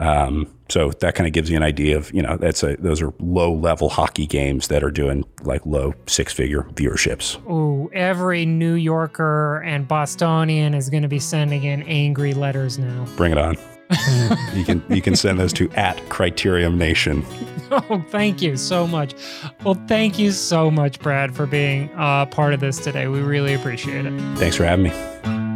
Um, 0.00 0.50
so 0.70 0.90
that 1.00 1.14
kind 1.14 1.26
of 1.26 1.32
gives 1.34 1.50
you 1.50 1.56
an 1.56 1.62
idea 1.62 1.96
of, 1.96 2.12
you 2.12 2.22
know, 2.22 2.36
that's 2.38 2.62
a, 2.62 2.76
those 2.76 3.02
are 3.02 3.12
low 3.20 3.52
level 3.52 3.90
hockey 3.90 4.26
games 4.26 4.68
that 4.68 4.82
are 4.82 4.90
doing 4.90 5.24
like 5.42 5.64
low 5.66 5.94
six 6.06 6.32
figure 6.32 6.62
viewerships. 6.74 7.40
Oh, 7.48 7.90
every 7.92 8.46
New 8.46 8.74
Yorker 8.74 9.58
and 9.58 9.86
Bostonian 9.86 10.72
is 10.74 10.88
going 10.88 11.02
to 11.02 11.08
be 11.08 11.18
sending 11.18 11.64
in 11.64 11.82
angry 11.82 12.32
letters 12.32 12.78
now. 12.78 13.06
Bring 13.16 13.32
it 13.32 13.38
on. 13.38 13.56
you 14.54 14.64
can 14.64 14.82
you 14.88 15.02
can 15.02 15.16
send 15.16 15.38
those 15.38 15.52
to 15.52 15.68
at 15.72 15.96
Criterium 16.08 16.76
Nation. 16.76 17.24
Oh, 17.72 18.04
thank 18.08 18.42
you 18.42 18.56
so 18.56 18.84
much. 18.84 19.14
Well, 19.62 19.80
thank 19.86 20.18
you 20.18 20.32
so 20.32 20.72
much, 20.72 20.98
Brad, 20.98 21.32
for 21.32 21.46
being 21.46 21.88
uh, 21.94 22.26
part 22.26 22.52
of 22.52 22.58
this 22.58 22.80
today. 22.80 23.06
We 23.06 23.20
really 23.20 23.54
appreciate 23.54 24.06
it. 24.06 24.38
Thanks 24.38 24.56
for 24.56 24.64
having 24.64 24.86
me. 24.86 25.49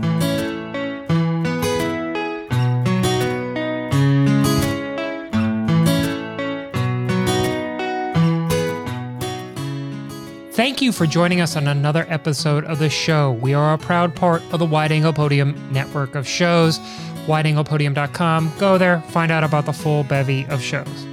Thank 10.54 10.80
you 10.80 10.92
for 10.92 11.04
joining 11.04 11.40
us 11.40 11.56
on 11.56 11.66
another 11.66 12.06
episode 12.08 12.62
of 12.66 12.78
the 12.78 12.88
show. 12.88 13.32
We 13.32 13.54
are 13.54 13.74
a 13.74 13.78
proud 13.78 14.14
part 14.14 14.40
of 14.52 14.60
the 14.60 14.64
Wide 14.64 14.92
Angle 14.92 15.12
Podium 15.12 15.72
network 15.72 16.14
of 16.14 16.28
shows, 16.28 16.78
wideanglepodium.com. 17.26 18.52
Go 18.60 18.78
there, 18.78 19.00
find 19.08 19.32
out 19.32 19.42
about 19.42 19.66
the 19.66 19.72
full 19.72 20.04
bevy 20.04 20.46
of 20.46 20.62
shows. 20.62 21.06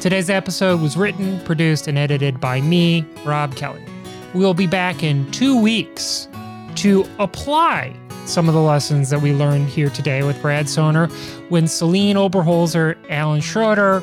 Today's 0.00 0.30
episode 0.30 0.80
was 0.80 0.96
written, 0.96 1.38
produced, 1.40 1.88
and 1.88 1.98
edited 1.98 2.40
by 2.40 2.62
me, 2.62 3.04
Rob 3.26 3.54
Kelly. 3.54 3.84
We'll 4.32 4.54
be 4.54 4.66
back 4.66 5.02
in 5.02 5.30
two 5.30 5.60
weeks 5.60 6.26
to 6.76 7.04
apply 7.18 7.94
some 8.24 8.48
of 8.48 8.54
the 8.54 8.62
lessons 8.62 9.10
that 9.10 9.20
we 9.20 9.34
learned 9.34 9.68
here 9.68 9.90
today 9.90 10.22
with 10.22 10.40
Brad 10.40 10.64
Soner 10.66 11.10
when 11.50 11.68
Celine 11.68 12.16
Oberholzer, 12.16 12.96
Alan 13.10 13.42
Schroeder, 13.42 14.02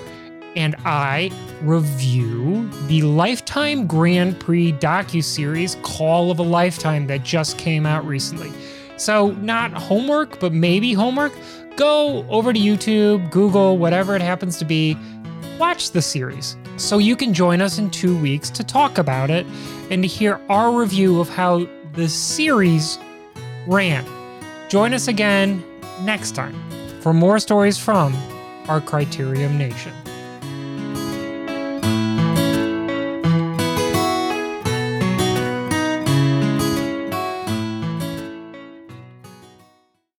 and 0.56 0.76
I 0.86 1.32
review 1.62 2.70
the 2.88 3.02
Lifetime 3.02 3.88
Grand 3.88 4.40
Prix 4.40 4.74
docu-series 4.74 5.78
Call 5.84 6.32
of 6.32 6.40
a 6.40 6.44
Lifetime 6.44 7.08
that 7.08 7.24
just 7.24 7.58
came 7.58 7.86
out 7.86 8.06
recently. 8.06 8.52
So, 8.98 9.32
not 9.32 9.72
homework, 9.74 10.40
but 10.40 10.54
maybe 10.54 10.94
homework. 10.94 11.34
Go 11.76 12.26
over 12.30 12.54
to 12.54 12.60
YouTube, 12.60 13.32
Google, 13.32 13.78
whatever 13.78 14.16
it 14.16 14.22
happens 14.22 14.58
to 14.58 14.66
be, 14.66 14.98
watch 15.58 15.92
the 15.92 16.02
series 16.02 16.56
so 16.78 16.98
you 16.98 17.16
can 17.16 17.34
join 17.34 17.62
us 17.62 17.78
in 17.78 17.90
two 17.90 18.18
weeks 18.18 18.50
to 18.50 18.64
talk 18.64 18.98
about 18.98 19.30
it 19.30 19.46
and 19.90 20.04
to 20.04 20.08
hear 20.08 20.40
our 20.50 20.72
review 20.72 21.20
of 21.20 21.30
how 21.30 21.68
the 21.94 22.10
series 22.10 22.98
ran. 23.68 24.06
Join 24.70 24.94
us 24.94 25.08
again 25.08 25.64
next 26.02 26.32
time 26.32 26.56
for 27.02 27.14
more 27.14 27.40
stories 27.40 27.78
from 27.78 28.14
our 28.68 28.82
Criterium 28.82 29.58
Nation. 29.58 29.94